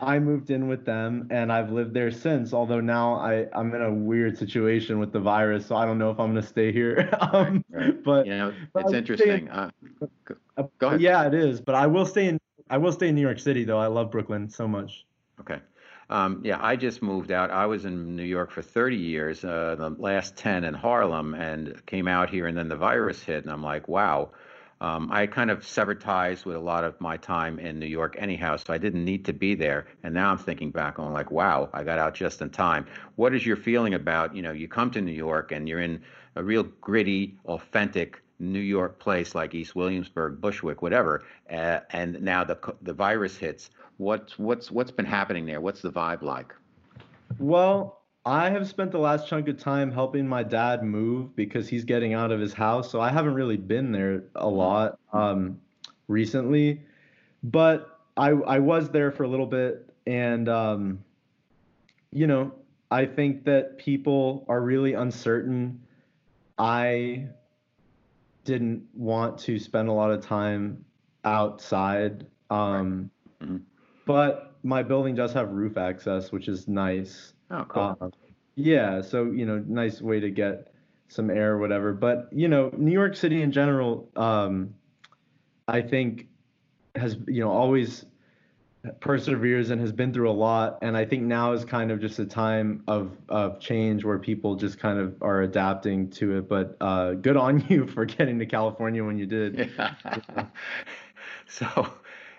I 0.00 0.18
moved 0.18 0.50
in 0.50 0.68
with 0.68 0.84
them, 0.84 1.28
and 1.30 1.52
I've 1.52 1.70
lived 1.70 1.94
there 1.94 2.10
since. 2.10 2.52
Although 2.52 2.80
now 2.80 3.14
I 3.14 3.46
I'm 3.52 3.74
in 3.74 3.82
a 3.82 3.92
weird 3.92 4.38
situation 4.38 4.98
with 4.98 5.12
the 5.12 5.20
virus, 5.20 5.66
so 5.66 5.76
I 5.76 5.84
don't 5.84 5.98
know 5.98 6.10
if 6.10 6.20
I'm 6.20 6.32
going 6.32 6.42
to 6.42 6.48
stay 6.48 6.72
here. 6.72 7.08
um, 7.20 7.64
right, 7.70 7.86
right. 7.86 8.04
But 8.04 8.26
you 8.26 8.36
know, 8.36 8.54
it's 8.76 8.92
interesting. 8.92 9.48
Uh, 9.48 9.70
go 10.78 10.88
ahead. 10.88 11.00
Yeah, 11.00 11.26
it 11.26 11.34
is. 11.34 11.60
But 11.60 11.74
I 11.74 11.86
will 11.86 12.06
stay 12.06 12.26
in 12.26 12.38
I 12.70 12.78
will 12.78 12.92
stay 12.92 13.08
in 13.08 13.14
New 13.14 13.20
York 13.20 13.38
City 13.38 13.64
though. 13.64 13.78
I 13.78 13.86
love 13.86 14.10
Brooklyn 14.10 14.48
so 14.48 14.66
much. 14.66 15.04
Okay. 15.40 15.60
Um, 16.10 16.42
yeah, 16.44 16.58
I 16.60 16.76
just 16.76 17.02
moved 17.02 17.30
out. 17.32 17.50
I 17.50 17.66
was 17.66 17.84
in 17.84 18.16
New 18.16 18.24
York 18.24 18.50
for 18.50 18.62
30 18.62 18.96
years, 18.96 19.44
uh, 19.44 19.74
the 19.78 19.90
last 19.90 20.36
10 20.36 20.64
in 20.64 20.74
Harlem, 20.74 21.34
and 21.34 21.84
came 21.86 22.08
out 22.08 22.30
here, 22.30 22.46
and 22.46 22.56
then 22.56 22.68
the 22.68 22.76
virus 22.76 23.22
hit, 23.22 23.44
and 23.44 23.52
I'm 23.52 23.62
like, 23.62 23.88
wow. 23.88 24.30
Um, 24.80 25.10
I 25.10 25.26
kind 25.26 25.50
of 25.50 25.66
severed 25.66 26.00
ties 26.00 26.44
with 26.44 26.56
a 26.56 26.60
lot 26.60 26.84
of 26.84 27.00
my 27.00 27.16
time 27.16 27.58
in 27.58 27.78
New 27.78 27.86
York, 27.86 28.16
anyhow, 28.18 28.56
so 28.56 28.72
I 28.72 28.78
didn't 28.78 29.04
need 29.04 29.24
to 29.26 29.32
be 29.32 29.54
there. 29.54 29.86
And 30.02 30.12
now 30.12 30.30
I'm 30.30 30.36
thinking 30.36 30.70
back 30.70 30.98
on 30.98 31.12
like, 31.12 31.30
wow, 31.30 31.70
I 31.72 31.84
got 31.84 31.98
out 31.98 32.14
just 32.14 32.42
in 32.42 32.50
time. 32.50 32.86
What 33.14 33.34
is 33.34 33.46
your 33.46 33.56
feeling 33.56 33.94
about, 33.94 34.34
you 34.34 34.42
know, 34.42 34.52
you 34.52 34.68
come 34.68 34.90
to 34.90 35.00
New 35.00 35.12
York 35.12 35.52
and 35.52 35.68
you're 35.68 35.80
in 35.80 36.02
a 36.36 36.42
real 36.42 36.64
gritty, 36.64 37.38
authentic 37.46 38.20
New 38.38 38.60
York 38.60 38.98
place 38.98 39.34
like 39.34 39.54
East 39.54 39.74
Williamsburg, 39.76 40.40
Bushwick, 40.40 40.82
whatever, 40.82 41.24
uh, 41.50 41.80
and 41.90 42.20
now 42.22 42.44
the 42.44 42.58
the 42.82 42.92
virus 42.92 43.36
hits. 43.36 43.70
What's 43.96 44.38
what's 44.38 44.70
what's 44.70 44.90
been 44.90 45.06
happening 45.06 45.46
there? 45.46 45.60
What's 45.60 45.82
the 45.82 45.90
vibe 45.90 46.22
like? 46.22 46.52
Well, 47.38 48.00
I 48.26 48.50
have 48.50 48.68
spent 48.68 48.90
the 48.90 48.98
last 48.98 49.28
chunk 49.28 49.48
of 49.48 49.58
time 49.58 49.92
helping 49.92 50.26
my 50.26 50.42
dad 50.42 50.82
move 50.82 51.36
because 51.36 51.68
he's 51.68 51.84
getting 51.84 52.14
out 52.14 52.32
of 52.32 52.40
his 52.40 52.52
house, 52.52 52.90
so 52.90 53.00
I 53.00 53.10
haven't 53.10 53.34
really 53.34 53.56
been 53.56 53.92
there 53.92 54.24
a 54.34 54.48
lot 54.48 54.98
um, 55.12 55.60
recently. 56.08 56.82
But 57.42 58.00
I 58.16 58.30
I 58.30 58.58
was 58.58 58.90
there 58.90 59.12
for 59.12 59.24
a 59.24 59.28
little 59.28 59.46
bit, 59.46 59.90
and 60.06 60.48
um, 60.48 61.04
you 62.12 62.26
know 62.26 62.52
I 62.90 63.06
think 63.06 63.44
that 63.44 63.78
people 63.78 64.44
are 64.48 64.60
really 64.60 64.94
uncertain. 64.94 65.80
I 66.58 67.26
didn't 68.44 68.86
want 68.94 69.38
to 69.40 69.58
spend 69.58 69.88
a 69.88 69.92
lot 69.92 70.10
of 70.10 70.24
time 70.24 70.84
outside. 71.24 72.26
Um, 72.50 73.10
mm-hmm. 73.42 73.58
But 74.06 74.54
my 74.62 74.82
building 74.82 75.14
does 75.14 75.32
have 75.32 75.50
roof 75.50 75.76
access, 75.76 76.30
which 76.30 76.48
is 76.48 76.68
nice. 76.68 77.32
Oh, 77.50 77.64
cool. 77.68 77.96
Uh, 78.00 78.08
yeah, 78.54 79.00
so 79.00 79.30
you 79.30 79.46
know, 79.46 79.62
nice 79.66 80.00
way 80.00 80.20
to 80.20 80.30
get 80.30 80.72
some 81.08 81.30
air 81.30 81.52
or 81.52 81.58
whatever. 81.58 81.92
But 81.92 82.28
you 82.32 82.48
know, 82.48 82.70
New 82.76 82.92
York 82.92 83.16
City 83.16 83.42
in 83.42 83.52
general, 83.52 84.08
um, 84.16 84.74
I 85.66 85.82
think 85.82 86.28
has 86.94 87.16
you 87.26 87.40
know 87.40 87.50
always 87.50 88.06
perseveres 89.00 89.70
and 89.70 89.80
has 89.80 89.92
been 89.92 90.12
through 90.12 90.30
a 90.30 90.32
lot. 90.32 90.78
And 90.82 90.96
i 90.96 91.04
think 91.04 91.22
now 91.22 91.52
is 91.52 91.64
kind 91.64 91.90
of 91.90 92.00
just 92.00 92.18
a 92.18 92.26
time 92.26 92.82
of 92.86 93.16
of 93.28 93.60
change 93.60 94.04
where 94.04 94.18
people 94.18 94.56
just 94.56 94.78
kind 94.78 94.98
of 94.98 95.22
are 95.22 95.42
adapting 95.42 96.10
to 96.10 96.38
it. 96.38 96.48
But 96.48 96.76
uh, 96.80 97.12
good 97.12 97.36
on 97.36 97.64
you 97.68 97.86
for 97.86 98.04
getting 98.04 98.38
to 98.38 98.46
california 98.46 99.04
when 99.04 99.18
you 99.18 99.26
did. 99.26 99.70
Yeah. 99.76 100.46
so 101.46 101.92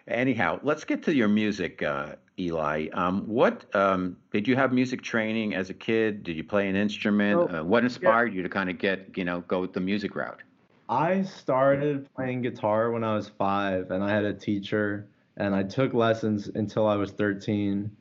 anyhow 0.07 0.59
let's 0.63 0.83
get 0.83 1.03
to 1.03 1.13
your 1.13 1.27
music 1.27 1.81
uh, 1.81 2.15
eli. 2.37 2.87
Um, 2.93 3.27
what 3.27 3.65
um, 3.75 4.17
did 4.31 4.47
you 4.47 4.55
have 4.55 4.73
music 4.73 5.01
training 5.01 5.55
as 5.55 5.69
a 5.69 5.73
kid? 5.73 6.23
Did 6.23 6.35
you 6.35 6.43
play 6.43 6.67
an 6.67 6.75
instrument? 6.75 7.55
Uh, 7.55 7.63
what 7.63 7.83
inspired 7.83 8.33
yeah. 8.33 8.37
you 8.37 8.43
to 8.43 8.49
kind 8.49 8.69
of 8.69 8.77
get 8.77 9.17
you 9.17 9.25
know 9.25 9.41
go 9.41 9.65
the 9.65 9.79
music 9.79 10.15
route? 10.15 10.43
I 10.87 11.23
started 11.23 12.07
playing 12.13 12.43
guitar 12.43 12.91
when 12.91 13.03
i 13.03 13.15
was 13.15 13.27
five 13.27 13.89
and 13.89 14.03
i 14.03 14.13
had 14.13 14.23
a 14.23 14.33
teacher 14.33 15.07
and 15.37 15.55
I 15.55 15.63
took 15.63 15.93
lessons 15.93 16.47
until 16.47 16.87
I 16.87 16.95
was 16.95 17.11
13. 17.11 17.91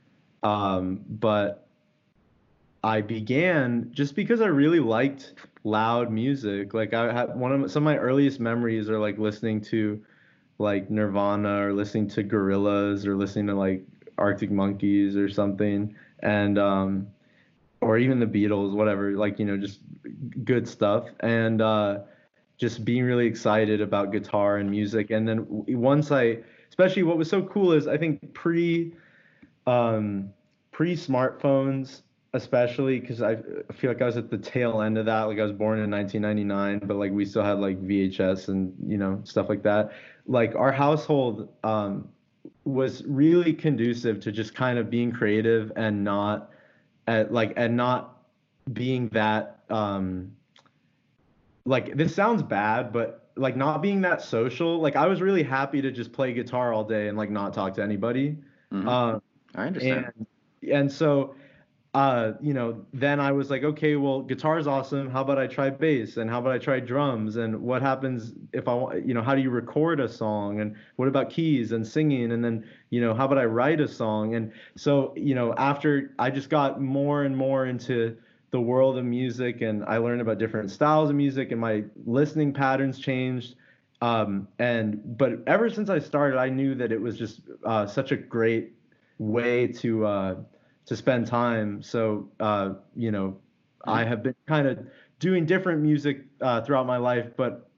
Um, 0.43 1.01
but 1.09 1.66
I 2.82 3.01
began 3.01 3.91
just 3.93 4.14
because 4.14 4.41
I 4.41 4.47
really 4.47 4.80
liked 4.80 5.35
loud 5.64 6.12
music. 6.12 6.74
Like 6.74 6.93
I 6.93 7.12
had 7.12 7.35
one 7.37 7.53
of 7.53 7.61
my, 7.61 7.66
some 7.66 7.87
of 7.87 7.95
my 7.95 7.99
earliest 7.99 8.41
memories 8.41 8.91
are 8.91 8.99
like 8.99 9.18
listening 9.18 9.61
to 9.62 10.03
like 10.59 10.91
Nirvana 10.91 11.66
or 11.66 11.72
listening 11.72 12.09
to 12.09 12.22
Gorillaz 12.22 13.07
or 13.07 13.16
listening 13.16 13.47
to 13.49 13.55
like 13.55 13.85
Arctic 14.18 14.51
Monkeys 14.51 15.16
or 15.16 15.28
something. 15.28 15.95
And 16.20 16.59
um, 16.59 17.09
or 17.80 17.99
even 17.99 18.18
the 18.18 18.26
Beatles, 18.26 18.72
whatever, 18.72 19.12
like, 19.12 19.39
you 19.39 19.45
know, 19.45 19.57
just 19.57 19.80
good 20.45 20.66
stuff. 20.66 21.07
And 21.20 21.61
uh, 21.61 22.01
just 22.57 22.85
being 22.85 23.05
really 23.05 23.26
excited 23.26 23.80
about 23.80 24.11
guitar 24.12 24.57
and 24.57 24.70
music. 24.70 25.11
And 25.11 25.28
then 25.28 25.47
once 25.49 26.11
I, 26.11 26.39
especially 26.75 27.05
what 27.05 27.16
was 27.16 27.31
so 27.31 27.41
cool 27.41 27.70
is 27.70 27.87
I 27.87 27.97
think 27.97 28.35
pre, 28.35 28.93
um, 29.64 30.31
pre 30.72 30.97
smartphones, 30.97 32.01
especially 32.33 32.99
because 32.99 33.22
I 33.22 33.37
feel 33.72 33.93
like 33.93 34.03
I 34.03 34.07
was 34.07 34.16
at 34.16 34.29
the 34.29 34.39
tail 34.39 34.83
end 34.83 34.99
of 34.99 35.07
that. 35.07 35.22
Like 35.22 35.39
I 35.39 35.45
was 35.45 35.53
born 35.53 35.79
in 35.79 35.89
1999, 35.89 36.89
but 36.89 36.97
like 36.97 37.12
we 37.12 37.27
still 37.27 37.45
had 37.45 37.61
like 37.61 37.81
VHS 37.81 38.49
and 38.49 38.75
you 38.89 38.99
know 38.99 39.20
stuff 39.22 39.49
like 39.49 39.62
that. 39.62 39.93
Like 40.27 40.57
our 40.57 40.72
household 40.72 41.49
um, 41.62 42.09
was 42.64 43.05
really 43.07 43.53
conducive 43.53 44.18
to 44.18 44.33
just 44.33 44.53
kind 44.57 44.77
of 44.77 44.91
being 44.91 45.12
creative 45.12 45.70
and 45.77 46.03
not 46.03 46.51
at 47.07 47.33
like 47.33 47.53
and 47.57 47.77
not 47.77 48.18
being 48.72 49.09
that 49.11 49.61
um 49.70 50.33
like 51.66 51.95
this 51.97 52.14
sounds 52.14 52.43
bad 52.43 52.93
but 52.93 53.24
like 53.37 53.57
not 53.57 53.82
being 53.82 54.01
that 54.01 54.22
social 54.22 54.80
like 54.80 54.97
i 54.97 55.07
was 55.07 55.20
really 55.20 55.43
happy 55.43 55.82
to 55.82 55.91
just 55.91 56.12
play 56.12 56.32
guitar 56.32 56.72
all 56.72 56.85
day 56.85 57.09
and 57.09 57.18
like 57.18 57.30
not 57.30 57.53
talk 57.53 57.74
to 57.74 57.82
anybody 57.82 58.37
mm-hmm. 58.72 58.89
uh, 58.89 59.18
i 59.55 59.66
understand 59.66 60.12
and, 60.16 60.70
and 60.70 60.93
so 60.93 61.35
uh, 61.95 62.32
you 62.41 62.53
know, 62.53 62.85
then 62.93 63.20
I 63.20 63.30
was 63.30 63.51
like, 63.51 63.62
okay, 63.62 63.95
well, 63.95 64.20
guitar's 64.20 64.66
awesome. 64.66 65.09
How 65.09 65.22
about 65.22 65.39
I 65.39 65.47
try 65.47 65.70
bass? 65.70 66.16
And 66.16 66.28
how 66.28 66.41
about 66.41 66.51
I 66.51 66.59
try 66.59 66.80
drums? 66.80 67.37
And 67.37 67.62
what 67.62 67.82
happens 67.82 68.32
if 68.53 68.66
I 68.66 68.74
want, 68.74 69.07
you 69.07 69.14
know, 69.14 69.22
how 69.22 69.37
do 69.37 69.41
you 69.41 69.51
record 69.51 70.01
a 70.01 70.09
song? 70.09 70.61
And 70.61 70.74
what 70.97 71.07
about 71.07 71.30
keys 71.30 71.70
and 71.70 71.87
singing? 71.87 72.32
And 72.32 72.45
then, 72.45 72.68
you 72.91 73.01
know, 73.01 73.14
how 73.14 73.26
about 73.26 73.39
I 73.39 73.45
write 73.45 73.80
a 73.80 73.87
song? 73.87 74.35
And 74.35 74.51
so, 74.74 75.14
you 75.16 75.37
know, 75.37 75.55
after 75.57 76.14
I 76.18 76.30
just 76.30 76.51
got 76.51 76.80
more 76.80 77.22
and 77.22 77.37
more 77.37 77.66
into 77.66 78.16
the 78.55 78.61
world 78.61 78.97
of 78.97 79.05
music 79.05 79.63
and 79.63 79.85
I 79.85 79.97
learned 79.97 80.21
about 80.21 80.39
different 80.39 80.71
styles 80.71 81.11
of 81.11 81.17
music 81.17 81.51
and 81.51 81.61
my 81.61 81.83
listening 82.07 82.53
patterns 82.53 83.01
changed. 83.01 83.57
Um, 84.01 84.47
and, 84.61 85.01
but 85.19 85.43
ever 85.49 85.69
since 85.69 85.91
I 85.91 85.99
started, 85.99 86.39
I 86.39 86.51
knew 86.51 86.77
that 86.77 86.93
it 86.93 87.01
was 87.01 87.19
just 87.19 87.41
uh, 87.65 87.85
such 87.85 88.13
a 88.13 88.17
great 88.17 88.75
way 89.19 89.67
to, 89.67 90.07
uh, 90.07 90.35
to 90.87 90.97
spend 90.97 91.27
time. 91.27 91.83
So, 91.83 92.29
uh, 92.39 92.75
you 92.95 93.11
know, 93.11 93.39
I 93.89 94.05
have 94.05 94.23
been 94.23 94.37
kind 94.47 94.69
of 94.69 94.87
doing 95.19 95.47
different 95.47 95.83
music 95.83 96.25
uh, 96.41 96.61
throughout 96.61 96.87
my 96.87 96.99
life, 96.99 97.31
but 97.37 97.69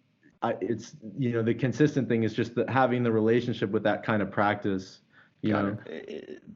I, 0.42 0.56
it's 0.60 0.94
you 1.18 1.32
know 1.32 1.42
the 1.42 1.54
consistent 1.54 2.06
thing 2.06 2.22
is 2.22 2.34
just 2.34 2.54
that 2.56 2.68
having 2.68 3.02
the 3.02 3.10
relationship 3.10 3.70
with 3.70 3.82
that 3.84 4.04
kind 4.04 4.20
of 4.20 4.30
practice. 4.30 5.00
You 5.46 5.52
know, 5.54 5.78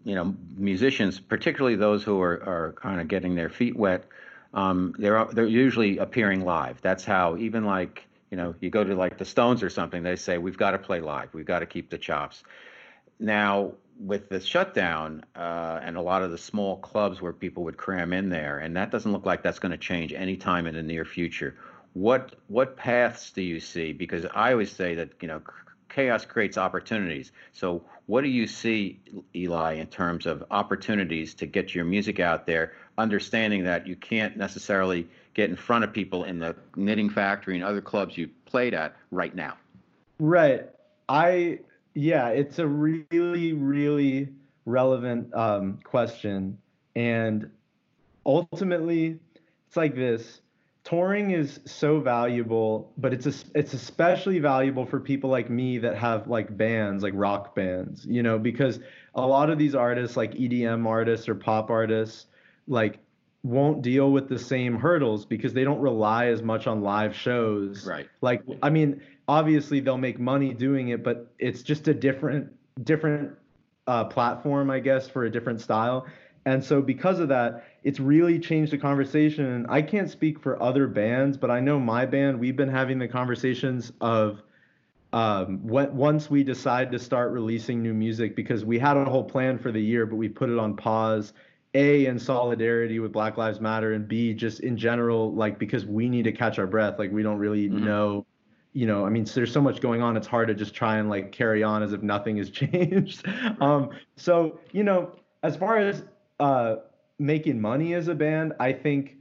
you 0.05 0.15
know, 0.15 0.35
musicians, 0.57 1.21
particularly 1.21 1.77
those 1.77 2.03
who 2.03 2.21
are, 2.21 2.43
are 2.45 2.75
kind 2.77 3.01
of 3.01 3.09
getting 3.09 3.35
their 3.35 3.51
feet 3.51 3.77
wet, 3.77 4.05
um, 4.55 4.95
they're 4.99 5.25
they're 5.27 5.47
usually 5.47 5.99
appearing 5.99 6.45
live. 6.45 6.81
That's 6.83 7.05
how 7.05 7.37
even 7.37 7.65
like 7.65 8.07
you 8.31 8.37
know 8.37 8.55
you 8.61 8.71
go 8.71 8.85
to 8.85 8.95
like 8.95 9.19
the 9.19 9.25
Stones 9.25 9.63
or 9.63 9.71
something, 9.71 10.03
they 10.03 10.17
say 10.17 10.39
we've 10.39 10.59
got 10.59 10.73
to 10.73 10.79
play 10.79 11.01
live, 11.01 11.33
we've 11.35 11.47
got 11.47 11.61
to 11.61 11.67
keep 11.67 11.91
the 11.91 11.99
chops. 11.99 12.43
Now 13.19 13.73
with 14.01 14.31
the 14.31 14.41
shutdown 14.41 15.23
uh, 15.37 15.79
and 15.83 15.97
a 15.97 16.01
lot 16.01 16.23
of 16.23 16.31
the 16.31 16.39
small 16.39 16.79
clubs 16.79 17.21
where 17.21 17.35
people 17.35 17.65
would 17.65 17.77
cram 17.77 18.13
in 18.13 18.31
there, 18.31 18.59
and 18.59 18.77
that 18.77 18.91
doesn't 18.91 19.13
look 19.13 19.27
like 19.27 19.43
that's 19.43 19.59
going 19.59 19.73
to 19.73 19.79
change 19.79 20.13
anytime 20.13 20.67
in 20.67 20.75
the 20.75 20.83
near 20.83 21.05
future. 21.05 21.57
What 21.93 22.37
what 22.49 22.77
paths 22.77 23.31
do 23.31 23.43
you 23.43 23.61
see? 23.61 23.93
Because 23.93 24.25
I 24.35 24.53
always 24.53 24.73
say 24.73 24.95
that 24.95 25.11
you 25.21 25.29
know 25.29 25.43
chaos 25.91 26.25
creates 26.25 26.57
opportunities. 26.57 27.33
So 27.53 27.83
what 28.07 28.23
do 28.23 28.29
you 28.29 28.47
see, 28.47 29.01
Eli, 29.35 29.75
in 29.75 29.87
terms 29.89 30.27
of 30.27 30.45
opportunities 30.51 31.35
to 31.35 31.47
get 31.47 31.75
your 31.75 31.85
music 31.85 32.21
out 32.21 32.47
there? 32.47 32.73
Understanding 32.99 33.65
that 33.65 33.87
you 33.87 33.97
can't 33.97 34.37
necessarily 34.37 35.09
get 35.35 35.51
in 35.51 35.57
front 35.57 35.85
of 35.85 35.93
people 35.93 36.25
in 36.25 36.39
the 36.39 36.57
knitting 36.77 37.11
factory 37.11 37.55
and 37.55 37.65
other 37.65 37.81
clubs 37.81 38.17
you 38.17 38.29
played 38.47 38.75
at 38.75 38.97
right 39.11 39.35
now. 39.35 39.57
Right. 40.19 40.69
I 41.09 41.61
yeah, 41.95 42.29
it's 42.29 42.59
a 42.59 42.67
really, 42.67 43.53
really 43.53 44.29
relevant 44.65 45.35
um, 45.35 45.79
question. 45.83 46.59
And 46.95 47.51
ultimately, 48.25 49.19
it's 49.67 49.77
like 49.77 49.95
this 49.95 50.41
touring 50.91 51.31
is 51.31 51.61
so 51.67 52.01
valuable, 52.01 52.93
but 52.99 53.13
it's 53.13 53.27
a, 53.27 53.33
it's 53.55 53.75
especially 53.75 54.41
valuable 54.41 54.85
for 54.85 54.99
people 54.99 55.31
like 55.31 55.49
me 55.49 55.79
that 55.79 55.97
have 55.97 56.27
like 56.27 56.57
bands, 56.57 57.05
like 57.05 57.13
rock 57.15 57.55
bands, 57.55 58.05
you 58.07 58.25
know, 58.25 58.39
because 58.41 58.81
a 59.15 59.25
lot 59.25 59.51
of 59.51 59.59
these 59.59 59.77
artists, 59.77 60.17
like 60.17 60.33
EDM 60.35 60.85
artists 60.87 61.29
or 61.29 61.37
pop 61.37 61.71
artists, 61.71 62.27
like 62.67 62.99
won't 63.45 63.83
deal 63.83 64.11
with 64.11 64.29
the 64.29 64.39
same 64.39 64.77
hurdles 64.77 65.25
because 65.25 65.53
they 65.55 65.63
don't 65.63 65.81
rely 65.81 66.27
as 66.27 66.43
much 66.43 66.67
on 66.67 66.83
live 66.83 67.15
shows. 67.15 67.87
Right. 67.87 68.09
Like 68.21 68.43
I 68.61 68.71
mean, 68.71 69.01
obviously 69.29 69.79
they'll 69.79 69.97
make 69.97 70.19
money 70.19 70.53
doing 70.53 70.89
it, 70.89 71.05
but 71.05 71.33
it's 71.39 71.63
just 71.63 71.87
a 71.87 71.95
different 71.95 72.53
different 72.83 73.37
uh, 73.87 74.05
platform, 74.07 74.73
I 74.73 74.81
guess, 74.81 75.09
for 75.09 75.25
a 75.25 75.31
different 75.31 75.61
style. 75.61 76.07
And 76.47 76.65
so 76.65 76.83
because 76.83 77.21
of 77.21 77.29
that, 77.29 77.65
it's 77.83 78.01
really 78.01 78.39
changed 78.39 78.73
the 78.73 78.79
conversation. 78.79 79.47
And 79.47 79.67
I 79.69 79.83
can't 79.83 80.11
speak 80.11 80.41
for 80.41 80.63
other 80.63 80.87
bands, 80.87 81.37
but 81.37 81.51
I 81.51 81.61
know 81.61 81.79
my 81.79 82.07
band, 82.07 82.39
we've 82.39 82.57
been 82.57 82.69
having 82.69 82.99
the 82.99 83.09
conversations 83.09 83.93
of 84.01 84.43
um, 85.13 85.67
when, 85.67 85.95
once 85.95 86.31
we 86.31 86.45
decide 86.45 86.93
to 86.93 86.99
start 86.99 87.33
releasing 87.33 87.83
new 87.83 87.95
music 87.95 88.37
because 88.37 88.65
we 88.65 88.79
had 88.79 88.97
a 88.97 89.05
whole 89.05 89.25
plan 89.25 89.59
for 89.59 89.73
the 89.73 89.81
year, 89.81 90.07
but 90.07 90.17
we 90.17 90.29
put 90.29 90.51
it 90.51 90.59
on 90.59 90.77
pause. 90.77 91.33
A 91.75 92.07
in 92.07 92.19
solidarity 92.19 92.99
with 92.99 93.13
Black 93.13 93.37
Lives 93.37 93.61
Matter, 93.61 93.93
and 93.93 94.09
B 94.09 94.35
just 94.35 94.59
in 94.59 94.77
general, 94.77 95.33
like 95.33 95.57
because 95.57 95.87
we 95.87 96.09
need 96.09 96.25
to 96.25 96.33
catch 96.33 96.59
our 96.59 96.67
breath. 96.67 96.99
Like 96.99 97.13
we 97.13 97.23
don't 97.23 97.39
really 97.39 97.69
mm-hmm. 97.69 97.85
know 97.85 98.27
you 98.73 98.87
know, 98.87 99.05
I 99.05 99.11
mean, 99.11 99.27
so 99.27 99.35
there's 99.35 99.53
so 99.53 99.61
much 99.61 99.81
going 99.81 100.01
on. 100.01 100.17
It's 100.17 100.27
hard 100.27 100.49
to 100.49 100.55
just 100.55 100.75
try 100.75 100.99
and 100.99 101.09
like 101.09 101.33
carry 101.33 101.63
on 101.63 101.83
as 101.83 101.93
if 101.93 102.03
nothing 102.03 102.37
has 102.37 102.51
changed. 102.51 103.27
um, 103.61 103.91
so, 104.17 104.61
you 104.73 104.85
know, 104.85 105.17
as 105.43 105.57
far 105.57 105.79
as 105.79 106.05
uh, 106.39 106.77
making 107.21 107.61
money 107.61 107.95
as 107.95 108.09
a 108.09 108.15
band, 108.15 108.55
I 108.59 108.73
think 108.73 109.19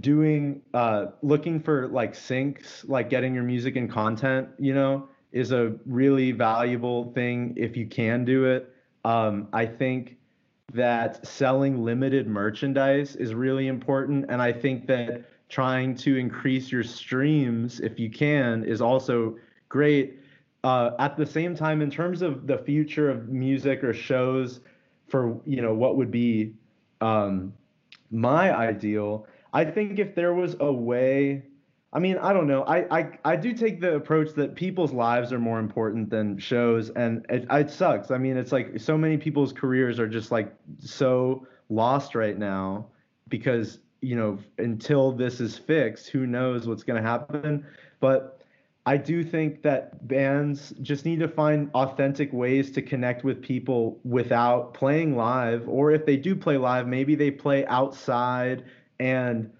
doing 0.00 0.62
uh, 0.74 1.06
looking 1.22 1.60
for 1.60 1.86
like 1.88 2.14
syncs, 2.14 2.88
like 2.88 3.10
getting 3.10 3.34
your 3.34 3.44
music 3.44 3.76
and 3.76 3.90
content, 3.90 4.48
you 4.58 4.74
know, 4.74 5.08
is 5.30 5.52
a 5.52 5.76
really 5.86 6.32
valuable 6.32 7.12
thing 7.12 7.54
if 7.56 7.76
you 7.76 7.86
can 7.86 8.24
do 8.24 8.46
it. 8.46 8.74
Um, 9.04 9.48
I 9.52 9.66
think 9.66 10.16
that 10.72 11.24
selling 11.26 11.84
limited 11.84 12.26
merchandise 12.26 13.16
is 13.16 13.34
really 13.34 13.68
important, 13.68 14.26
and 14.28 14.40
I 14.40 14.52
think 14.52 14.86
that 14.86 15.24
trying 15.48 15.94
to 15.94 16.16
increase 16.16 16.72
your 16.72 16.82
streams 16.82 17.80
if 17.80 18.00
you 18.00 18.10
can 18.10 18.64
is 18.64 18.80
also 18.80 19.36
great. 19.68 20.18
Uh, 20.64 20.92
at 20.98 21.16
the 21.16 21.26
same 21.26 21.54
time, 21.54 21.82
in 21.82 21.90
terms 21.90 22.22
of 22.22 22.46
the 22.46 22.56
future 22.56 23.10
of 23.10 23.28
music 23.28 23.84
or 23.84 23.92
shows, 23.92 24.60
for 25.08 25.38
you 25.44 25.60
know 25.60 25.74
what 25.74 25.96
would 25.96 26.10
be 26.10 26.54
um, 27.02 27.52
my 28.10 28.54
ideal, 28.56 29.26
I 29.52 29.64
think 29.64 29.98
if 29.98 30.14
there 30.14 30.34
was 30.34 30.56
a 30.60 30.72
way. 30.72 31.44
I 31.94 31.98
mean, 31.98 32.16
I 32.16 32.32
don't 32.32 32.46
know. 32.46 32.62
I, 32.62 33.00
I, 33.00 33.18
I 33.22 33.36
do 33.36 33.52
take 33.52 33.78
the 33.78 33.96
approach 33.96 34.32
that 34.36 34.54
people's 34.54 34.92
lives 34.92 35.30
are 35.30 35.38
more 35.38 35.58
important 35.58 36.08
than 36.08 36.38
shows, 36.38 36.88
and 36.88 37.26
it, 37.28 37.46
it 37.50 37.70
sucks. 37.70 38.10
I 38.10 38.16
mean, 38.16 38.38
it's 38.38 38.50
like 38.50 38.80
so 38.80 38.96
many 38.96 39.18
people's 39.18 39.52
careers 39.52 39.98
are 39.98 40.08
just 40.08 40.30
like 40.30 40.54
so 40.78 41.46
lost 41.68 42.14
right 42.14 42.38
now 42.38 42.86
because 43.28 43.78
you 44.02 44.16
know, 44.16 44.38
until 44.58 45.12
this 45.12 45.40
is 45.40 45.56
fixed, 45.56 46.08
who 46.08 46.26
knows 46.26 46.66
what's 46.66 46.82
going 46.82 47.00
to 47.00 47.08
happen. 47.08 47.64
But 48.00 48.41
I 48.84 48.96
do 48.96 49.22
think 49.22 49.62
that 49.62 50.08
bands 50.08 50.74
just 50.82 51.04
need 51.04 51.20
to 51.20 51.28
find 51.28 51.70
authentic 51.74 52.32
ways 52.32 52.72
to 52.72 52.82
connect 52.82 53.22
with 53.22 53.40
people 53.40 54.00
without 54.02 54.74
playing 54.74 55.16
live. 55.16 55.68
Or 55.68 55.92
if 55.92 56.04
they 56.04 56.16
do 56.16 56.34
play 56.34 56.56
live, 56.56 56.88
maybe 56.88 57.14
they 57.14 57.30
play 57.30 57.64
outside 57.66 58.64
and 58.98 59.52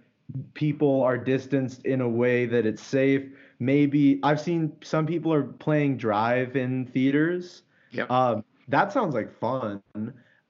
people 0.55 1.03
are 1.03 1.17
distanced 1.17 1.85
in 1.85 2.01
a 2.01 2.09
way 2.09 2.47
that 2.47 2.67
it's 2.67 2.83
safe. 2.83 3.23
Maybe 3.61 4.19
I've 4.25 4.41
seen 4.41 4.73
some 4.83 5.07
people 5.07 5.33
are 5.33 5.45
playing 5.45 5.99
drive 5.99 6.57
in 6.57 6.87
theaters. 6.87 7.63
Yep. 7.93 8.11
Um, 8.11 8.45
that 8.69 8.93
sounds 8.93 9.15
like 9.15 9.39
fun. 9.39 9.83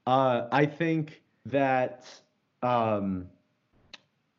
Uh, 0.06 0.48
I 0.50 0.64
think 0.66 1.20
that. 1.46 2.06
Um, 2.62 3.26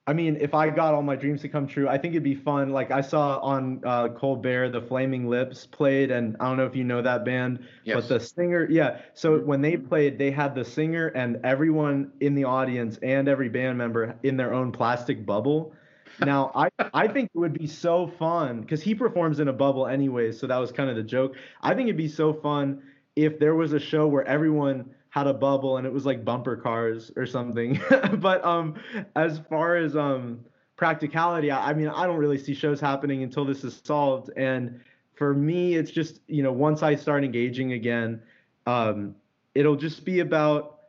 I 0.06 0.12
mean, 0.12 0.38
if 0.42 0.54
I 0.54 0.70
got 0.70 0.94
all 0.94 1.02
my 1.02 1.16
dreams 1.16 1.42
to 1.44 1.50
come 1.50 1.66
true, 1.66 1.88
I 1.88 1.98
think 1.98 2.14
it'd 2.14 2.24
be 2.24 2.36
fun. 2.36 2.72
Like 2.72 2.92
I 2.92 3.00
saw 3.00 3.40
on 3.40 3.82
uh, 3.86 4.10
Colbert, 4.10 4.70
the 4.72 4.82
Flaming 4.82 5.30
Lips 5.30 5.66
played, 5.66 6.12
and 6.12 6.36
I 6.42 6.46
don't 6.46 6.58
know 6.58 6.66
if 6.66 6.76
you 6.76 6.84
know 6.84 7.02
that 7.02 7.24
band, 7.24 7.66
yes. 7.86 7.96
but 7.96 8.10
the 8.10 8.20
singer, 8.20 8.68
yeah. 8.70 9.00
So 9.14 9.40
when 9.40 9.62
they 9.62 9.78
played, 9.78 10.18
they 10.18 10.30
had 10.30 10.56
the 10.56 10.66
singer 10.66 11.08
and 11.08 11.40
everyone 11.46 12.12
in 12.20 12.36
the 12.36 12.44
audience 12.44 13.00
and 13.02 13.30
every 13.30 13.48
band 13.48 13.78
member 13.78 14.16
in 14.24 14.36
their 14.36 14.54
own 14.54 14.72
plastic 14.72 15.26
bubble. 15.26 15.74
Now, 16.20 16.52
I 16.54 16.70
I 16.94 17.08
think 17.08 17.32
it 17.34 17.40
would 17.40 17.58
be 17.58 17.66
so 17.66 18.06
fun 18.06 18.62
because 18.62 18.84
he 18.84 18.94
performs 18.94 19.40
in 19.40 19.48
a 19.48 19.54
bubble 19.54 19.88
anyway, 19.88 20.32
so 20.32 20.46
that 20.46 20.58
was 20.58 20.72
kind 20.72 20.88
of 20.88 20.96
the 20.96 21.02
joke. 21.02 21.36
I 21.60 21.74
think 21.74 21.88
it'd 21.88 21.98
be 21.98 22.08
so 22.08 22.34
fun 22.34 22.84
if 23.16 23.40
there 23.40 23.56
was 23.56 23.74
a 23.74 23.80
show 23.80 24.06
where 24.06 24.24
everyone 24.24 24.92
had 25.14 25.28
a 25.28 25.34
bubble 25.34 25.78
and 25.78 25.86
it 25.86 25.94
was 25.94 26.08
like 26.08 26.26
bumper 26.26 26.56
cars 26.56 27.12
or 27.16 27.28
something. 27.28 27.80
but 28.18 28.44
um, 28.44 28.74
as 29.16 29.40
far 29.48 29.76
as 29.76 29.96
um 29.96 30.40
practicality, 30.76 31.52
I, 31.52 31.70
I 31.70 31.74
mean, 31.76 31.88
I 31.88 32.08
don't 32.08 32.18
really 32.18 32.40
see 32.40 32.56
shows 32.56 32.82
happening 32.82 33.22
until 33.22 33.46
this 33.46 33.64
is 33.64 33.80
solved. 33.84 34.32
And 34.36 34.82
for 35.14 35.36
me, 35.36 35.76
it's 35.76 35.92
just 35.92 36.20
you 36.28 36.42
know 36.42 36.52
once 36.52 36.82
I 36.82 36.96
start 36.96 37.24
engaging 37.24 37.74
again, 37.74 38.24
um, 38.66 39.14
it'll 39.54 39.76
just 39.76 40.04
be 40.04 40.22
about 40.22 40.80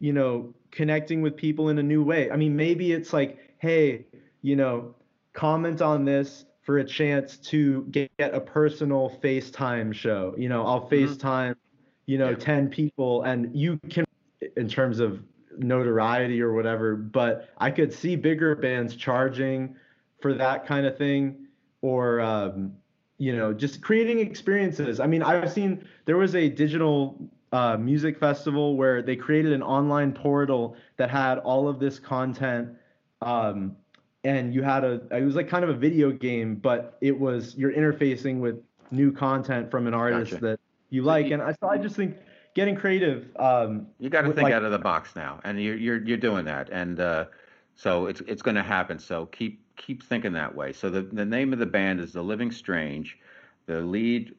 you 0.00 0.14
know 0.14 0.54
connecting 0.70 1.20
with 1.20 1.36
people 1.36 1.68
in 1.68 1.78
a 1.78 1.82
new 1.82 2.02
way. 2.02 2.30
I 2.30 2.36
mean, 2.36 2.56
maybe 2.56 2.92
it's 2.92 3.12
like, 3.12 3.38
hey, 3.58 4.06
you 4.40 4.56
know, 4.56 4.94
comment 5.34 5.82
on 5.82 6.06
this 6.06 6.46
for 6.62 6.78
a 6.78 6.84
chance 6.84 7.36
to 7.36 7.84
get, 7.90 8.10
a 8.18 8.40
personal 8.40 9.20
FaceTime 9.22 9.92
show. 9.92 10.34
You 10.38 10.48
know, 10.48 10.64
I'll 10.64 10.80
mm-hmm. 10.80 11.12
FaceTime, 11.12 11.56
you 12.06 12.18
know, 12.18 12.30
yeah. 12.30 12.36
10 12.36 12.68
people 12.68 13.22
and 13.22 13.54
you 13.54 13.78
can 13.90 14.04
in 14.56 14.68
terms 14.68 15.00
of 15.00 15.20
notoriety 15.58 16.40
or 16.40 16.52
whatever, 16.52 16.96
but 16.96 17.50
I 17.58 17.70
could 17.70 17.92
see 17.92 18.16
bigger 18.16 18.54
bands 18.54 18.94
charging 18.94 19.76
for 20.20 20.34
that 20.34 20.66
kind 20.66 20.86
of 20.86 20.96
thing 20.96 21.46
or 21.82 22.20
um, 22.20 22.72
you 23.18 23.34
know, 23.34 23.52
just 23.52 23.80
creating 23.80 24.18
experiences. 24.20 25.00
I 25.00 25.06
mean, 25.06 25.22
I've 25.22 25.50
seen 25.50 25.86
there 26.04 26.16
was 26.16 26.34
a 26.34 26.48
digital 26.48 27.30
uh, 27.52 27.76
music 27.76 28.18
festival 28.18 28.76
where 28.76 29.02
they 29.02 29.16
created 29.16 29.52
an 29.52 29.62
online 29.62 30.12
portal 30.12 30.76
that 30.96 31.10
had 31.10 31.38
all 31.38 31.68
of 31.68 31.78
this 31.78 31.98
content 31.98 32.68
um, 33.22 33.76
and 34.24 34.52
you 34.52 34.62
had 34.62 34.84
a 34.84 35.00
it 35.10 35.24
was 35.24 35.36
like 35.36 35.48
kind 35.48 35.64
of 35.64 35.70
a 35.70 35.74
video 35.74 36.10
game 36.10 36.56
but 36.56 36.98
it 37.00 37.18
was 37.18 37.54
you're 37.56 37.72
interfacing 37.72 38.40
with 38.40 38.56
new 38.90 39.12
content 39.12 39.70
from 39.70 39.86
an 39.86 39.94
artist 39.94 40.32
gotcha. 40.32 40.42
that 40.42 40.60
you 40.90 41.02
like 41.02 41.30
and 41.30 41.42
I, 41.42 41.52
so 41.52 41.68
I 41.68 41.78
just 41.78 41.96
think 41.96 42.16
getting 42.54 42.76
creative 42.76 43.28
um, 43.38 43.88
you 43.98 44.10
got 44.10 44.22
to 44.22 44.28
think 44.28 44.44
like, 44.44 44.52
out 44.52 44.64
of 44.64 44.72
the 44.72 44.78
box 44.78 45.14
now 45.16 45.40
and 45.44 45.62
you're 45.62 45.76
you're 45.76 46.02
you're 46.04 46.16
doing 46.16 46.44
that 46.46 46.70
and 46.70 47.00
uh, 47.00 47.26
so 47.74 48.06
it's 48.06 48.20
it's 48.22 48.42
going 48.42 48.56
to 48.56 48.62
happen 48.62 48.98
so 48.98 49.26
keep 49.26 49.60
keep 49.76 50.02
thinking 50.02 50.32
that 50.32 50.54
way 50.54 50.72
so 50.72 50.88
the 50.90 51.02
the 51.02 51.24
name 51.24 51.52
of 51.52 51.58
the 51.58 51.66
band 51.66 52.00
is 52.00 52.12
the 52.12 52.22
living 52.22 52.50
strange 52.50 53.18
the 53.66 53.80
lead 53.80 54.34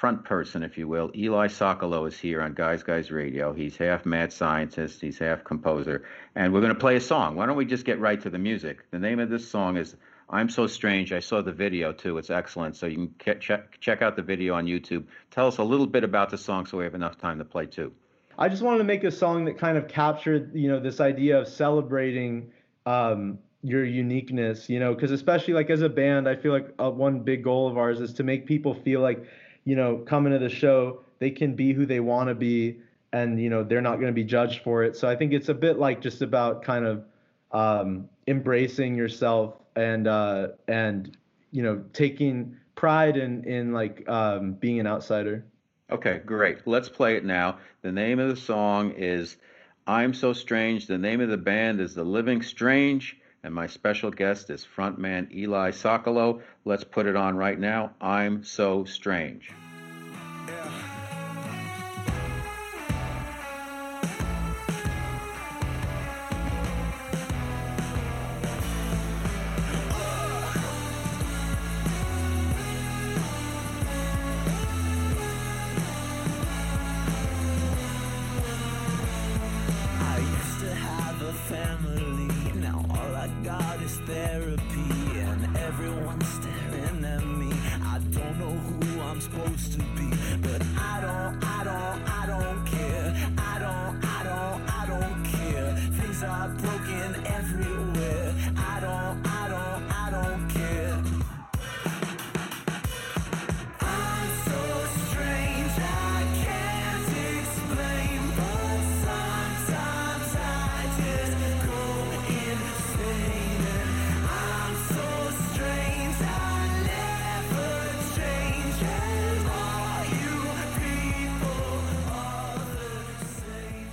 front 0.00 0.24
person, 0.24 0.62
if 0.62 0.78
you 0.78 0.88
will. 0.88 1.10
Eli 1.14 1.46
Sokolow 1.46 2.08
is 2.08 2.18
here 2.18 2.40
on 2.40 2.54
Guys 2.54 2.82
Guys 2.82 3.10
Radio. 3.10 3.52
He's 3.52 3.76
half 3.76 4.06
mad 4.06 4.32
scientist, 4.32 4.98
he's 4.98 5.18
half 5.18 5.44
composer, 5.44 6.04
and 6.34 6.54
we're 6.54 6.62
going 6.62 6.72
to 6.72 6.80
play 6.80 6.96
a 6.96 7.00
song. 7.02 7.36
Why 7.36 7.44
don't 7.44 7.56
we 7.56 7.66
just 7.66 7.84
get 7.84 8.00
right 8.00 8.18
to 8.22 8.30
the 8.30 8.38
music? 8.38 8.90
The 8.92 8.98
name 8.98 9.20
of 9.20 9.28
this 9.28 9.46
song 9.46 9.76
is 9.76 9.94
I'm 10.30 10.48
So 10.48 10.66
Strange. 10.66 11.12
I 11.12 11.20
saw 11.20 11.42
the 11.42 11.52
video 11.52 11.92
too. 11.92 12.16
It's 12.18 12.30
excellent. 12.30 12.76
So 12.76 12.86
you 12.86 13.12
can 13.18 13.40
check 13.40 13.80
check 13.80 14.00
out 14.00 14.16
the 14.16 14.22
video 14.22 14.54
on 14.54 14.66
YouTube. 14.66 15.04
Tell 15.30 15.46
us 15.46 15.58
a 15.58 15.64
little 15.64 15.86
bit 15.86 16.04
about 16.04 16.30
the 16.30 16.38
song 16.38 16.66
so 16.66 16.78
we 16.78 16.84
have 16.84 16.94
enough 16.94 17.18
time 17.18 17.38
to 17.38 17.44
play 17.44 17.66
too. 17.66 17.92
I 18.38 18.48
just 18.48 18.62
wanted 18.62 18.78
to 18.78 18.84
make 18.84 19.04
a 19.04 19.10
song 19.10 19.44
that 19.46 19.58
kind 19.58 19.76
of 19.76 19.88
captured, 19.88 20.54
you 20.54 20.68
know, 20.68 20.80
this 20.80 21.00
idea 21.00 21.40
of 21.40 21.48
celebrating 21.48 22.52
um, 22.86 23.38
your 23.62 23.84
uniqueness, 23.84 24.70
you 24.70 24.78
know, 24.80 24.94
because 24.94 25.10
especially 25.10 25.52
like 25.52 25.68
as 25.68 25.82
a 25.82 25.88
band, 25.88 26.28
I 26.28 26.36
feel 26.36 26.52
like 26.52 26.72
uh, 26.78 26.90
one 26.90 27.20
big 27.20 27.44
goal 27.44 27.68
of 27.68 27.76
ours 27.76 28.00
is 28.00 28.14
to 28.14 28.22
make 28.22 28.46
people 28.46 28.74
feel 28.74 29.00
like 29.00 29.26
you 29.64 29.76
know, 29.76 29.98
coming 29.98 30.32
to 30.32 30.38
the 30.38 30.48
show, 30.48 31.00
they 31.18 31.30
can 31.30 31.54
be 31.54 31.72
who 31.72 31.86
they 31.86 32.00
want 32.00 32.28
to 32.28 32.34
be 32.34 32.80
and, 33.12 33.40
you 33.40 33.50
know, 33.50 33.62
they're 33.62 33.80
not 33.80 33.96
going 33.96 34.06
to 34.06 34.12
be 34.12 34.24
judged 34.24 34.62
for 34.62 34.84
it. 34.84 34.96
So 34.96 35.08
I 35.08 35.16
think 35.16 35.32
it's 35.32 35.48
a 35.48 35.54
bit 35.54 35.78
like 35.78 36.00
just 36.00 36.22
about 36.22 36.62
kind 36.62 36.86
of 36.86 37.04
um, 37.52 38.08
embracing 38.26 38.94
yourself 38.94 39.54
and, 39.76 40.06
uh, 40.06 40.48
and, 40.68 41.16
you 41.50 41.62
know, 41.62 41.84
taking 41.92 42.56
pride 42.74 43.16
in, 43.16 43.44
in 43.44 43.72
like 43.72 44.08
um, 44.08 44.52
being 44.54 44.80
an 44.80 44.86
outsider. 44.86 45.44
Okay, 45.90 46.20
great. 46.24 46.66
Let's 46.66 46.88
play 46.88 47.16
it 47.16 47.24
now. 47.24 47.58
The 47.82 47.92
name 47.92 48.18
of 48.18 48.28
the 48.28 48.40
song 48.40 48.92
is 48.92 49.36
I'm 49.86 50.14
So 50.14 50.32
Strange. 50.32 50.86
The 50.86 50.98
name 50.98 51.20
of 51.20 51.28
the 51.28 51.36
band 51.36 51.80
is 51.80 51.94
The 51.94 52.04
Living 52.04 52.42
Strange 52.42 53.16
and 53.42 53.54
my 53.54 53.66
special 53.66 54.10
guest 54.10 54.50
is 54.50 54.66
frontman 54.66 55.32
Eli 55.34 55.70
Sokolow. 55.70 56.42
Let's 56.64 56.84
put 56.84 57.06
it 57.06 57.16
on 57.16 57.36
right 57.36 57.58
now. 57.58 57.92
I'm 58.00 58.44
so 58.44 58.84
strange. 58.84 59.50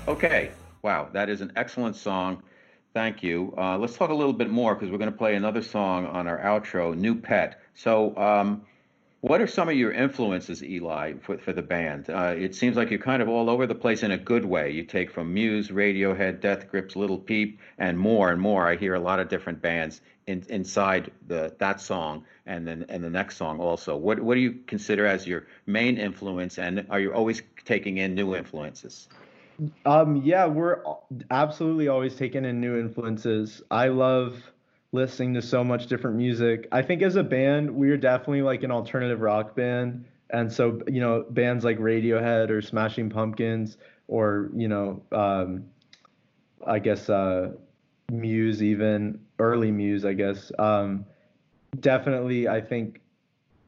Okay. 0.07 0.51
Wow, 0.83 1.09
that 1.11 1.27
is 1.27 1.41
an 1.41 1.51
excellent 1.57 1.97
song. 1.97 2.41
Thank 2.93 3.23
you. 3.23 3.53
Uh, 3.57 3.77
let's 3.77 3.97
talk 3.97 4.09
a 4.09 4.13
little 4.13 4.31
bit 4.31 4.49
more 4.49 4.73
because 4.73 4.89
we're 4.89 4.97
going 4.99 5.11
to 5.11 5.17
play 5.17 5.35
another 5.35 5.61
song 5.61 6.05
on 6.05 6.27
our 6.27 6.39
outro, 6.39 6.95
New 6.95 7.13
Pet. 7.13 7.59
So, 7.75 8.15
um, 8.15 8.61
what 9.19 9.41
are 9.41 9.47
some 9.47 9.67
of 9.67 9.75
your 9.75 9.91
influences, 9.91 10.63
Eli, 10.63 11.15
for, 11.21 11.37
for 11.39 11.51
the 11.51 11.61
band? 11.61 12.09
Uh, 12.09 12.35
it 12.37 12.55
seems 12.55 12.77
like 12.77 12.89
you're 12.89 12.99
kind 12.99 13.21
of 13.21 13.27
all 13.27 13.49
over 13.49 13.67
the 13.67 13.75
place 13.75 14.01
in 14.01 14.11
a 14.11 14.17
good 14.17 14.45
way. 14.45 14.71
You 14.71 14.83
take 14.83 15.11
from 15.11 15.33
Muse, 15.33 15.69
Radiohead, 15.69 16.39
Death 16.39 16.69
Grips, 16.71 16.95
Lil 16.95 17.17
Peep, 17.17 17.59
and 17.77 17.99
more 17.99 18.31
and 18.31 18.39
more. 18.39 18.65
I 18.65 18.77
hear 18.77 18.93
a 18.93 18.99
lot 19.01 19.19
of 19.19 19.27
different 19.27 19.61
bands 19.61 19.99
in, 20.25 20.45
inside 20.47 21.11
the 21.27 21.53
that 21.59 21.81
song 21.81 22.23
and 22.45 22.65
then 22.65 22.85
and 22.87 23.03
the 23.03 23.09
next 23.09 23.35
song 23.35 23.59
also. 23.59 23.97
What 23.97 24.21
what 24.21 24.35
do 24.35 24.39
you 24.39 24.59
consider 24.67 25.05
as 25.05 25.27
your 25.27 25.47
main 25.65 25.97
influence, 25.97 26.57
and 26.57 26.85
are 26.89 26.99
you 26.99 27.11
always 27.11 27.41
taking 27.65 27.97
in 27.97 28.15
new 28.15 28.35
influences? 28.35 29.09
Um, 29.85 30.17
yeah, 30.17 30.45
we're 30.45 30.83
absolutely 31.31 31.87
always 31.87 32.15
taking 32.15 32.45
in 32.45 32.61
new 32.61 32.79
influences. 32.79 33.61
I 33.71 33.87
love 33.87 34.51
listening 34.91 35.33
to 35.33 35.41
so 35.41 35.63
much 35.63 35.87
different 35.87 36.17
music. 36.17 36.67
I 36.71 36.81
think 36.81 37.01
as 37.01 37.15
a 37.15 37.23
band, 37.23 37.71
we're 37.71 37.97
definitely 37.97 38.41
like 38.41 38.63
an 38.63 38.71
alternative 38.71 39.21
rock 39.21 39.55
band. 39.55 40.05
And 40.29 40.51
so, 40.51 40.81
you 40.87 40.99
know, 40.99 41.25
bands 41.29 41.63
like 41.63 41.77
Radiohead 41.79 42.49
or 42.49 42.61
Smashing 42.61 43.09
Pumpkins 43.09 43.77
or, 44.07 44.49
you 44.55 44.67
know, 44.67 45.01
um, 45.11 45.65
I 46.65 46.79
guess 46.79 47.09
uh, 47.09 47.51
Muse, 48.11 48.61
even 48.61 49.19
early 49.39 49.71
Muse, 49.71 50.05
I 50.05 50.13
guess, 50.13 50.51
um, 50.59 51.05
definitely, 51.79 52.47
I 52.47 52.61
think, 52.61 53.01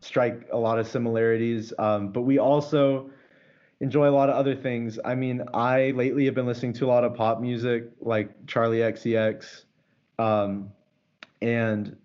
strike 0.02 0.48
a 0.52 0.58
lot 0.58 0.80
of 0.80 0.88
similarities. 0.88 1.74
Um, 1.78 2.12
but 2.12 2.22
we 2.22 2.40
also, 2.40 3.10
enjoy 3.82 4.10
a 4.10 4.12
lot 4.12 4.30
of 4.30 4.36
other 4.36 4.56
things. 4.56 5.00
I 5.04 5.16
mean, 5.16 5.44
I 5.54 5.92
lately 5.92 6.26
have 6.26 6.36
been 6.36 6.46
listening 6.46 6.74
to 6.74 6.86
a 6.86 6.88
lot 6.90 7.04
of 7.04 7.16
pop 7.16 7.40
music 7.40 7.90
like 8.02 8.46
Charli 8.46 8.80
XCX, 8.80 9.64
um, 10.18 10.72
and 11.42 11.96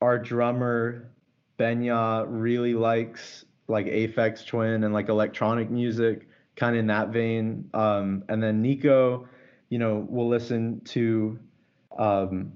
our 0.00 0.18
drummer 0.18 1.10
Benya 1.58 2.24
really 2.28 2.74
likes 2.74 3.44
like 3.68 3.86
Aphex 3.86 4.46
Twin 4.46 4.84
and 4.84 4.94
like 4.94 5.08
electronic 5.08 5.70
music, 5.70 6.26
kind 6.56 6.74
of 6.74 6.80
in 6.80 6.86
that 6.86 7.10
vein. 7.10 7.68
Um, 7.74 8.24
and 8.28 8.42
then 8.42 8.62
Nico, 8.62 9.28
you 9.68 9.78
know, 9.78 10.06
will 10.08 10.28
listen 10.28 10.80
to 10.86 11.38
um, 11.98 12.52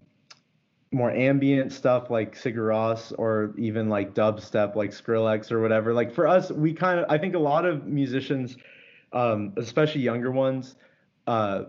more 0.94 1.10
ambient 1.10 1.72
stuff 1.72 2.08
like 2.08 2.36
Sigur 2.36 2.68
Rós 2.68 3.12
or 3.18 3.52
even 3.58 3.88
like 3.88 4.14
dubstep 4.14 4.76
like 4.76 4.90
Skrillex 4.90 5.50
or 5.50 5.60
whatever. 5.60 5.92
Like 5.92 6.14
for 6.14 6.26
us, 6.26 6.52
we 6.52 6.72
kind 6.72 7.00
of 7.00 7.06
I 7.08 7.18
think 7.18 7.34
a 7.34 7.38
lot 7.38 7.66
of 7.66 7.84
musicians, 7.86 8.56
um, 9.12 9.52
especially 9.56 10.02
younger 10.02 10.30
ones, 10.30 10.76
uh, 11.26 11.64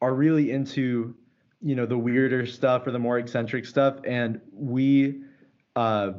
are 0.00 0.14
really 0.14 0.52
into 0.52 1.14
you 1.60 1.74
know 1.74 1.86
the 1.86 1.98
weirder 1.98 2.46
stuff 2.46 2.86
or 2.86 2.92
the 2.92 2.98
more 2.98 3.18
eccentric 3.18 3.66
stuff, 3.66 3.96
and 4.04 4.40
we. 4.52 5.22
Uh, 5.76 6.12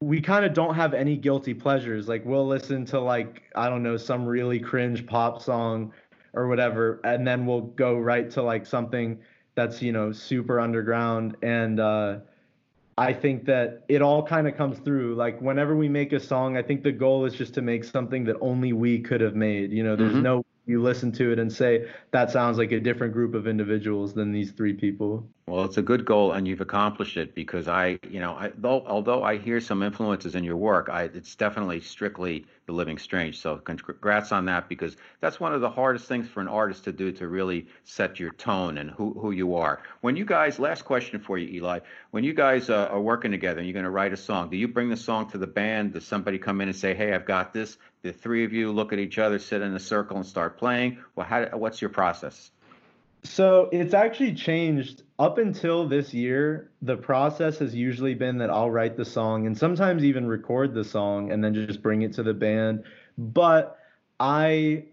we 0.00 0.20
kind 0.20 0.44
of 0.44 0.52
don't 0.52 0.74
have 0.74 0.94
any 0.94 1.16
guilty 1.16 1.54
pleasures. 1.54 2.08
Like 2.08 2.24
we'll 2.24 2.46
listen 2.46 2.84
to 2.86 2.98
like 2.98 3.42
I 3.54 3.68
don't 3.68 3.84
know 3.84 3.96
some 3.96 4.26
really 4.26 4.58
cringe 4.58 5.06
pop 5.06 5.40
song 5.40 5.92
or 6.32 6.48
whatever, 6.48 7.00
and 7.04 7.24
then 7.24 7.46
we'll 7.46 7.60
go 7.60 7.96
right 7.96 8.28
to 8.32 8.42
like 8.42 8.66
something 8.66 9.20
that's 9.54 9.82
you 9.82 9.92
know 9.92 10.12
super 10.12 10.60
underground 10.60 11.36
and 11.42 11.80
uh, 11.80 12.18
I 12.98 13.12
think 13.12 13.46
that 13.46 13.84
it 13.88 14.02
all 14.02 14.22
kind 14.22 14.46
of 14.46 14.56
comes 14.56 14.78
through. 14.78 15.14
Like 15.14 15.40
whenever 15.40 15.74
we 15.74 15.88
make 15.88 16.12
a 16.12 16.20
song, 16.20 16.56
I 16.56 16.62
think 16.62 16.82
the 16.82 16.92
goal 16.92 17.24
is 17.24 17.34
just 17.34 17.54
to 17.54 17.62
make 17.62 17.84
something 17.84 18.24
that 18.24 18.36
only 18.40 18.72
we 18.72 19.00
could 19.00 19.20
have 19.20 19.34
made. 19.34 19.72
You 19.72 19.82
know, 19.82 19.96
there's 19.96 20.12
mm-hmm. 20.12 20.22
no 20.22 20.44
you 20.66 20.80
listen 20.80 21.10
to 21.10 21.32
it 21.32 21.38
and 21.38 21.52
say 21.52 21.88
that 22.12 22.30
sounds 22.30 22.58
like 22.58 22.70
a 22.70 22.78
different 22.78 23.12
group 23.12 23.34
of 23.34 23.46
individuals 23.48 24.14
than 24.14 24.30
these 24.30 24.52
three 24.52 24.74
people. 24.74 25.26
Well, 25.46 25.64
it's 25.64 25.76
a 25.76 25.82
good 25.82 26.04
goal, 26.04 26.32
and 26.32 26.46
you've 26.46 26.60
accomplished 26.60 27.16
it 27.16 27.34
because 27.34 27.66
I, 27.66 27.98
you 28.08 28.20
know, 28.20 28.34
I, 28.34 28.52
though 28.56 28.84
although 28.86 29.24
I 29.24 29.38
hear 29.38 29.60
some 29.60 29.82
influences 29.82 30.36
in 30.36 30.44
your 30.44 30.56
work, 30.56 30.88
I, 30.88 31.02
it's 31.02 31.34
definitely 31.34 31.80
strictly 31.80 32.46
the 32.66 32.72
living 32.72 32.96
strange. 32.96 33.40
So 33.40 33.56
congrats 33.56 34.30
on 34.30 34.44
that 34.44 34.68
because 34.68 34.96
that's 35.20 35.40
one 35.40 35.52
of 35.52 35.60
the 35.60 35.68
hardest 35.68 36.06
things 36.06 36.28
for 36.28 36.40
an 36.40 36.46
artist 36.46 36.84
to 36.84 36.92
do 36.92 37.10
to 37.12 37.26
really 37.26 37.66
set 37.82 38.20
your 38.20 38.30
tone 38.34 38.78
and 38.78 38.92
who 38.92 39.14
who 39.14 39.32
you 39.32 39.56
are. 39.56 39.82
When 40.00 40.14
you 40.14 40.24
guys, 40.24 40.60
last 40.60 40.84
question 40.84 41.18
for 41.18 41.36
you, 41.36 41.48
Eli, 41.56 41.80
when 42.12 42.22
you 42.22 42.34
guys 42.34 42.70
uh, 42.70 42.88
are 42.92 43.00
working 43.00 43.32
together 43.32 43.58
and 43.58 43.66
you're 43.66 43.74
going 43.74 43.84
to 43.84 43.90
write 43.90 44.12
a 44.12 44.16
song, 44.16 44.48
do 44.48 44.56
you 44.56 44.68
bring 44.68 44.90
the 44.90 44.96
song 44.96 45.28
to 45.30 45.38
the 45.38 45.48
band? 45.48 45.94
Does 45.94 46.06
somebody 46.06 46.38
come 46.38 46.60
in 46.60 46.68
and 46.68 46.76
say, 46.76 46.94
"Hey, 46.94 47.12
I've 47.12 47.26
got 47.26 47.52
this"? 47.52 47.78
The 48.02 48.12
three 48.12 48.44
of 48.44 48.52
you 48.52 48.70
look 48.70 48.92
at 48.92 49.00
each 49.00 49.18
other, 49.18 49.40
sit 49.40 49.60
in 49.60 49.74
a 49.74 49.80
circle, 49.80 50.18
and 50.18 50.26
start 50.26 50.56
playing. 50.56 50.98
Well, 51.16 51.26
how, 51.26 51.46
what's 51.58 51.80
your 51.82 51.90
process? 51.90 52.52
So 53.24 53.68
it's 53.70 53.94
actually 53.94 54.34
changed 54.34 55.02
up 55.22 55.38
until 55.38 55.86
this 55.86 56.12
year. 56.12 56.72
The 56.82 56.96
process 56.96 57.60
has 57.60 57.76
usually 57.76 58.14
been 58.14 58.38
that 58.38 58.50
I'll 58.50 58.72
write 58.72 58.96
the 58.96 59.04
song 59.04 59.46
and 59.46 59.56
sometimes 59.56 60.02
even 60.02 60.26
record 60.26 60.74
the 60.74 60.82
song 60.82 61.30
and 61.30 61.44
then 61.44 61.54
just 61.54 61.80
bring 61.80 62.02
it 62.02 62.12
to 62.14 62.24
the 62.24 62.34
band. 62.34 62.82
But 63.16 63.78
I 64.18 64.86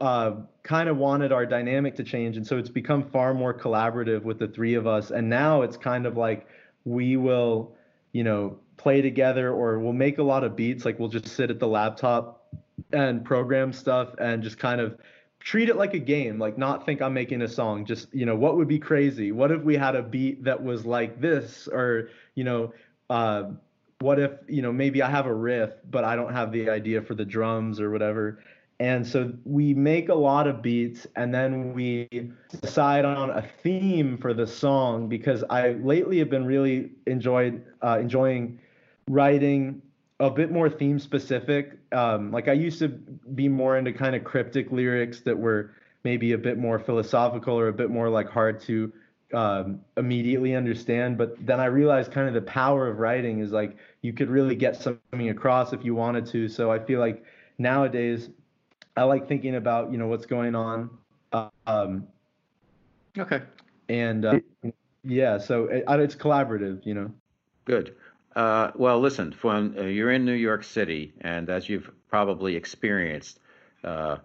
uh, 0.00 0.34
kind 0.62 0.88
of 0.88 0.98
wanted 0.98 1.32
our 1.32 1.44
dynamic 1.44 1.96
to 1.96 2.04
change. 2.04 2.36
And 2.36 2.46
so 2.46 2.58
it's 2.58 2.68
become 2.68 3.10
far 3.10 3.34
more 3.34 3.52
collaborative 3.52 4.22
with 4.22 4.38
the 4.38 4.46
three 4.46 4.74
of 4.74 4.86
us. 4.86 5.10
And 5.10 5.28
now 5.28 5.62
it's 5.62 5.76
kind 5.76 6.06
of 6.06 6.16
like 6.16 6.46
we 6.84 7.16
will, 7.16 7.74
you 8.12 8.22
know, 8.22 8.58
play 8.76 9.02
together 9.02 9.50
or 9.50 9.80
we'll 9.80 9.92
make 9.92 10.18
a 10.18 10.22
lot 10.22 10.44
of 10.44 10.54
beats. 10.54 10.84
Like 10.84 11.00
we'll 11.00 11.08
just 11.08 11.26
sit 11.26 11.50
at 11.50 11.58
the 11.58 11.66
laptop 11.66 12.46
and 12.92 13.24
program 13.24 13.72
stuff 13.72 14.14
and 14.20 14.44
just 14.44 14.58
kind 14.58 14.80
of 14.80 14.96
treat 15.42 15.68
it 15.68 15.76
like 15.76 15.94
a 15.94 15.98
game 15.98 16.38
like 16.38 16.56
not 16.56 16.86
think 16.86 17.02
i'm 17.02 17.12
making 17.12 17.42
a 17.42 17.48
song 17.48 17.84
just 17.84 18.12
you 18.14 18.24
know 18.24 18.36
what 18.36 18.56
would 18.56 18.68
be 18.68 18.78
crazy? 18.78 19.32
What 19.32 19.50
if 19.50 19.62
we 19.62 19.76
had 19.76 19.96
a 19.96 20.02
beat 20.02 20.44
that 20.44 20.62
was 20.62 20.86
like 20.86 21.20
this? 21.20 21.68
Or 21.68 22.10
you 22.34 22.44
know 22.44 22.72
uh, 23.10 23.50
what 24.00 24.18
if 24.18 24.32
you 24.48 24.62
know 24.62 24.72
maybe 24.72 25.02
i 25.02 25.10
have 25.10 25.26
a 25.26 25.34
riff 25.34 25.70
but 25.90 26.04
i 26.04 26.16
don't 26.16 26.32
have 26.32 26.52
the 26.52 26.70
idea 26.70 27.02
for 27.02 27.14
the 27.14 27.24
drums 27.24 27.80
or 27.80 27.90
whatever. 27.90 28.42
And 28.80 29.06
so 29.06 29.32
we 29.44 29.74
make 29.74 30.08
a 30.08 30.14
lot 30.14 30.48
of 30.48 30.60
beats 30.60 31.06
and 31.14 31.32
then 31.32 31.72
we 31.72 32.08
decide 32.60 33.04
on 33.04 33.30
a 33.30 33.42
theme 33.62 34.18
for 34.18 34.34
the 34.34 34.46
song 34.46 35.08
because 35.08 35.44
i 35.50 35.72
lately 35.72 36.18
have 36.18 36.30
been 36.30 36.46
really 36.46 36.90
enjoyed 37.06 37.64
uh, 37.82 37.98
enjoying 38.00 38.60
writing 39.08 39.82
a 40.22 40.30
bit 40.30 40.52
more 40.52 40.70
theme 40.70 41.00
specific. 41.00 41.78
Um, 41.90 42.30
like 42.30 42.46
I 42.46 42.52
used 42.52 42.78
to 42.78 42.88
be 42.88 43.48
more 43.48 43.76
into 43.76 43.92
kind 43.92 44.14
of 44.14 44.22
cryptic 44.22 44.70
lyrics 44.70 45.20
that 45.22 45.36
were 45.36 45.72
maybe 46.04 46.32
a 46.32 46.38
bit 46.38 46.58
more 46.58 46.78
philosophical 46.78 47.58
or 47.58 47.68
a 47.68 47.72
bit 47.72 47.90
more 47.90 48.08
like 48.08 48.28
hard 48.28 48.60
to 48.62 48.92
um, 49.34 49.80
immediately 49.96 50.54
understand. 50.54 51.18
But 51.18 51.44
then 51.44 51.58
I 51.58 51.64
realized 51.66 52.12
kind 52.12 52.28
of 52.28 52.34
the 52.34 52.42
power 52.42 52.86
of 52.88 52.98
writing 52.98 53.40
is 53.40 53.50
like 53.50 53.76
you 54.02 54.12
could 54.12 54.30
really 54.30 54.54
get 54.54 54.76
something 54.76 55.28
across 55.28 55.72
if 55.72 55.84
you 55.84 55.96
wanted 55.96 56.26
to. 56.26 56.48
So 56.48 56.70
I 56.70 56.78
feel 56.78 57.00
like 57.00 57.24
nowadays 57.58 58.30
I 58.96 59.02
like 59.02 59.26
thinking 59.26 59.56
about 59.56 59.90
you 59.90 59.98
know 59.98 60.06
what's 60.06 60.26
going 60.26 60.54
on. 60.54 60.90
Um, 61.66 62.06
okay. 63.18 63.42
And 63.88 64.24
uh, 64.24 64.38
yeah, 65.02 65.38
so 65.38 65.64
it, 65.64 65.82
it's 65.88 66.14
collaborative, 66.14 66.86
you 66.86 66.94
know. 66.94 67.10
Good. 67.64 67.96
Uh, 68.34 68.70
well, 68.74 68.98
listen, 68.98 69.34
when 69.42 69.78
uh, 69.78 69.82
you're 69.82 70.10
in 70.12 70.24
New 70.24 70.32
York 70.32 70.64
City, 70.64 71.12
and 71.20 71.50
as 71.50 71.68
you've 71.68 71.90
probably 72.08 72.56
experienced, 72.56 73.40
uh, 73.84 74.16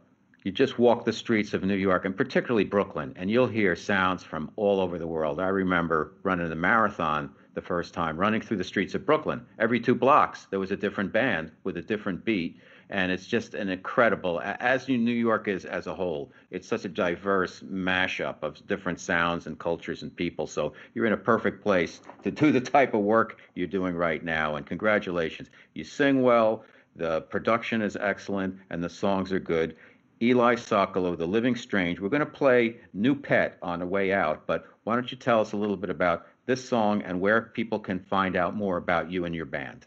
you 0.43 0.51
just 0.51 0.79
walk 0.79 1.03
the 1.03 1.11
streets 1.11 1.53
of 1.53 1.63
New 1.63 1.75
York, 1.75 2.05
and 2.05 2.15
particularly 2.15 2.63
Brooklyn, 2.63 3.13
and 3.17 3.29
you'll 3.29 3.47
hear 3.47 3.75
sounds 3.75 4.23
from 4.23 4.49
all 4.55 4.79
over 4.79 4.97
the 4.97 5.07
world. 5.07 5.41
I 5.41 5.47
remember 5.47 6.13
running 6.23 6.47
the 6.47 6.55
marathon 6.55 7.31
the 7.53 7.61
first 7.61 7.93
time, 7.93 8.17
running 8.17 8.39
through 8.39 8.57
the 8.57 8.63
streets 8.63 8.95
of 8.95 9.05
Brooklyn. 9.05 9.45
Every 9.59 9.79
two 9.79 9.95
blocks, 9.95 10.45
there 10.49 10.59
was 10.59 10.71
a 10.71 10.77
different 10.77 11.11
band 11.11 11.51
with 11.65 11.75
a 11.75 11.81
different 11.81 12.23
beat 12.23 12.61
and 12.89 13.11
it's 13.11 13.27
just 13.27 13.53
an 13.53 13.69
incredible 13.69 14.41
as 14.43 14.87
New 14.87 15.11
York 15.11 15.47
is 15.47 15.65
as 15.65 15.87
a 15.87 15.95
whole. 15.95 16.31
It's 16.51 16.67
such 16.67 16.85
a 16.85 16.89
diverse 16.89 17.61
mashup 17.61 18.43
of 18.43 18.65
different 18.67 18.99
sounds 18.99 19.47
and 19.47 19.59
cultures 19.59 20.03
and 20.03 20.15
people. 20.15 20.47
So 20.47 20.73
you're 20.93 21.05
in 21.05 21.13
a 21.13 21.17
perfect 21.17 21.61
place 21.61 22.01
to 22.23 22.31
do 22.31 22.51
the 22.51 22.61
type 22.61 22.93
of 22.93 23.01
work 23.01 23.39
you're 23.55 23.67
doing 23.67 23.95
right 23.95 24.23
now. 24.23 24.55
And 24.55 24.65
congratulations, 24.65 25.49
you 25.73 25.83
sing 25.83 26.21
well, 26.21 26.63
the 26.95 27.21
production 27.21 27.81
is 27.81 27.95
excellent, 27.95 28.55
and 28.69 28.83
the 28.83 28.89
songs 28.89 29.31
are 29.31 29.39
good. 29.39 29.75
Eli 30.21 30.55
Sokolow, 30.55 31.15
The 31.15 31.27
Living 31.27 31.55
Strange. 31.55 31.99
We're 31.99 32.09
going 32.09 32.21
to 32.21 32.25
play 32.25 32.77
New 32.93 33.13
Pet 33.13 33.57
on 33.61 33.79
the 33.79 33.85
way 33.85 34.11
out, 34.11 34.47
but 34.47 34.65
why 34.83 34.95
don't 34.95 35.11
you 35.11 35.17
tell 35.17 35.39
us 35.39 35.51
a 35.51 35.57
little 35.57 35.77
bit 35.77 35.91
about 35.91 36.25
this 36.47 36.67
song 36.67 37.03
and 37.03 37.21
where 37.21 37.41
people 37.53 37.79
can 37.79 37.99
find 37.99 38.35
out 38.35 38.55
more 38.55 38.77
about 38.77 39.11
you 39.11 39.25
and 39.25 39.35
your 39.35 39.45
band? 39.45 39.85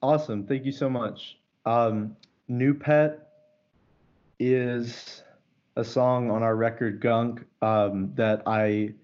Awesome. 0.00 0.46
Thank 0.46 0.64
you 0.64 0.72
so 0.72 0.88
much. 0.88 1.38
Um, 1.64 2.16
New 2.48 2.74
Pet 2.74 3.28
is 4.38 5.22
a 5.76 5.84
song 5.84 6.30
on 6.30 6.42
our 6.42 6.56
record 6.56 7.00
Gunk 7.00 7.44
um, 7.62 8.12
that 8.14 8.42
I 8.46 8.94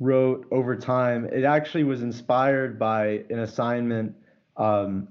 wrote 0.00 0.46
over 0.50 0.76
time. 0.76 1.24
It 1.26 1.44
actually 1.44 1.84
was 1.84 2.02
inspired 2.02 2.78
by 2.78 3.24
an 3.30 3.40
assignment 3.40 4.14
um, 4.56 5.08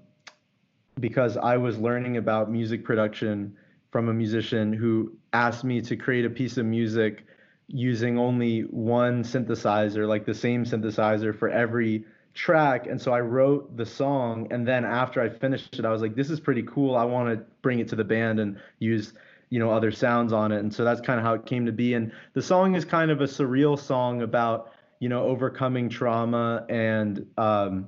because 0.99 1.37
I 1.37 1.57
was 1.57 1.77
learning 1.77 2.17
about 2.17 2.51
music 2.51 2.83
production 2.83 3.55
from 3.91 4.09
a 4.09 4.13
musician 4.13 4.73
who 4.73 5.13
asked 5.33 5.63
me 5.63 5.81
to 5.81 5.95
create 5.95 6.25
a 6.25 6.29
piece 6.29 6.57
of 6.57 6.65
music 6.65 7.25
using 7.67 8.17
only 8.17 8.61
one 8.61 9.23
synthesizer, 9.23 10.07
like 10.07 10.25
the 10.25 10.33
same 10.33 10.63
synthesizer 10.63 11.37
for 11.37 11.49
every 11.49 12.05
track 12.37 12.85
and 12.85 13.01
so 13.01 13.11
i 13.11 13.19
wrote 13.19 13.75
the 13.75 13.85
song 13.85 14.47
and 14.51 14.67
then 14.67 14.85
after 14.85 15.19
i 15.19 15.27
finished 15.27 15.79
it 15.79 15.85
i 15.85 15.91
was 15.91 16.01
like 16.03 16.15
this 16.15 16.29
is 16.29 16.39
pretty 16.39 16.63
cool. 16.63 16.95
I 16.95 17.03
want 17.03 17.33
to 17.33 17.45
bring 17.61 17.79
it 17.79 17.87
to 17.89 17.95
the 17.95 18.03
band 18.03 18.39
and 18.39 18.57
use 18.79 19.13
you 19.49 19.59
know 19.59 19.71
other 19.71 19.91
sounds 19.91 20.33
on 20.33 20.51
it. 20.51 20.59
And 20.59 20.73
so 20.73 20.83
that's 20.83 21.01
kind 21.01 21.19
of 21.19 21.25
how 21.25 21.33
it 21.33 21.45
came 21.45 21.65
to 21.65 21.71
be. 21.71 21.93
And 21.93 22.11
the 22.33 22.41
song 22.41 22.75
is 22.75 22.83
kind 22.85 23.11
of 23.11 23.21
a 23.21 23.25
surreal 23.25 23.79
song 23.79 24.21
about 24.21 24.71
you 24.99 25.09
know 25.09 25.23
overcoming 25.23 25.89
trauma 25.89 26.65
and 26.69 27.25
um 27.37 27.87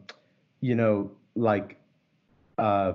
you 0.62 0.76
know 0.76 1.12
like 1.36 1.78
uh 2.58 2.93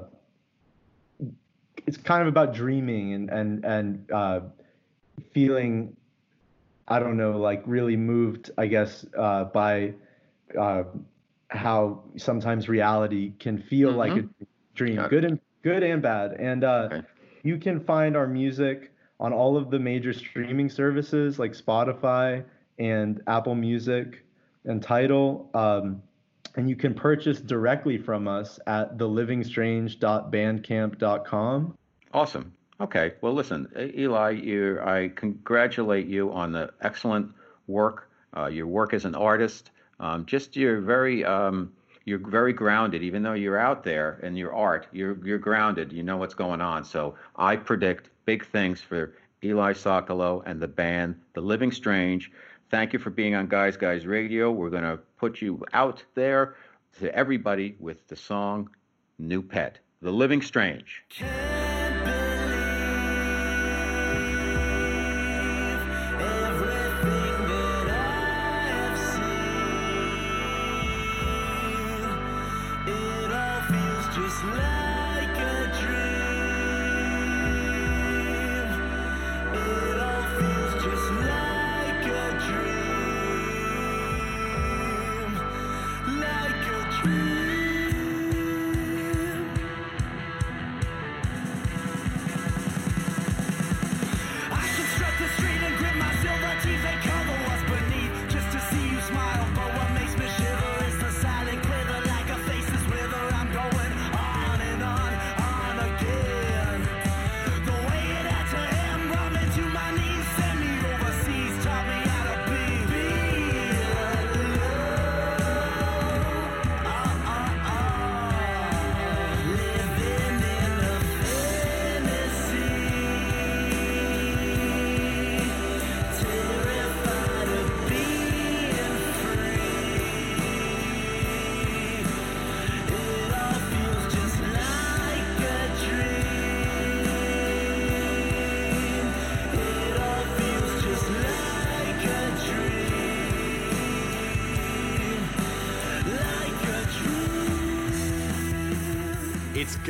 it's 1.87 1.97
kind 1.97 2.23
of 2.23 2.29
about 2.29 2.55
dreaming 2.55 3.15
and 3.15 3.31
and 3.31 3.65
and 3.65 4.11
uh 4.13 4.41
feeling 5.33 5.97
i 6.87 6.99
don't 6.99 7.17
know 7.17 7.33
like 7.33 7.63
really 7.67 7.97
moved 7.97 8.51
i 8.57 8.67
guess 8.67 9.05
uh 9.19 9.45
by 9.45 9.93
uh 10.59 10.85
how 11.55 12.03
sometimes 12.17 12.69
reality 12.69 13.33
can 13.39 13.59
feel 13.59 13.91
mm-hmm. 13.91 13.99
like 13.99 14.13
a 14.13 14.25
dream, 14.75 15.01
good 15.09 15.25
and 15.25 15.41
good 15.63 15.83
and 15.83 16.03
bad. 16.03 16.33
And 16.33 16.65
uh, 16.65 16.89
okay. 16.93 17.03
you 17.43 17.57
can 17.59 17.81
find 17.81 18.17
our 18.17 18.27
music 18.27 18.91
on 19.21 19.33
all 19.33 19.57
of 19.57 19.71
the 19.71 19.79
major 19.79 20.13
streaming 20.13 20.69
services 20.69 21.39
like 21.39 21.53
Spotify 21.53 22.45
and 22.79 23.23
Apple 23.27 23.55
Music 23.55 24.23
and 24.65 24.83
Tidal. 24.83 25.49
Um, 25.55 26.03
and 26.57 26.69
you 26.69 26.77
can 26.77 26.93
purchase 26.95 27.41
directly 27.41 27.97
from 27.99 28.29
us 28.29 28.61
at 28.67 28.99
thelivingstrange.bandcamp.com. 28.99 31.79
Awesome. 32.13 32.53
Okay. 32.81 33.15
Well, 33.21 33.35
listen, 33.35 33.69
Eli, 33.97 34.31
you, 34.31 34.81
I 34.81 35.13
congratulate 35.15 36.07
you 36.07 36.33
on 36.33 36.51
the 36.53 36.71
excellent 36.81 37.33
work. 37.67 38.11
Uh, 38.37 38.47
your 38.47 38.67
work 38.67 38.95
as 38.95 39.05
an 39.05 39.15
artist, 39.15 39.71
um, 40.01 40.27
just 40.27 40.57
you're 40.57 40.81
very 40.81 41.25
um, 41.25 41.73
you're 42.05 42.19
very 42.19 42.53
grounded, 42.53 43.03
even 43.03 43.23
though 43.23 43.33
you're 43.33 43.59
out 43.59 43.85
there 43.85 44.21
in 44.23 44.37
your 44.37 44.55
art. 44.55 44.87
You're 44.93 45.17
you're 45.25 45.39
grounded. 45.39 45.93
You 45.93 46.03
know 46.03 46.17
what's 46.17 46.35
going 46.35 46.61
on. 46.61 46.85
So 46.85 47.15
I 47.37 47.57
predict 47.57 48.11
big 48.25 48.47
things 48.47 48.81
for 48.81 49.15
Eli 49.43 49.73
Sokolow 49.73 50.43
and 50.47 50.61
the 50.61 50.69
band, 50.69 51.21
The 51.35 51.41
Living 51.41 51.73
Strange. 51.73 52.31
Thank 52.71 52.93
you 52.93 52.99
for 52.99 53.11
being 53.11 53.35
on 53.35 53.47
Guys 53.47 53.77
Guys 53.77 54.07
Radio. 54.07 54.51
We're 54.51 54.71
going 54.71 54.83
to 54.85 54.99
put 55.19 55.41
you 55.41 55.63
out 55.73 56.03
there 56.15 56.57
to 57.01 57.15
everybody 57.15 57.77
with 57.79 58.07
the 58.09 58.17
song 58.17 58.71
New 59.19 59.43
Pet, 59.43 59.79
The 60.01 60.11
Living 60.11 60.43
Strange. 60.43 61.05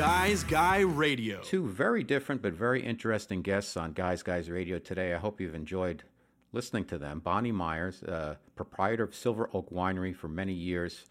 Guys 0.05 0.44
Guy 0.44 0.80
Radio. 0.80 1.40
Two 1.40 1.66
very 1.66 2.05
different 2.05 2.42
but 2.42 2.52
very 2.52 2.82
interesting 2.84 3.40
guests 3.40 3.74
on 3.74 3.94
Guys 3.94 4.22
Guys 4.22 4.50
Radio 4.50 4.78
today. 4.78 5.14
I 5.14 5.16
hope 5.16 5.40
you've 5.40 5.55
enjoyed 5.55 6.02
listening 6.52 6.84
to 6.86 6.98
them. 6.98 7.20
Bonny 7.20 7.52
Myers, 7.52 8.02
uh, 8.02 8.34
proprietor 8.55 9.05
of 9.05 9.14
Silver 9.14 9.48
Oak 9.55 9.70
Winery 9.70 10.14
for 10.14 10.28
many 10.28 10.52
years, 10.52 11.07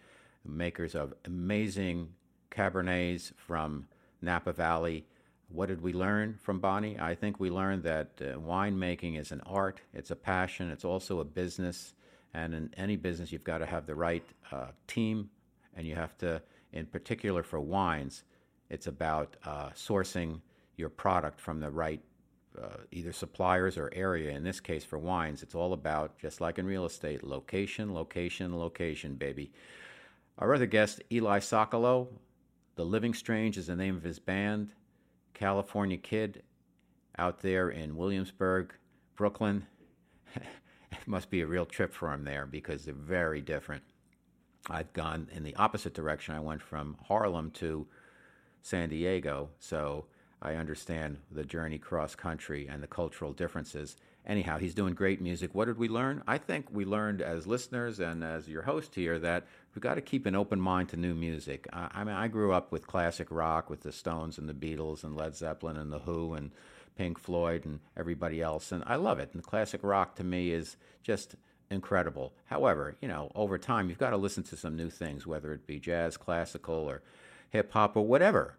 makers 0.45 0.93
of 0.93 1.11
amazing 1.25 2.09
Cabernets 2.51 3.33
from 3.35 3.87
Napa 4.21 4.53
Valley. 4.53 5.07
What 5.49 5.69
did 5.69 5.81
we 5.81 5.91
learn 5.91 6.37
from 6.39 6.59
Bonny? 6.59 6.99
I 6.99 7.15
think 7.15 7.39
we 7.39 7.49
learned 7.49 7.81
that 7.83 8.11
uh, 8.21 8.37
winemaking 8.37 9.19
is 9.19 9.31
an 9.31 9.41
art, 9.47 9.81
it's 9.95 10.11
a 10.11 10.15
passion, 10.15 10.69
it's 10.69 10.85
also 10.85 11.19
a 11.19 11.25
business. 11.25 11.95
And 12.35 12.53
in 12.53 12.69
any 12.77 12.97
business, 12.97 13.31
you've 13.31 13.43
got 13.43 13.57
to 13.57 13.65
have 13.65 13.87
the 13.87 13.95
right 13.95 14.23
uh, 14.51 14.67
team, 14.85 15.31
and 15.75 15.87
you 15.87 15.95
have 15.95 16.15
to, 16.19 16.43
in 16.71 16.85
particular 16.85 17.41
for 17.41 17.59
wines, 17.59 18.23
it's 18.69 18.87
about 18.87 19.35
uh, 19.45 19.69
sourcing 19.69 20.41
your 20.77 20.89
product 20.89 21.39
from 21.39 21.59
the 21.59 21.69
right 21.69 22.01
uh, 22.61 22.77
either 22.91 23.11
suppliers 23.11 23.77
or 23.77 23.91
area. 23.93 24.31
In 24.31 24.43
this 24.43 24.59
case, 24.59 24.83
for 24.83 24.99
wines, 24.99 25.43
it's 25.43 25.55
all 25.55 25.73
about, 25.73 26.17
just 26.19 26.41
like 26.41 26.59
in 26.59 26.65
real 26.65 26.85
estate, 26.85 27.23
location, 27.23 27.93
location, 27.93 28.57
location, 28.57 29.15
baby. 29.15 29.51
Our 30.37 30.53
other 30.53 30.65
guest, 30.65 31.01
Eli 31.11 31.39
Sokolow, 31.39 32.07
The 32.75 32.85
Living 32.85 33.13
Strange 33.13 33.57
is 33.57 33.67
the 33.67 33.75
name 33.75 33.95
of 33.95 34.03
his 34.03 34.19
band. 34.19 34.73
California 35.33 35.97
Kid 35.97 36.43
out 37.17 37.41
there 37.41 37.69
in 37.69 37.95
Williamsburg, 37.95 38.73
Brooklyn. 39.15 39.65
it 40.35 41.07
must 41.07 41.29
be 41.29 41.41
a 41.41 41.47
real 41.47 41.65
trip 41.65 41.93
for 41.93 42.11
him 42.13 42.23
there 42.23 42.45
because 42.45 42.85
they're 42.85 42.93
very 42.93 43.41
different. 43.41 43.83
I've 44.69 44.93
gone 44.93 45.27
in 45.33 45.43
the 45.43 45.55
opposite 45.55 45.93
direction. 45.93 46.35
I 46.35 46.39
went 46.39 46.61
from 46.61 46.97
Harlem 47.07 47.51
to 47.51 47.85
San 48.63 48.89
Diego, 48.89 49.49
so 49.59 50.05
I 50.41 50.55
understand 50.55 51.17
the 51.29 51.43
journey 51.43 51.77
cross 51.77 52.15
country 52.15 52.67
and 52.67 52.81
the 52.81 52.87
cultural 52.87 53.33
differences. 53.33 53.97
Anyhow, 54.25 54.57
he's 54.57 54.73
doing 54.73 54.93
great 54.93 55.21
music. 55.21 55.53
What 55.53 55.65
did 55.65 55.77
we 55.77 55.89
learn? 55.89 56.23
I 56.25 56.37
think 56.37 56.67
we 56.71 56.85
learned 56.85 57.21
as 57.21 57.45
listeners 57.45 57.99
and 57.99 58.23
as 58.23 58.47
your 58.47 58.61
host 58.61 58.95
here 58.95 59.19
that 59.19 59.45
we've 59.75 59.83
got 59.83 59.95
to 59.95 60.01
keep 60.01 60.25
an 60.25 60.35
open 60.35 60.61
mind 60.61 60.87
to 60.89 60.97
new 60.97 61.13
music. 61.13 61.67
I, 61.73 61.89
I 61.93 62.03
mean, 62.05 62.15
I 62.15 62.29
grew 62.29 62.53
up 62.53 62.71
with 62.71 62.87
classic 62.87 63.27
rock 63.29 63.69
with 63.69 63.81
the 63.81 63.91
Stones 63.91 64.37
and 64.37 64.47
the 64.47 64.53
Beatles 64.53 65.03
and 65.03 65.15
Led 65.15 65.35
Zeppelin 65.35 65.75
and 65.75 65.91
the 65.91 65.99
Who 65.99 66.33
and 66.33 66.51
Pink 66.97 67.19
Floyd 67.19 67.65
and 67.65 67.81
everybody 67.97 68.41
else, 68.41 68.71
and 68.71 68.81
I 68.87 68.95
love 68.95 69.19
it. 69.19 69.31
And 69.33 69.43
classic 69.43 69.81
rock 69.83 70.15
to 70.15 70.23
me 70.23 70.51
is 70.51 70.77
just 71.03 71.35
incredible. 71.69 72.33
However, 72.45 72.95
you 73.01 73.09
know, 73.09 73.29
over 73.35 73.57
time 73.57 73.89
you've 73.89 73.97
got 73.97 74.11
to 74.11 74.17
listen 74.17 74.43
to 74.43 74.55
some 74.55 74.77
new 74.77 74.89
things, 74.89 75.27
whether 75.27 75.51
it 75.51 75.67
be 75.67 75.79
jazz, 75.79 76.15
classical, 76.15 76.75
or 76.75 77.01
hip 77.53 77.71
hop 77.71 77.95
or 77.95 78.05
whatever. 78.05 78.57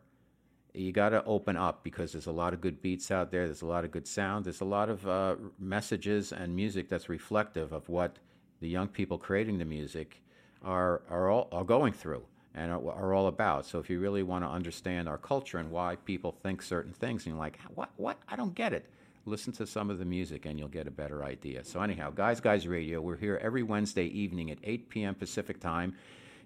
You 0.72 0.92
got 0.92 1.11
to 1.11 1.22
open 1.24 1.57
up 1.57 1.84
because 1.84 2.12
there's 2.12 2.26
a 2.26 2.32
lot 2.32 2.55
of 2.55 2.61
good 2.61 2.80
beats 2.80 3.11
out 3.11 3.30
there. 3.30 3.47
There's 3.47 3.62
a 3.62 3.66
lot 3.66 3.84
of 3.84 3.90
good 3.90 4.07
sound. 4.09 4.45
There's 4.45 4.61
a 4.61 4.64
lot 4.64 4.88
of 4.88 5.07
uh, 5.07 5.36
messages 5.59 6.32
and 6.32 6.55
music 6.55 6.88
that's 6.88 7.09
reflective 7.09 7.72
of 7.72 7.88
what 7.88 8.18
the 8.61 8.68
young 8.68 8.88
people 8.88 9.18
creating 9.18 9.59
the 9.59 9.64
music 9.64 10.22
are 10.62 11.03
are 11.11 11.28
all 11.28 11.49
are 11.53 11.64
going 11.64 11.92
through 11.92 12.22
and 12.55 12.72
are, 12.72 12.90
are 12.92 13.12
all 13.12 13.26
about. 13.26 13.66
So 13.66 13.78
if 13.78 13.90
you 13.90 13.99
really 14.01 14.22
want 14.22 14.45
to 14.45 14.49
understand 14.49 15.09
our 15.09 15.18
culture 15.18 15.59
and 15.59 15.70
why 15.70 15.97
people 15.97 16.32
think 16.42 16.62
certain 16.62 16.92
things, 16.92 17.26
and 17.26 17.34
you're 17.34 17.42
like, 17.42 17.59
what 17.74 17.90
what 17.97 18.18
I 18.28 18.36
don't 18.36 18.55
get 18.55 18.72
it. 18.72 18.86
Listen 19.26 19.53
to 19.55 19.66
some 19.66 19.90
of 19.90 19.99
the 19.99 20.05
music 20.05 20.45
and 20.45 20.59
you'll 20.59 20.68
get 20.68 20.86
a 20.86 20.90
better 20.90 21.24
idea. 21.24 21.64
So 21.64 21.80
anyhow, 21.80 22.11
guys, 22.11 22.40
guys, 22.40 22.68
radio. 22.68 23.01
We're 23.01 23.16
here 23.16 23.40
every 23.42 23.62
Wednesday 23.62 24.07
evening 24.07 24.51
at 24.51 24.59
8 24.62 24.90
p.m. 24.90 25.14
Pacific 25.14 25.61
time 25.61 25.95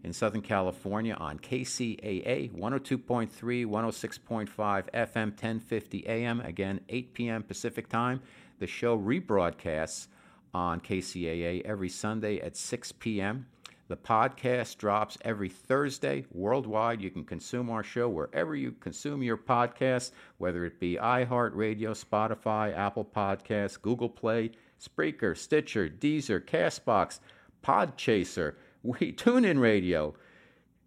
in 0.04 0.12
Southern 0.12 0.42
California 0.42 1.14
on 1.14 1.38
KCAA 1.38 2.52
102.3, 2.52 3.66
106.5 3.66 4.48
FM, 4.92 5.30
1050 5.30 6.06
AM. 6.06 6.40
Again, 6.40 6.80
8 6.88 7.14
p.m. 7.14 7.42
Pacific 7.42 7.88
time. 7.88 8.20
The 8.58 8.66
show 8.66 8.98
rebroadcasts 8.98 10.08
on 10.54 10.80
KCAA 10.80 11.62
every 11.64 11.88
Sunday 11.88 12.40
at 12.40 12.56
6 12.56 12.92
p.m. 12.92 13.46
The 13.88 13.96
podcast 13.96 14.76
drops 14.76 15.16
every 15.22 15.48
Thursday 15.48 16.26
worldwide. 16.30 17.00
You 17.00 17.10
can 17.10 17.24
consume 17.24 17.70
our 17.70 17.82
show 17.82 18.08
wherever 18.08 18.54
you 18.54 18.72
consume 18.72 19.22
your 19.22 19.38
podcasts, 19.38 20.10
whether 20.36 20.66
it 20.66 20.78
be 20.78 20.96
iHeartRadio, 20.96 21.96
Spotify, 21.96 22.76
Apple 22.76 23.06
Podcasts, 23.06 23.80
Google 23.80 24.10
Play, 24.10 24.50
Spreaker, 24.78 25.34
Stitcher, 25.34 25.88
Deezer, 25.88 26.44
Castbox, 26.44 27.20
Podchaser 27.64 28.56
we 28.82 29.12
tune 29.12 29.44
in 29.44 29.58
radio, 29.58 30.14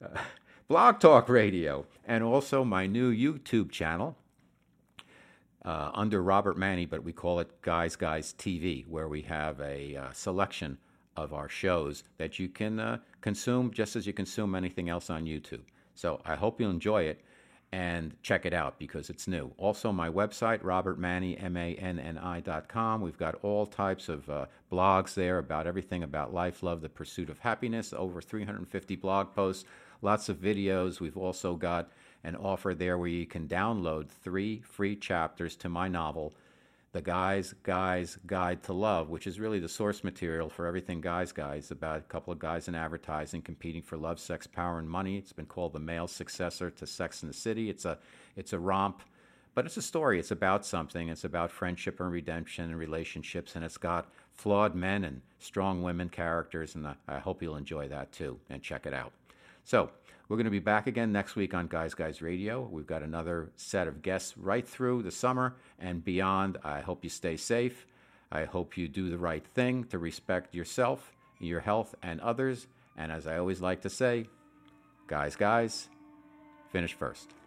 uh, 0.03 0.19
blog 0.67 0.99
talk 0.99 1.27
radio, 1.27 1.85
and 2.05 2.23
also 2.23 2.63
my 2.63 2.87
new 2.87 3.13
YouTube 3.13 3.71
channel 3.71 4.15
uh, 5.65 5.91
under 5.93 6.23
Robert 6.23 6.57
Manni, 6.57 6.89
but 6.89 7.03
we 7.03 7.11
call 7.11 7.39
it 7.39 7.61
Guys 7.61 7.95
Guys 7.95 8.33
TV, 8.37 8.87
where 8.87 9.07
we 9.07 9.21
have 9.23 9.59
a 9.59 9.95
uh, 9.95 10.11
selection 10.11 10.77
of 11.17 11.33
our 11.33 11.49
shows 11.49 12.03
that 12.17 12.39
you 12.39 12.47
can 12.47 12.79
uh, 12.79 12.97
consume 13.19 13.71
just 13.71 13.95
as 13.95 14.07
you 14.07 14.13
consume 14.13 14.55
anything 14.55 14.89
else 14.89 15.09
on 15.09 15.25
YouTube. 15.25 15.63
So 15.93 16.21
I 16.25 16.35
hope 16.35 16.61
you 16.61 16.69
enjoy 16.69 17.03
it 17.03 17.21
and 17.73 18.13
check 18.21 18.45
it 18.45 18.53
out 18.53 18.77
because 18.77 19.09
it's 19.09 19.27
new. 19.27 19.51
Also, 19.57 19.91
my 19.93 20.09
website, 20.09 20.61
robertmanni, 20.61 21.41
M-A-N-N-I 21.41 22.39
dot 22.41 22.67
com. 22.67 22.99
We've 22.99 23.17
got 23.17 23.35
all 23.43 23.65
types 23.65 24.09
of 24.09 24.29
uh, 24.29 24.45
blogs 24.71 25.13
there 25.13 25.37
about 25.37 25.67
everything 25.67 26.03
about 26.03 26.33
life, 26.33 26.63
love, 26.63 26.81
the 26.81 26.89
pursuit 26.89 27.29
of 27.29 27.39
happiness. 27.39 27.93
Over 27.93 28.21
350 28.21 28.95
blog 28.97 29.33
posts, 29.33 29.63
lots 30.01 30.27
of 30.27 30.37
videos. 30.37 30.99
We've 30.99 31.17
also 31.17 31.55
got 31.55 31.89
an 32.23 32.35
offer 32.35 32.73
there 32.73 32.97
where 32.97 33.07
you 33.07 33.25
can 33.25 33.47
download 33.47 34.09
three 34.09 34.61
free 34.61 34.95
chapters 34.95 35.55
to 35.57 35.69
my 35.69 35.87
novel, 35.87 36.33
the 36.93 37.01
Guys 37.01 37.53
Guys 37.63 38.17
Guide 38.25 38.63
to 38.63 38.73
Love, 38.73 39.09
which 39.09 39.25
is 39.25 39.39
really 39.39 39.59
the 39.59 39.69
source 39.69 40.03
material 40.03 40.49
for 40.49 40.65
everything 40.65 40.99
Guys 40.99 41.31
Guys 41.31 41.71
about 41.71 41.97
a 41.99 42.01
couple 42.01 42.33
of 42.33 42.39
guys 42.39 42.67
in 42.67 42.75
advertising 42.75 43.41
competing 43.41 43.81
for 43.81 43.97
love, 43.97 44.19
sex, 44.19 44.45
power, 44.45 44.77
and 44.79 44.89
money. 44.89 45.17
It's 45.17 45.31
been 45.31 45.45
called 45.45 45.73
the 45.73 45.79
male 45.79 46.07
successor 46.07 46.69
to 46.69 46.85
Sex 46.85 47.23
in 47.23 47.27
the 47.27 47.33
City. 47.33 47.69
It's 47.69 47.85
a 47.85 47.97
it's 48.35 48.53
a 48.53 48.59
romp, 48.59 49.01
but 49.55 49.65
it's 49.65 49.77
a 49.77 49.81
story. 49.81 50.19
It's 50.19 50.31
about 50.31 50.65
something. 50.65 51.07
It's 51.07 51.23
about 51.23 51.51
friendship 51.51 51.99
and 52.01 52.11
redemption 52.11 52.65
and 52.65 52.77
relationships, 52.77 53.55
and 53.55 53.63
it's 53.63 53.77
got 53.77 54.11
flawed 54.33 54.75
men 54.75 55.05
and 55.05 55.21
strong 55.39 55.81
women 55.83 56.09
characters, 56.09 56.75
and 56.75 56.87
I 57.07 57.19
hope 57.19 57.41
you'll 57.41 57.55
enjoy 57.55 57.87
that 57.87 58.11
too 58.11 58.39
and 58.49 58.61
check 58.61 58.85
it 58.85 58.93
out. 58.93 59.13
So 59.63 59.91
we're 60.27 60.37
going 60.37 60.45
to 60.45 60.51
be 60.51 60.59
back 60.59 60.87
again 60.87 61.11
next 61.11 61.35
week 61.35 61.53
on 61.53 61.67
Guys 61.67 61.93
Guys 61.93 62.21
Radio. 62.21 62.61
We've 62.61 62.87
got 62.87 63.03
another 63.03 63.51
set 63.55 63.87
of 63.87 64.01
guests 64.01 64.37
right 64.37 64.67
through 64.67 65.03
the 65.03 65.11
summer 65.11 65.55
and 65.79 66.03
beyond. 66.03 66.57
I 66.63 66.81
hope 66.81 67.03
you 67.03 67.09
stay 67.09 67.37
safe. 67.37 67.85
I 68.31 68.45
hope 68.45 68.77
you 68.77 68.87
do 68.87 69.09
the 69.09 69.17
right 69.17 69.45
thing 69.45 69.83
to 69.85 69.97
respect 69.99 70.55
yourself, 70.55 71.11
your 71.39 71.59
health, 71.59 71.95
and 72.01 72.21
others. 72.21 72.67
And 72.97 73.11
as 73.11 73.27
I 73.27 73.37
always 73.37 73.61
like 73.61 73.81
to 73.81 73.89
say, 73.89 74.27
guys, 75.07 75.35
guys, 75.35 75.89
finish 76.71 76.93
first. 76.93 77.40